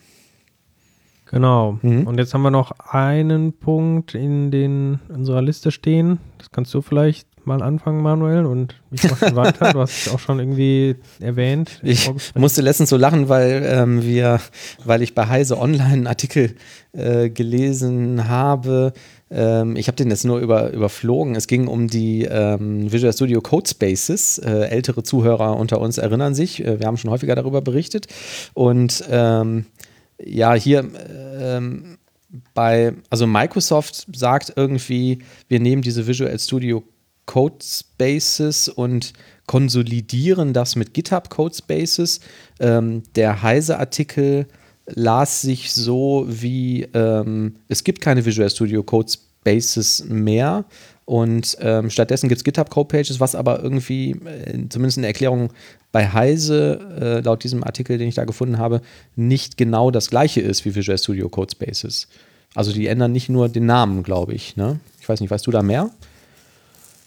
Genau. 1.31 1.79
Mhm. 1.81 2.07
Und 2.07 2.17
jetzt 2.17 2.33
haben 2.33 2.41
wir 2.41 2.51
noch 2.51 2.71
einen 2.79 3.53
Punkt 3.53 4.15
in 4.15 4.51
den, 4.51 4.99
unserer 5.09 5.41
Liste 5.41 5.71
stehen. 5.71 6.19
Das 6.37 6.51
kannst 6.51 6.73
du 6.73 6.81
vielleicht 6.81 7.27
mal 7.45 7.61
anfangen, 7.63 8.01
Manuel, 8.01 8.45
und 8.45 8.75
ich 8.91 9.03
mache 9.09 9.35
weiter. 9.35 9.73
Du 9.73 9.79
hast 9.79 10.07
es 10.07 10.13
auch 10.13 10.19
schon 10.19 10.39
irgendwie 10.39 10.95
erwähnt. 11.19 11.79
Ich 11.83 12.11
musste 12.35 12.61
letztens 12.61 12.89
so 12.89 12.97
lachen, 12.97 13.29
weil 13.29 13.63
ähm, 13.65 14.03
wir, 14.03 14.39
weil 14.85 15.01
ich 15.01 15.15
bei 15.15 15.27
Heise 15.27 15.57
Online 15.57 15.83
einen 15.85 16.07
Artikel 16.07 16.55
äh, 16.93 17.29
gelesen 17.29 18.27
habe. 18.27 18.93
Ähm, 19.31 19.75
ich 19.75 19.87
habe 19.87 19.95
den 19.95 20.09
jetzt 20.09 20.25
nur 20.25 20.39
über, 20.39 20.71
überflogen. 20.71 21.35
Es 21.35 21.47
ging 21.47 21.67
um 21.67 21.87
die 21.87 22.23
ähm, 22.23 22.91
Visual 22.91 23.13
Studio 23.13 23.41
Code 23.41 23.69
Spaces. 23.69 24.37
Äh, 24.37 24.65
ältere 24.65 25.03
Zuhörer 25.03 25.57
unter 25.57 25.79
uns 25.79 25.97
erinnern 25.97 26.35
sich. 26.35 26.63
Äh, 26.63 26.79
wir 26.79 26.87
haben 26.87 26.97
schon 26.97 27.09
häufiger 27.09 27.35
darüber 27.35 27.61
berichtet. 27.61 28.07
Und 28.53 29.03
ähm, 29.09 29.65
ja, 30.25 30.53
hier 30.53 30.89
ähm, 31.39 31.97
bei, 32.53 32.93
also 33.09 33.27
Microsoft 33.27 34.07
sagt 34.13 34.53
irgendwie, 34.55 35.19
wir 35.47 35.59
nehmen 35.59 35.81
diese 35.81 36.07
Visual 36.07 36.37
Studio 36.39 36.83
Code 37.25 37.57
Spaces 37.63 38.69
und 38.69 39.13
konsolidieren 39.47 40.53
das 40.53 40.75
mit 40.75 40.93
GitHub 40.93 41.29
Code 41.29 41.55
Spaces. 41.55 42.19
Ähm, 42.59 43.03
der 43.15 43.41
Heise-Artikel 43.41 44.47
las 44.85 45.41
sich 45.41 45.73
so 45.73 46.25
wie, 46.27 46.83
ähm, 46.93 47.55
es 47.67 47.83
gibt 47.83 48.01
keine 48.01 48.25
Visual 48.25 48.49
Studio 48.49 48.83
Code 48.83 49.11
Spaces 49.11 50.05
mehr 50.07 50.65
und 51.05 51.57
ähm, 51.61 51.89
stattdessen 51.89 52.29
gibt 52.29 52.37
es 52.37 52.43
GitHub 52.43 52.69
Code 52.69 52.87
Pages, 52.87 53.19
was 53.19 53.35
aber 53.35 53.61
irgendwie, 53.61 54.11
äh, 54.11 54.67
zumindest 54.69 54.97
in 54.97 55.01
der 55.01 55.09
Erklärung 55.09 55.51
bei 55.91 56.07
Heise, 56.07 56.79
äh, 56.99 57.19
laut 57.21 57.43
diesem 57.43 57.63
Artikel, 57.63 57.97
den 57.97 58.07
ich 58.07 58.15
da 58.15 58.23
gefunden 58.25 58.57
habe, 58.57 58.81
nicht 59.15 59.57
genau 59.57 59.91
das 59.91 60.09
gleiche 60.09 60.41
ist 60.41 60.63
wie 60.63 60.75
Visual 60.75 60.97
Studio 60.97 61.27
Code 61.27 61.51
Spaces. 61.51 62.07
Also 62.53 62.71
die 62.71 62.87
ändern 62.87 63.11
nicht 63.11 63.29
nur 63.29 63.49
den 63.49 63.65
Namen, 63.65 64.03
glaube 64.03 64.33
ich. 64.33 64.57
Ne? 64.57 64.79
Ich 64.99 65.09
weiß 65.09 65.21
nicht, 65.21 65.31
weißt 65.31 65.47
du 65.47 65.51
da 65.51 65.61
mehr? 65.61 65.89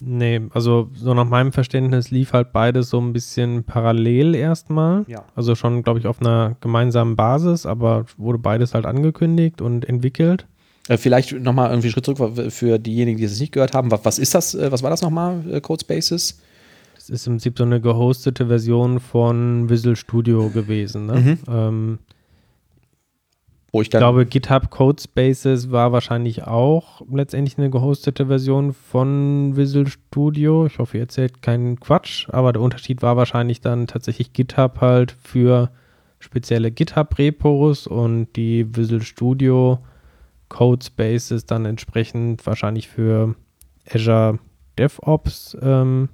Nee, 0.01 0.41
also 0.53 0.89
so 0.93 1.13
nach 1.13 1.25
meinem 1.25 1.51
Verständnis 1.53 2.11
lief 2.11 2.33
halt 2.33 2.51
beides 2.51 2.89
so 2.89 2.99
ein 2.99 3.13
bisschen 3.13 3.63
parallel 3.63 4.35
erstmal. 4.35 5.05
Ja. 5.07 5.23
Also 5.35 5.55
schon, 5.55 5.83
glaube 5.83 5.99
ich, 5.99 6.07
auf 6.07 6.19
einer 6.19 6.55
gemeinsamen 6.59 7.15
Basis, 7.15 7.65
aber 7.65 8.05
wurde 8.17 8.39
beides 8.39 8.73
halt 8.73 8.85
angekündigt 8.85 9.61
und 9.61 9.87
entwickelt. 9.87 10.45
Äh, 10.87 10.97
vielleicht 10.97 11.33
nochmal 11.33 11.69
irgendwie 11.69 11.87
einen 11.87 11.93
Schritt 11.93 12.05
zurück 12.05 12.51
für 12.51 12.77
diejenigen, 12.77 13.17
die 13.17 13.23
es 13.23 13.39
nicht 13.39 13.51
gehört 13.51 13.73
haben. 13.73 13.89
Was, 13.91 14.19
ist 14.19 14.35
das? 14.35 14.53
Äh, 14.53 14.71
was 14.71 14.83
war 14.83 14.89
das 14.89 15.01
nochmal, 15.01 15.43
äh, 15.51 15.61
Codespaces? 15.61 16.39
Das 16.95 17.09
ist 17.09 17.27
im 17.27 17.33
Prinzip 17.33 17.57
so 17.57 17.63
eine 17.63 17.81
gehostete 17.81 18.47
Version 18.47 18.99
von 18.99 19.69
Visual 19.69 19.95
Studio 19.95 20.49
gewesen. 20.49 21.07
Ne? 21.07 21.19
Mhm. 21.19 21.37
Ähm, 21.47 21.99
wo 23.71 23.81
ich, 23.81 23.87
ich 23.87 23.91
glaube, 23.91 24.25
GitHub 24.25 24.69
Codespaces 24.69 25.69
war 25.69 25.91
wahrscheinlich 25.91 26.43
auch 26.43 27.01
letztendlich 27.11 27.57
eine 27.57 27.69
gehostete 27.69 28.27
Version 28.27 28.71
von 28.73 29.57
Visual 29.57 29.87
Studio. 29.87 30.65
Ich 30.65 30.79
hoffe, 30.79 30.97
ihr 30.97 31.03
erzählt 31.03 31.41
keinen 31.41 31.79
Quatsch, 31.79 32.29
aber 32.29 32.53
der 32.53 32.61
Unterschied 32.61 33.01
war 33.01 33.17
wahrscheinlich 33.17 33.59
dann 33.59 33.87
tatsächlich 33.87 34.33
GitHub 34.33 34.79
halt 34.81 35.15
für 35.21 35.71
spezielle 36.19 36.71
GitHub-Repos 36.71 37.87
und 37.87 38.33
die 38.35 38.65
Visual 38.75 39.01
Studio 39.01 39.79
Codespaces 40.49 41.45
dann 41.45 41.65
entsprechend 41.65 42.45
wahrscheinlich 42.45 42.87
für 42.87 43.35
Azure 43.89 44.39
DevOps 44.77 45.57
ähm, 45.61 46.09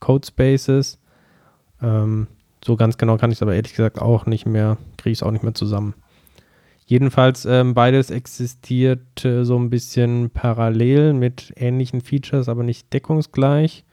Codespaces. 0.00 0.98
Ähm, 1.80 2.26
so 2.64 2.76
ganz 2.76 2.96
genau 2.98 3.16
kann 3.16 3.30
ich 3.30 3.38
es 3.38 3.42
aber 3.42 3.54
ehrlich 3.54 3.74
gesagt 3.74 4.00
auch 4.00 4.26
nicht 4.26 4.46
mehr, 4.46 4.78
kriege 4.96 5.12
ich 5.12 5.18
es 5.18 5.22
auch 5.22 5.30
nicht 5.30 5.42
mehr 5.42 5.54
zusammen. 5.54 5.94
Jedenfalls 6.86 7.44
ähm, 7.44 7.74
beides 7.74 8.10
existiert 8.10 9.24
äh, 9.24 9.44
so 9.44 9.58
ein 9.58 9.70
bisschen 9.70 10.30
parallel 10.30 11.12
mit 11.12 11.52
ähnlichen 11.56 12.00
Features, 12.00 12.48
aber 12.48 12.62
nicht 12.62 12.92
deckungsgleich. 12.92 13.84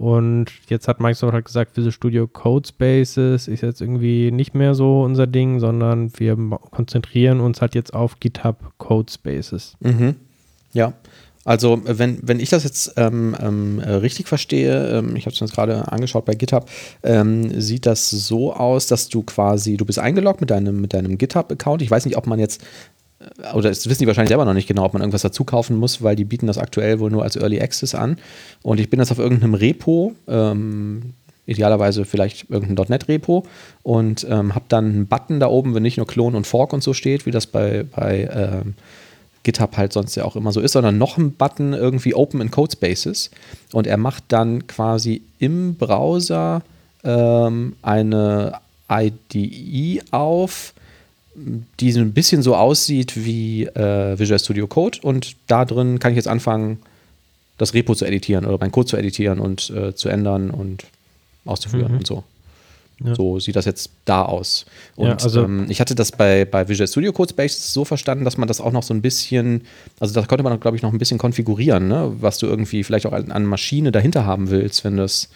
Und 0.00 0.46
jetzt 0.70 0.88
hat 0.88 0.98
Microsoft 0.98 1.34
halt 1.34 1.44
gesagt, 1.44 1.76
Visual 1.76 1.92
Studio 1.92 2.26
Codespaces 2.26 3.48
ist 3.48 3.60
jetzt 3.60 3.82
irgendwie 3.82 4.30
nicht 4.30 4.54
mehr 4.54 4.74
so 4.74 5.02
unser 5.02 5.26
Ding, 5.26 5.60
sondern 5.60 6.10
wir 6.18 6.38
konzentrieren 6.70 7.38
uns 7.40 7.60
halt 7.60 7.74
jetzt 7.74 7.92
auf 7.92 8.18
GitHub 8.18 8.72
Codespaces. 8.78 9.76
Mhm. 9.80 10.16
Ja, 10.72 10.94
also 11.44 11.82
wenn, 11.84 12.18
wenn 12.22 12.40
ich 12.40 12.48
das 12.48 12.64
jetzt 12.64 12.94
ähm, 12.96 13.36
ähm, 13.42 13.78
richtig 13.78 14.26
verstehe, 14.26 14.88
ähm, 14.88 15.16
ich 15.16 15.26
habe 15.26 15.34
es 15.34 15.40
mir 15.42 15.48
gerade 15.48 15.92
angeschaut 15.92 16.24
bei 16.24 16.34
GitHub, 16.34 16.70
ähm, 17.02 17.60
sieht 17.60 17.84
das 17.84 18.08
so 18.08 18.54
aus, 18.54 18.86
dass 18.86 19.10
du 19.10 19.22
quasi, 19.22 19.76
du 19.76 19.84
bist 19.84 19.98
eingeloggt 19.98 20.40
mit 20.40 20.48
deinem, 20.50 20.80
mit 20.80 20.94
deinem 20.94 21.18
GitHub-Account. 21.18 21.82
Ich 21.82 21.90
weiß 21.90 22.06
nicht, 22.06 22.16
ob 22.16 22.26
man 22.26 22.38
jetzt, 22.38 22.62
oder 23.54 23.68
das 23.68 23.88
wissen 23.88 24.02
die 24.02 24.06
wahrscheinlich 24.06 24.30
selber 24.30 24.44
noch 24.44 24.54
nicht 24.54 24.68
genau, 24.68 24.84
ob 24.84 24.94
man 24.94 25.02
irgendwas 25.02 25.22
dazu 25.22 25.44
kaufen 25.44 25.76
muss, 25.76 26.02
weil 26.02 26.16
die 26.16 26.24
bieten 26.24 26.46
das 26.46 26.58
aktuell 26.58 27.00
wohl 27.00 27.10
nur 27.10 27.22
als 27.22 27.36
Early 27.36 27.60
Access 27.60 27.94
an. 27.94 28.18
Und 28.62 28.80
ich 28.80 28.88
bin 28.88 28.98
jetzt 28.98 29.12
auf 29.12 29.18
irgendeinem 29.18 29.54
Repo, 29.54 30.14
ähm, 30.26 31.14
idealerweise 31.46 32.04
vielleicht 32.04 32.48
irgendein 32.48 32.86
.NET-Repo 32.88 33.44
und 33.82 34.26
ähm, 34.28 34.54
habe 34.54 34.64
dann 34.68 34.84
einen 34.86 35.06
Button 35.06 35.40
da 35.40 35.48
oben, 35.48 35.74
wenn 35.74 35.82
nicht 35.82 35.96
nur 35.96 36.06
Clone 36.06 36.36
und 36.36 36.46
Fork 36.46 36.72
und 36.72 36.82
so 36.82 36.94
steht, 36.94 37.26
wie 37.26 37.30
das 37.30 37.46
bei, 37.46 37.84
bei 37.84 38.28
ähm, 38.32 38.74
GitHub 39.42 39.76
halt 39.76 39.92
sonst 39.92 40.14
ja 40.14 40.24
auch 40.24 40.36
immer 40.36 40.52
so 40.52 40.60
ist, 40.60 40.72
sondern 40.72 40.96
noch 40.96 41.18
ein 41.18 41.32
Button 41.32 41.72
irgendwie 41.72 42.14
Open 42.14 42.40
in 42.40 42.50
Codespaces 42.50 43.30
und 43.72 43.86
er 43.86 43.96
macht 43.96 44.24
dann 44.28 44.66
quasi 44.66 45.22
im 45.38 45.74
Browser 45.74 46.62
ähm, 47.04 47.74
eine 47.82 48.60
IDE 48.90 50.02
auf, 50.10 50.74
die 51.34 51.92
so 51.92 52.00
ein 52.00 52.12
bisschen 52.12 52.42
so 52.42 52.56
aussieht 52.56 53.24
wie 53.24 53.64
äh, 53.64 54.18
Visual 54.18 54.38
Studio 54.38 54.66
Code 54.66 54.98
und 55.02 55.36
da 55.46 55.64
drin 55.64 55.98
kann 55.98 56.12
ich 56.12 56.16
jetzt 56.16 56.28
anfangen, 56.28 56.78
das 57.58 57.74
Repo 57.74 57.94
zu 57.94 58.04
editieren 58.04 58.46
oder 58.46 58.58
meinen 58.58 58.72
Code 58.72 58.88
zu 58.88 58.96
editieren 58.96 59.38
und 59.38 59.70
äh, 59.70 59.94
zu 59.94 60.08
ändern 60.08 60.50
und 60.50 60.84
auszuführen 61.44 61.92
mhm. 61.92 61.98
und 61.98 62.06
so. 62.06 62.24
Ja. 63.02 63.14
So 63.14 63.40
sieht 63.40 63.56
das 63.56 63.64
jetzt 63.64 63.90
da 64.04 64.22
aus. 64.22 64.66
Und 64.94 65.08
ja, 65.08 65.14
also 65.14 65.44
ähm, 65.44 65.66
ich 65.70 65.80
hatte 65.80 65.94
das 65.94 66.12
bei, 66.12 66.44
bei 66.44 66.68
Visual 66.68 66.86
Studio 66.86 67.12
Codespace 67.12 67.72
so 67.72 67.84
verstanden, 67.84 68.24
dass 68.24 68.36
man 68.36 68.46
das 68.46 68.60
auch 68.60 68.72
noch 68.72 68.82
so 68.82 68.92
ein 68.92 69.00
bisschen, 69.00 69.62
also 69.98 70.12
da 70.12 70.26
konnte 70.26 70.42
man, 70.42 70.60
glaube 70.60 70.76
ich, 70.76 70.82
noch 70.82 70.92
ein 70.92 70.98
bisschen 70.98 71.16
konfigurieren, 71.16 71.88
ne? 71.88 72.12
was 72.20 72.38
du 72.38 72.46
irgendwie 72.46 72.84
vielleicht 72.84 73.06
auch 73.06 73.12
an, 73.12 73.30
an 73.30 73.46
Maschine 73.46 73.90
dahinter 73.90 74.26
haben 74.26 74.50
willst, 74.50 74.84
wenn 74.84 74.98
du 74.98 75.04
es 75.04 75.30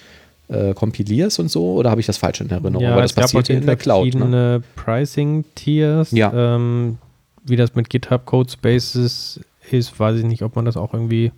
äh, 0.49 0.75
kompilierst 0.75 1.39
und 1.41 1.51
so. 1.51 1.75
Oder 1.75 1.91
habe 1.91 2.01
ich 2.01 2.07
das 2.07 2.17
falsch 2.17 2.41
in 2.41 2.51
Erinnerung? 2.51 2.83
Ja, 2.83 2.93
Aber 2.93 3.03
das 3.03 3.13
passiert 3.13 3.51
in 3.51 3.67
der 3.67 3.77
Cloud. 3.77 4.07
Ne? 4.07 4.13
verschiedene 4.13 4.37
ne? 4.59 4.63
Pricing-Tiers. 4.77 6.11
Ja. 6.13 6.33
Ähm, 6.35 6.99
wie 7.45 7.57
das 7.57 7.75
mit 7.75 7.91
GitHub 7.91 8.25
Codespaces 8.25 9.41
ist, 9.71 9.99
weiß 9.99 10.19
ich 10.19 10.25
nicht, 10.25 10.43
ob 10.43 10.57
man 10.57 10.65
das 10.65 10.77
auch 10.77 10.95
irgendwie 10.95 11.33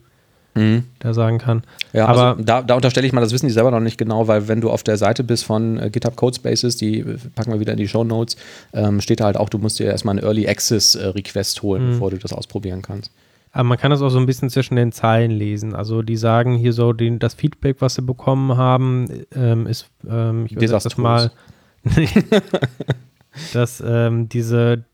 mhm. 0.54 0.84
da 0.98 1.14
sagen 1.14 1.38
kann. 1.38 1.62
Ja, 1.92 2.06
aber 2.06 2.28
also 2.28 2.42
da, 2.42 2.62
da, 2.62 2.74
unterstelle 2.74 3.06
ich 3.06 3.12
mal, 3.12 3.20
das 3.20 3.32
wissen 3.32 3.46
die 3.46 3.52
selber 3.52 3.70
noch 3.70 3.80
nicht 3.80 3.98
genau, 3.98 4.28
weil 4.28 4.48
wenn 4.48 4.60
du 4.60 4.70
auf 4.70 4.82
der 4.82 4.96
Seite 4.96 5.24
bist 5.24 5.44
von 5.44 5.78
äh, 5.78 5.90
GitHub 5.90 6.16
Codespaces, 6.16 6.76
die 6.76 7.04
packen 7.34 7.52
wir 7.52 7.60
wieder 7.60 7.72
in 7.72 7.78
die 7.78 7.88
Show 7.88 8.04
Notes, 8.04 8.36
ähm, 8.72 9.00
steht 9.00 9.20
da 9.20 9.24
halt 9.24 9.36
auch, 9.36 9.48
du 9.48 9.58
musst 9.58 9.78
dir 9.78 9.86
erstmal 9.86 10.16
einen 10.16 10.24
Early 10.24 10.48
Access 10.48 10.94
äh, 10.94 11.06
Request 11.06 11.62
holen, 11.62 11.86
mhm. 11.86 11.90
bevor 11.92 12.10
du 12.10 12.18
das 12.18 12.32
ausprobieren 12.32 12.82
kannst. 12.82 13.10
Aber 13.56 13.64
man 13.64 13.78
kann 13.78 13.90
das 13.90 14.02
auch 14.02 14.10
so 14.10 14.18
ein 14.18 14.26
bisschen 14.26 14.50
zwischen 14.50 14.76
den 14.76 14.92
Zeilen 14.92 15.30
lesen. 15.30 15.74
Also 15.74 16.02
die 16.02 16.18
sagen 16.18 16.56
hier 16.56 16.74
so, 16.74 16.92
den, 16.92 17.18
das 17.18 17.32
Feedback, 17.32 17.76
was 17.80 17.94
sie 17.94 18.02
bekommen 18.02 18.58
haben, 18.58 19.06
ähm, 19.34 19.66
ist, 19.66 19.88
ähm, 20.06 20.44
ich 20.44 20.56
würde 20.56 20.68
das 20.68 20.98
mal, 20.98 21.32
dass 23.54 23.82
ähm, 23.84 24.28
diese 24.28 24.84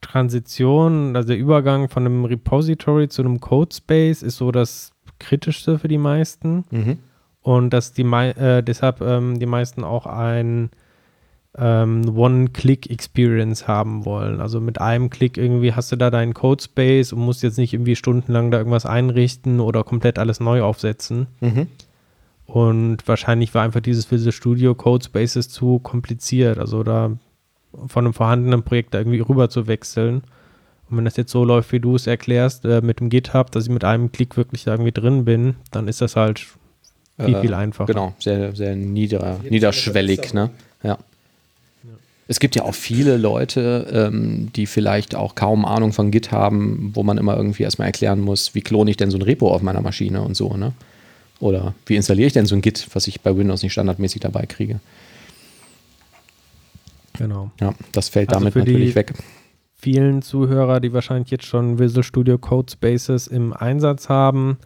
Transition, 0.00 1.14
also 1.14 1.28
der 1.28 1.38
Übergang 1.38 1.88
von 1.88 2.06
einem 2.06 2.24
Repository 2.24 3.08
zu 3.08 3.22
einem 3.22 3.38
Codespace 3.38 4.24
ist 4.24 4.38
so 4.38 4.50
das 4.50 4.90
Kritischste 5.20 5.78
für 5.78 5.86
die 5.86 5.98
meisten. 5.98 6.64
Mhm. 6.72 6.98
Und 7.40 7.70
dass 7.70 7.92
die 7.92 8.02
äh, 8.02 8.64
deshalb 8.64 9.00
ähm, 9.00 9.38
die 9.38 9.46
meisten 9.46 9.84
auch 9.84 10.06
ein 10.06 10.70
ähm, 11.58 12.16
One-Click-Experience 12.16 13.66
haben 13.66 14.04
wollen. 14.04 14.40
Also 14.40 14.60
mit 14.60 14.80
einem 14.80 15.10
Klick 15.10 15.36
irgendwie 15.36 15.72
hast 15.72 15.90
du 15.90 15.96
da 15.96 16.10
deinen 16.10 16.34
Codespace 16.34 17.12
und 17.12 17.20
musst 17.20 17.42
jetzt 17.42 17.58
nicht 17.58 17.72
irgendwie 17.72 17.96
stundenlang 17.96 18.50
da 18.50 18.58
irgendwas 18.58 18.86
einrichten 18.86 19.60
oder 19.60 19.82
komplett 19.84 20.18
alles 20.18 20.40
neu 20.40 20.62
aufsetzen. 20.62 21.26
Mhm. 21.40 21.66
Und 22.46 23.06
wahrscheinlich 23.06 23.54
war 23.54 23.62
einfach 23.62 23.80
dieses 23.80 24.10
Visual 24.10 24.32
Studio 24.32 24.74
Codespaces 24.74 25.48
zu 25.48 25.78
kompliziert. 25.80 26.58
Also 26.58 26.82
da 26.82 27.12
von 27.86 28.04
einem 28.04 28.14
vorhandenen 28.14 28.62
Projekt 28.62 28.94
da 28.94 28.98
irgendwie 28.98 29.20
rüber 29.20 29.48
zu 29.48 29.66
wechseln. 29.66 30.22
Und 30.88 30.96
wenn 30.96 31.04
das 31.04 31.16
jetzt 31.16 31.30
so 31.30 31.44
läuft, 31.44 31.70
wie 31.72 31.78
du 31.78 31.94
es 31.94 32.06
erklärst, 32.06 32.64
äh, 32.64 32.80
mit 32.80 32.98
dem 32.98 33.10
GitHub, 33.10 33.52
dass 33.52 33.64
ich 33.64 33.70
mit 33.70 33.84
einem 33.84 34.10
Klick 34.10 34.36
wirklich 34.36 34.64
da 34.64 34.72
irgendwie 34.72 34.92
drin 34.92 35.24
bin, 35.24 35.54
dann 35.70 35.86
ist 35.86 36.00
das 36.00 36.16
halt 36.16 36.40
viel, 37.18 37.34
äh, 37.34 37.40
viel 37.40 37.54
einfacher. 37.54 37.86
Genau, 37.86 38.14
sehr, 38.18 38.54
sehr 38.56 38.74
nieder, 38.74 39.38
niederschwellig, 39.48 40.34
ne? 40.34 40.50
Ja. 40.82 40.98
Es 42.30 42.38
gibt 42.38 42.54
ja 42.54 42.62
auch 42.62 42.76
viele 42.76 43.16
Leute, 43.16 43.88
ähm, 43.92 44.52
die 44.54 44.66
vielleicht 44.66 45.16
auch 45.16 45.34
kaum 45.34 45.64
Ahnung 45.64 45.92
von 45.92 46.12
Git 46.12 46.30
haben, 46.30 46.92
wo 46.94 47.02
man 47.02 47.18
immer 47.18 47.36
irgendwie 47.36 47.64
erstmal 47.64 47.86
erklären 47.86 48.20
muss, 48.20 48.54
wie 48.54 48.60
klone 48.60 48.88
ich 48.88 48.96
denn 48.96 49.10
so 49.10 49.18
ein 49.18 49.22
Repo 49.22 49.52
auf 49.52 49.62
meiner 49.62 49.80
Maschine 49.80 50.22
und 50.22 50.36
so, 50.36 50.56
ne? 50.56 50.72
Oder 51.40 51.74
wie 51.86 51.96
installiere 51.96 52.28
ich 52.28 52.32
denn 52.32 52.46
so 52.46 52.54
ein 52.54 52.62
Git, 52.62 52.86
was 52.92 53.08
ich 53.08 53.22
bei 53.22 53.36
Windows 53.36 53.64
nicht 53.64 53.72
standardmäßig 53.72 54.20
dabei 54.20 54.46
kriege. 54.46 54.78
Genau. 57.18 57.50
Ja, 57.60 57.74
das 57.90 58.08
fällt 58.08 58.28
also 58.28 58.38
damit 58.38 58.54
natürlich 58.54 58.94
weg. 58.94 59.14
Vielen 59.74 60.22
Zuhörer, 60.22 60.78
die 60.78 60.92
wahrscheinlich 60.92 61.32
jetzt 61.32 61.46
schon 61.46 61.80
Visual 61.80 62.04
Studio 62.04 62.38
Code 62.38 62.70
Spaces 62.70 63.26
im 63.26 63.52
Einsatz 63.52 64.08
haben, 64.08 64.58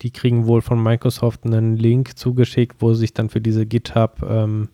die 0.00 0.10
kriegen 0.10 0.48
wohl 0.48 0.60
von 0.60 0.82
Microsoft 0.82 1.44
einen 1.44 1.76
Link 1.76 2.18
zugeschickt, 2.18 2.78
wo 2.80 2.94
sie 2.94 3.00
sich 3.00 3.14
dann 3.14 3.28
für 3.28 3.40
diese 3.40 3.64
GitHub-Version 3.64 4.44
ähm, 4.44 4.68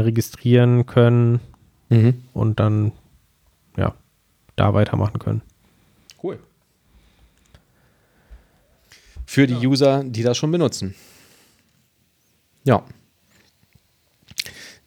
registrieren 0.00 0.86
können 0.86 1.40
mhm. 1.88 2.22
und 2.32 2.60
dann 2.60 2.92
ja 3.76 3.94
da 4.56 4.74
weitermachen 4.74 5.18
können. 5.18 5.42
Cool. 6.22 6.38
Für 9.26 9.46
die 9.46 9.54
ja. 9.54 9.68
User, 9.68 10.04
die 10.04 10.22
das 10.22 10.36
schon 10.36 10.52
benutzen. 10.52 10.94
Ja. 12.64 12.84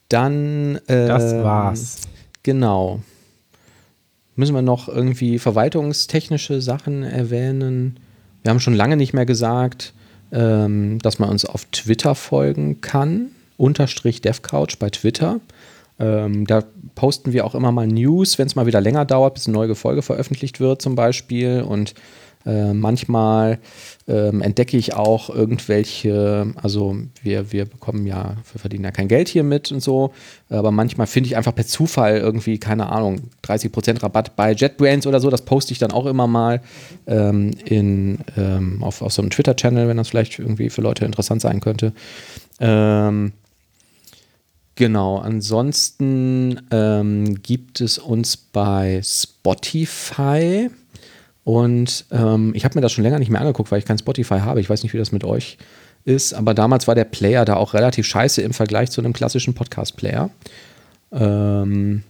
Dann. 0.09 0.75
Äh, 0.87 1.07
das 1.07 1.33
war's. 1.43 2.01
Genau. 2.43 3.01
Müssen 4.35 4.55
wir 4.55 4.61
noch 4.61 4.87
irgendwie 4.87 5.39
verwaltungstechnische 5.39 6.61
Sachen 6.61 7.03
erwähnen? 7.03 7.99
Wir 8.41 8.49
haben 8.49 8.59
schon 8.59 8.73
lange 8.73 8.97
nicht 8.97 9.13
mehr 9.13 9.25
gesagt, 9.25 9.93
ähm, 10.31 10.99
dass 10.99 11.19
man 11.19 11.29
uns 11.29 11.45
auf 11.45 11.65
Twitter 11.65 12.15
folgen 12.15 12.81
kann. 12.81 13.29
Unterstrich 13.63 14.21
DevCouch 14.21 14.77
bei 14.77 14.89
Twitter. 14.89 15.39
Ähm, 15.99 16.45
da 16.45 16.63
posten 16.95 17.33
wir 17.33 17.45
auch 17.45 17.55
immer 17.55 17.71
mal 17.71 17.87
News, 17.87 18.37
wenn 18.37 18.47
es 18.47 18.55
mal 18.55 18.65
wieder 18.65 18.81
länger 18.81 19.05
dauert, 19.05 19.35
bis 19.35 19.47
eine 19.47 19.55
neue 19.55 19.75
Folge 19.75 20.01
veröffentlicht 20.01 20.59
wird, 20.59 20.81
zum 20.81 20.95
Beispiel. 20.95 21.61
Und 21.61 21.93
äh, 22.45 22.73
manchmal 22.73 23.59
ähm, 24.07 24.41
entdecke 24.41 24.75
ich 24.75 24.95
auch 24.95 25.29
irgendwelche, 25.29 26.53
also 26.61 26.97
wir, 27.21 27.53
wir 27.53 27.63
bekommen 27.63 28.05
ja, 28.05 28.35
wir 28.51 28.59
verdienen 28.59 28.83
ja 28.83 28.91
kein 28.91 29.07
Geld 29.07 29.29
hier 29.29 29.43
mit 29.43 29.71
und 29.71 29.81
so, 29.81 30.11
aber 30.49 30.71
manchmal 30.71 31.07
finde 31.07 31.27
ich 31.27 31.37
einfach 31.37 31.55
per 31.55 31.65
Zufall 31.65 32.17
irgendwie, 32.17 32.57
keine 32.57 32.89
Ahnung, 32.89 33.29
30% 33.45 34.03
Rabatt 34.03 34.35
bei 34.35 34.51
JetBrains 34.51 35.07
oder 35.07 35.21
so, 35.21 35.29
das 35.29 35.43
poste 35.45 35.71
ich 35.71 35.79
dann 35.79 35.91
auch 35.91 36.05
immer 36.05 36.27
mal 36.27 36.61
ähm, 37.07 37.51
in, 37.63 38.19
ähm, 38.35 38.83
auf, 38.83 39.01
auf 39.01 39.13
so 39.13 39.21
einem 39.21 39.31
Twitter-Channel, 39.31 39.87
wenn 39.87 39.95
das 39.95 40.09
vielleicht 40.09 40.37
irgendwie 40.37 40.69
für 40.69 40.81
Leute 40.81 41.05
interessant 41.05 41.41
sein 41.41 41.61
könnte. 41.61 41.93
Ähm, 42.59 43.31
Genau, 44.75 45.17
ansonsten 45.17 46.61
ähm, 46.71 47.41
gibt 47.43 47.79
es 47.79 47.99
uns 47.99 48.37
bei 48.37 49.01
Spotify 49.03 50.69
und 51.43 52.05
ähm, 52.11 52.53
ich 52.55 52.65
habe 52.65 52.75
mir 52.75 52.81
das 52.81 52.91
schon 52.91 53.03
länger 53.03 53.19
nicht 53.19 53.29
mehr 53.29 53.41
angeguckt, 53.41 53.71
weil 53.71 53.79
ich 53.79 53.85
kein 53.85 53.99
Spotify 53.99 54.39
habe. 54.39 54.61
Ich 54.61 54.69
weiß 54.69 54.81
nicht, 54.81 54.93
wie 54.93 54.97
das 54.97 55.11
mit 55.11 55.23
euch 55.23 55.57
ist, 56.05 56.33
aber 56.33 56.53
damals 56.53 56.87
war 56.87 56.95
der 56.95 57.03
Player 57.03 57.45
da 57.45 57.55
auch 57.55 57.73
relativ 57.73 58.07
scheiße 58.07 58.41
im 58.41 58.53
Vergleich 58.53 58.89
zu 58.89 59.01
einem 59.01 59.13
klassischen 59.13 59.53
Podcast-Player. 59.53 60.31
Ähm, 61.11 62.03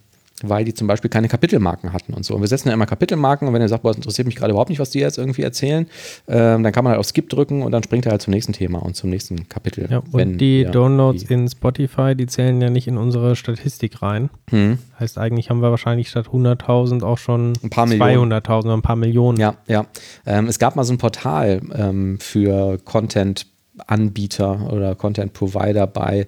weil 0.44 0.66
die 0.66 0.74
zum 0.74 0.88
Beispiel 0.88 1.10
keine 1.10 1.30
Kapitelmarken 1.30 1.94
hatten 1.94 2.14
und 2.14 2.26
so. 2.26 2.36
Und 2.36 2.42
wir 2.42 2.48
setzen 2.48 2.68
ja 2.68 2.74
immer 2.74 2.86
Kapitelmarken 2.86 3.48
und 3.48 3.54
wenn 3.54 3.62
ihr 3.62 3.70
sagt, 3.70 3.84
boah, 3.84 3.90
das 3.90 3.98
interessiert 3.98 4.28
mich 4.28 4.36
gerade 4.36 4.52
überhaupt 4.52 4.70
nicht, 4.70 4.80
was 4.80 4.90
die 4.90 5.00
jetzt 5.00 5.18
irgendwie 5.18 5.42
erzählen, 5.42 5.88
ähm, 6.28 6.64
dann 6.64 6.72
kann 6.72 6.84
man 6.84 6.92
halt 6.92 7.00
auf 7.00 7.08
Skip 7.08 7.30
drücken 7.30 7.64
und 7.64 7.72
dann 7.72 7.82
springt 7.82 8.06
er 8.06 8.12
halt 8.12 8.22
zum 8.22 8.32
nächsten 8.32 8.54
Thema 8.54 8.80
und 8.80 8.96
zum 8.96 9.10
nächsten 9.10 9.48
Kapitel. 9.48 9.88
Ja, 9.90 10.04
und 10.12 10.38
die 10.38 10.66
Downloads 10.66 11.26
die 11.26 11.34
in 11.34 11.48
Spotify, 11.48 12.16
die 12.16 12.28
zählen 12.28 12.62
ja 12.62 12.70
nicht 12.70 12.88
in 12.88 12.98
unsere 12.98 13.36
Statistik 13.36 14.02
rein. 14.02 14.30
Hm. 14.50 14.78
Heißt, 15.00 15.18
eigentlich 15.18 15.50
haben 15.50 15.62
wir 15.62 15.72
wahrscheinlich 15.72 16.10
statt 16.10 16.28
100.000 16.28 17.04
auch 17.04 17.18
schon 17.18 17.54
200.000 17.54 18.66
oder 18.66 18.74
ein 18.74 18.82
paar 18.82 18.96
Millionen. 18.98 19.40
Ja, 19.40 19.56
ja. 19.68 19.86
Ähm, 20.26 20.48
es 20.48 20.60
gab 20.60 20.76
mal 20.76 20.84
so 20.84 20.94
ein 20.94 20.98
Portal 20.98 21.62
ähm, 21.74 22.20
für 22.20 22.78
Content-Anbieter 22.84 24.72
oder 24.72 24.96
Content-Provider 24.96 25.88
bei 25.88 26.28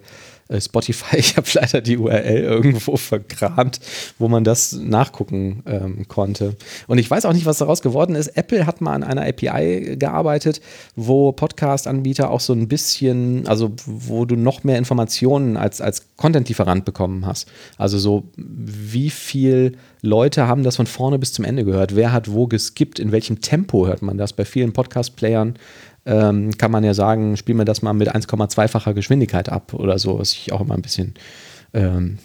Spotify, 0.59 1.17
ich 1.17 1.37
habe 1.37 1.47
leider 1.53 1.81
die 1.81 1.97
URL 1.97 2.43
irgendwo 2.43 2.97
verkramt, 2.97 3.79
wo 4.19 4.27
man 4.27 4.43
das 4.43 4.73
nachgucken 4.73 5.63
ähm, 5.65 6.07
konnte. 6.07 6.55
Und 6.87 6.99
ich 6.99 7.09
weiß 7.09 7.25
auch 7.25 7.33
nicht, 7.33 7.45
was 7.45 7.57
daraus 7.57 7.81
geworden 7.81 8.15
ist. 8.15 8.29
Apple 8.37 8.67
hat 8.67 8.81
mal 8.81 8.93
an 8.93 9.03
einer 9.03 9.25
API 9.25 9.95
gearbeitet, 9.97 10.61
wo 10.95 11.31
Podcast-Anbieter 11.31 12.29
auch 12.29 12.39
so 12.39 12.53
ein 12.53 12.67
bisschen, 12.67 13.47
also 13.47 13.71
wo 13.85 14.25
du 14.25 14.35
noch 14.35 14.63
mehr 14.63 14.77
Informationen 14.77 15.57
als, 15.57 15.81
als 15.81 16.15
Content-Lieferant 16.17 16.85
bekommen 16.85 17.25
hast. 17.25 17.47
Also 17.77 17.97
so, 17.97 18.23
wie 18.37 19.09
viel 19.09 19.77
Leute 20.01 20.47
haben 20.47 20.63
das 20.63 20.75
von 20.75 20.85
vorne 20.85 21.17
bis 21.17 21.33
zum 21.33 21.43
Ende 21.43 21.65
gehört? 21.65 21.95
Wer 21.95 22.11
hat 22.11 22.31
wo 22.31 22.45
geskippt? 22.45 22.99
In 22.99 23.11
welchem 23.11 23.41
Tempo 23.41 23.87
hört 23.87 24.03
man 24.03 24.17
das? 24.17 24.33
Bei 24.33 24.45
vielen 24.45 24.73
Podcast-Playern 24.73 25.55
ähm, 26.05 26.57
kann 26.57 26.71
man 26.71 26.83
ja 26.83 26.93
sagen, 26.93 27.37
spiel 27.37 27.55
mir 27.55 27.65
das 27.65 27.81
mal 27.81 27.93
mit 27.93 28.13
1,2-facher 28.13 28.93
Geschwindigkeit 28.93 29.49
ab 29.49 29.73
oder 29.73 29.99
so, 29.99 30.19
was 30.19 30.31
ich 30.33 30.51
auch 30.51 30.61
immer 30.61 30.75
ein 30.75 30.81
bisschen 30.81 31.15
ähm, 31.73 32.19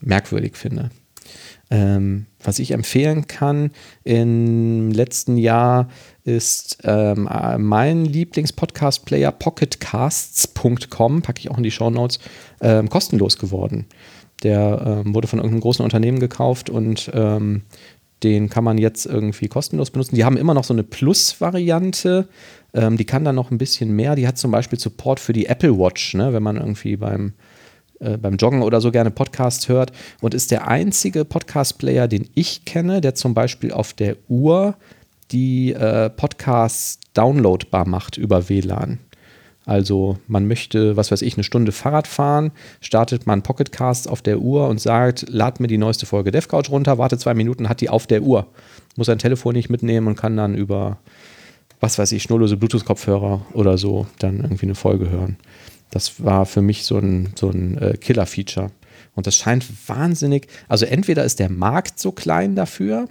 merkwürdig 0.00 0.56
finde. 0.56 0.90
Ähm, 1.72 2.26
was 2.42 2.58
ich 2.58 2.72
empfehlen 2.72 3.28
kann 3.28 3.70
im 4.02 4.90
letzten 4.90 5.36
Jahr 5.36 5.88
ist 6.24 6.78
ähm, 6.82 7.28
mein 7.58 8.04
Lieblings-Podcast-Player 8.04 9.30
pocketcasts.com, 9.30 11.22
packe 11.22 11.38
ich 11.38 11.50
auch 11.50 11.58
in 11.58 11.62
die 11.62 11.70
Show 11.70 11.90
Notes, 11.90 12.18
ähm, 12.60 12.88
kostenlos 12.88 13.38
geworden. 13.38 13.86
Der 14.42 15.02
ähm, 15.04 15.14
wurde 15.14 15.28
von 15.28 15.38
irgendeinem 15.38 15.60
großen 15.60 15.84
Unternehmen 15.84 16.18
gekauft 16.18 16.70
und 16.70 17.10
ähm, 17.14 17.62
den 18.22 18.50
kann 18.50 18.64
man 18.64 18.78
jetzt 18.78 19.06
irgendwie 19.06 19.48
kostenlos 19.48 19.90
benutzen. 19.90 20.14
Die 20.14 20.24
haben 20.24 20.36
immer 20.36 20.54
noch 20.54 20.64
so 20.64 20.74
eine 20.74 20.82
Plus-Variante, 20.82 22.28
ähm, 22.74 22.96
die 22.96 23.04
kann 23.04 23.24
dann 23.24 23.34
noch 23.34 23.50
ein 23.50 23.58
bisschen 23.58 23.94
mehr. 23.94 24.14
Die 24.16 24.26
hat 24.26 24.38
zum 24.38 24.50
Beispiel 24.50 24.78
Support 24.78 25.20
für 25.20 25.32
die 25.32 25.46
Apple 25.46 25.78
Watch, 25.78 26.14
ne, 26.14 26.32
wenn 26.32 26.42
man 26.42 26.56
irgendwie 26.56 26.96
beim, 26.96 27.32
äh, 28.00 28.16
beim 28.16 28.36
Joggen 28.36 28.62
oder 28.62 28.80
so 28.80 28.90
gerne 28.90 29.10
Podcasts 29.10 29.68
hört. 29.68 29.92
Und 30.20 30.34
ist 30.34 30.50
der 30.50 30.68
einzige 30.68 31.24
Podcast-Player, 31.24 32.08
den 32.08 32.28
ich 32.34 32.64
kenne, 32.64 33.00
der 33.00 33.14
zum 33.14 33.34
Beispiel 33.34 33.72
auf 33.72 33.92
der 33.92 34.16
Uhr 34.28 34.74
die 35.30 35.72
äh, 35.72 36.10
Podcasts 36.10 36.98
downloadbar 37.14 37.86
macht 37.86 38.16
über 38.18 38.48
WLAN. 38.48 38.98
Also 39.70 40.18
man 40.26 40.48
möchte, 40.48 40.96
was 40.96 41.12
weiß 41.12 41.22
ich, 41.22 41.34
eine 41.34 41.44
Stunde 41.44 41.70
Fahrrad 41.70 42.08
fahren, 42.08 42.50
startet 42.80 43.28
man 43.28 43.42
Pocketcast 43.42 44.08
auf 44.08 44.20
der 44.20 44.40
Uhr 44.40 44.66
und 44.66 44.80
sagt, 44.80 45.26
lad 45.28 45.60
mir 45.60 45.68
die 45.68 45.78
neueste 45.78 46.06
Folge 46.06 46.32
DevCouch 46.32 46.70
runter, 46.70 46.98
wartet 46.98 47.20
zwei 47.20 47.34
Minuten, 47.34 47.68
hat 47.68 47.80
die 47.80 47.88
auf 47.88 48.08
der 48.08 48.22
Uhr. 48.22 48.48
Muss 48.96 49.06
sein 49.06 49.20
Telefon 49.20 49.54
nicht 49.54 49.70
mitnehmen 49.70 50.08
und 50.08 50.16
kann 50.16 50.36
dann 50.36 50.56
über 50.56 50.98
was 51.78 52.00
weiß 52.00 52.10
ich, 52.10 52.24
schnurlose 52.24 52.56
Bluetooth-Kopfhörer 52.56 53.42
oder 53.52 53.78
so 53.78 54.08
dann 54.18 54.40
irgendwie 54.40 54.66
eine 54.66 54.74
Folge 54.74 55.08
hören. 55.08 55.36
Das 55.92 56.24
war 56.24 56.46
für 56.46 56.62
mich 56.62 56.82
so 56.84 56.98
ein, 56.98 57.32
so 57.36 57.48
ein 57.48 57.78
äh, 57.78 57.96
Killer-Feature. 57.96 58.72
Und 59.14 59.28
das 59.28 59.36
scheint 59.36 59.64
wahnsinnig, 59.88 60.48
also 60.66 60.84
entweder 60.84 61.22
ist 61.22 61.38
der 61.38 61.48
Markt 61.48 62.00
so 62.00 62.10
klein 62.10 62.56
dafür 62.56 63.06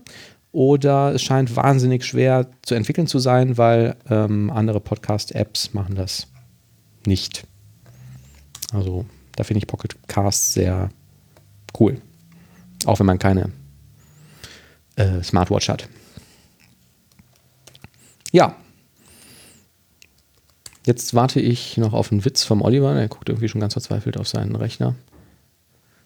oder 0.51 1.13
es 1.13 1.21
scheint 1.21 1.55
wahnsinnig 1.55 2.03
schwer 2.03 2.47
zu 2.63 2.75
entwickeln 2.75 3.07
zu 3.07 3.19
sein, 3.19 3.57
weil 3.57 3.95
ähm, 4.09 4.51
andere 4.51 4.81
Podcast-Apps 4.81 5.73
machen 5.73 5.95
das 5.95 6.27
nicht. 7.09 7.45
Also 8.71 9.05
da 9.35 9.43
finde 9.43 9.57
ich 9.57 9.67
Pocket 9.67 9.95
Cast 10.07 10.53
sehr 10.53 10.89
cool. 11.77 12.01
Auch 12.85 12.99
wenn 12.99 13.05
man 13.05 13.19
keine 13.19 13.51
äh, 14.95 15.21
Smartwatch 15.21 15.67
hat. 15.67 15.89
Ja. 18.31 18.55
Jetzt 20.85 21.13
warte 21.13 21.41
ich 21.41 21.77
noch 21.77 21.93
auf 21.93 22.11
einen 22.11 22.23
Witz 22.23 22.43
vom 22.43 22.61
Oliver. 22.61 22.95
Er 22.95 23.07
guckt 23.09 23.29
irgendwie 23.29 23.49
schon 23.49 23.61
ganz 23.61 23.73
verzweifelt 23.73 24.17
auf 24.17 24.27
seinen 24.27 24.55
Rechner. 24.55 24.95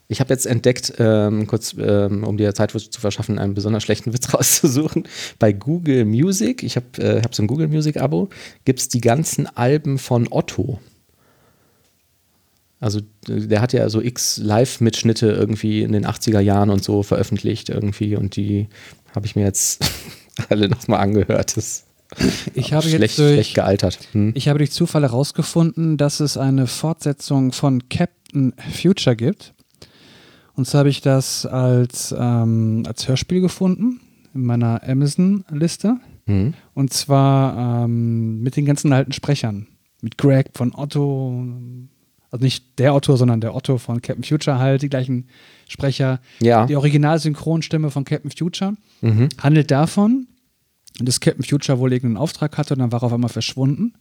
Ich 0.07 0.19
habe 0.19 0.33
jetzt 0.33 0.45
entdeckt, 0.45 0.93
ähm, 0.99 1.47
kurz 1.47 1.75
ähm, 1.79 2.23
um 2.23 2.37
dir 2.37 2.53
Zeit 2.53 2.71
zu 2.71 3.01
verschaffen, 3.01 3.39
einen 3.39 3.53
besonders 3.53 3.83
schlechten 3.83 4.13
Witz 4.13 4.33
rauszusuchen. 4.33 5.07
Bei 5.39 5.53
Google 5.53 6.05
Music, 6.05 6.63
ich 6.63 6.75
habe 6.75 7.01
äh, 7.01 7.21
hab 7.21 7.33
so 7.33 7.41
ein 7.43 7.47
Google 7.47 7.67
Music-Abo, 7.67 8.29
gibt 8.65 8.79
es 8.79 8.89
die 8.89 9.01
ganzen 9.01 9.47
Alben 9.47 9.97
von 9.97 10.27
Otto. 10.29 10.79
Also 12.83 12.99
der 13.27 13.61
hat 13.61 13.71
ja 13.71 13.89
so 13.89 14.01
x 14.01 14.37
Live-Mitschnitte 14.37 15.27
irgendwie 15.27 15.83
in 15.83 15.93
den 15.93 16.05
80er 16.05 16.41
Jahren 16.41 16.69
und 16.69 16.83
so 16.83 17.01
veröffentlicht 17.01 17.69
irgendwie 17.69 18.15
und 18.17 18.35
die 18.35 18.67
habe 19.15 19.25
ich 19.25 19.35
mir 19.35 19.43
jetzt 19.43 19.85
alle 20.49 20.67
nochmal 20.67 20.99
angehört. 20.99 21.55
Das 21.55 21.85
ich 22.53 22.73
habe 22.73 22.83
schlecht, 22.83 23.01
jetzt 23.01 23.19
durch, 23.19 23.33
schlecht 23.33 23.55
gealtert. 23.55 23.99
Hm. 24.11 24.33
Ich 24.35 24.49
habe 24.49 24.59
durch 24.59 24.71
Zufall 24.71 25.03
herausgefunden, 25.03 25.97
dass 25.97 26.19
es 26.19 26.37
eine 26.37 26.67
Fortsetzung 26.67 27.53
von 27.53 27.87
Captain 27.89 28.53
Future 28.71 29.15
gibt. 29.15 29.53
Und 30.55 30.67
zwar 30.67 30.79
habe 30.79 30.89
ich 30.89 31.01
das 31.01 31.45
als, 31.45 32.13
ähm, 32.17 32.83
als 32.85 33.07
Hörspiel 33.07 33.41
gefunden 33.41 34.01
in 34.35 34.41
meiner 34.41 34.81
Amazon-Liste. 34.85 35.97
Mhm. 36.25 36.53
Und 36.73 36.93
zwar 36.93 37.85
ähm, 37.85 38.41
mit 38.41 38.55
den 38.55 38.65
ganzen 38.65 38.93
alten 38.93 39.13
Sprechern. 39.13 39.67
Mit 40.01 40.17
Greg 40.17 40.49
von 40.53 40.75
Otto, 40.75 41.43
also 42.33 42.43
nicht 42.43 42.79
der 42.79 42.95
Otto, 42.95 43.15
sondern 43.15 43.41
der 43.41 43.53
Otto 43.53 43.77
von 43.77 44.01
Captain 44.01 44.23
Future 44.23 44.57
halt, 44.57 44.81
die 44.81 44.89
gleichen 44.89 45.27
Sprecher. 45.69 46.19
Ja. 46.41 46.65
Die 46.65 46.75
Original-Synchronstimme 46.75 47.91
von 47.91 48.05
Captain 48.05 48.31
Future 48.31 48.73
mhm. 49.01 49.29
handelt 49.39 49.69
davon, 49.69 50.25
dass 50.99 51.19
Captain 51.19 51.45
Future 51.45 51.77
wohl 51.77 51.93
irgendeinen 51.93 52.17
Auftrag 52.17 52.57
hatte 52.57 52.73
und 52.73 52.79
dann 52.79 52.91
war 52.91 53.03
er 53.03 53.05
auf 53.05 53.13
einmal 53.13 53.29
verschwunden. 53.29 53.93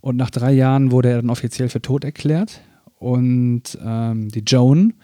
Und 0.00 0.16
nach 0.16 0.30
drei 0.30 0.52
Jahren 0.52 0.92
wurde 0.92 1.08
er 1.08 1.16
dann 1.16 1.30
offiziell 1.30 1.68
für 1.68 1.82
tot 1.82 2.04
erklärt. 2.04 2.60
Und 3.00 3.76
ähm, 3.84 4.28
die 4.28 4.44
Joan 4.46 4.94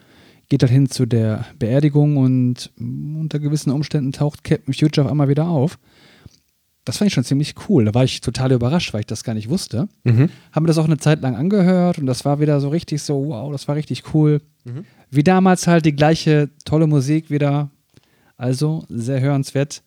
geht 0.48 0.62
dorthin 0.62 0.88
zu 0.88 1.04
der 1.04 1.46
Beerdigung 1.58 2.16
und 2.16 2.70
unter 2.78 3.40
gewissen 3.40 3.72
Umständen 3.72 4.12
taucht 4.12 4.44
Captain 4.44 4.72
Future 4.72 5.04
auf 5.04 5.10
einmal 5.10 5.28
wieder 5.28 5.48
auf. 5.48 5.80
Das 6.84 6.98
fand 6.98 7.08
ich 7.08 7.14
schon 7.14 7.24
ziemlich 7.24 7.54
cool. 7.68 7.84
Da 7.84 7.94
war 7.94 8.04
ich 8.04 8.20
total 8.20 8.52
überrascht, 8.52 8.92
weil 8.92 9.00
ich 9.00 9.06
das 9.06 9.24
gar 9.24 9.34
nicht 9.34 9.48
wusste. 9.48 9.88
Mhm. 10.04 10.30
Haben 10.52 10.64
wir 10.64 10.68
das 10.68 10.78
auch 10.78 10.86
eine 10.86 10.98
Zeit 10.98 11.20
lang 11.20 11.36
angehört 11.36 11.98
und 11.98 12.06
das 12.06 12.24
war 12.24 12.40
wieder 12.40 12.60
so 12.60 12.68
richtig 12.70 13.02
so, 13.02 13.28
wow, 13.28 13.52
das 13.52 13.68
war 13.68 13.76
richtig 13.76 14.14
cool. 14.14 14.40
Mhm. 14.64 14.84
Wie 15.10 15.22
damals 15.22 15.66
halt 15.66 15.84
die 15.84 15.94
gleiche 15.94 16.50
tolle 16.64 16.86
Musik 16.86 17.30
wieder. 17.30 17.70
Also 18.36 18.84
sehr 18.88 19.20
hörenswert. 19.20 19.82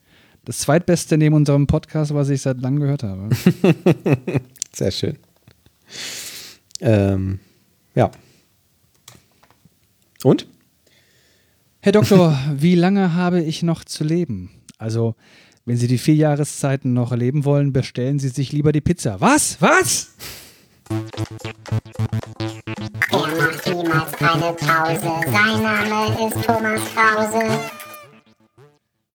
Das 0.45 0.59
zweitbeste 0.59 1.17
neben 1.17 1.35
unserem 1.35 1.67
Podcast, 1.67 2.13
was 2.13 2.29
ich 2.29 2.41
seit 2.41 2.61
langem 2.61 2.81
gehört 2.81 3.03
habe. 3.03 3.29
sehr 4.71 4.91
schön. 4.91 5.17
Ähm, 6.79 7.39
ja. 7.95 8.11
Und? 10.23 10.47
Herr 11.81 11.91
Doktor, 11.91 12.37
wie 12.55 12.75
lange 12.75 13.13
habe 13.13 13.41
ich 13.41 13.63
noch 13.63 13.83
zu 13.83 14.03
leben? 14.03 14.49
Also, 14.77 15.15
wenn 15.65 15.77
Sie 15.77 15.87
die 15.87 15.97
vier 15.97 16.15
Jahreszeiten 16.15 16.93
noch 16.93 17.11
erleben 17.11 17.43
wollen, 17.43 17.73
bestellen 17.73 18.19
Sie 18.19 18.29
sich 18.29 18.51
lieber 18.51 18.71
die 18.71 18.81
Pizza. 18.81 19.19
Was? 19.19 19.57
Was? 19.59 20.13
Er 23.11 23.17
macht 23.17 23.67
niemals 23.67 24.13
eine 24.19 24.53
Pause. 24.53 25.11
Sein 25.31 25.63
Name 25.63 26.27
ist 26.27 26.45
Thomas 26.45 26.81
Krause. 26.93 27.84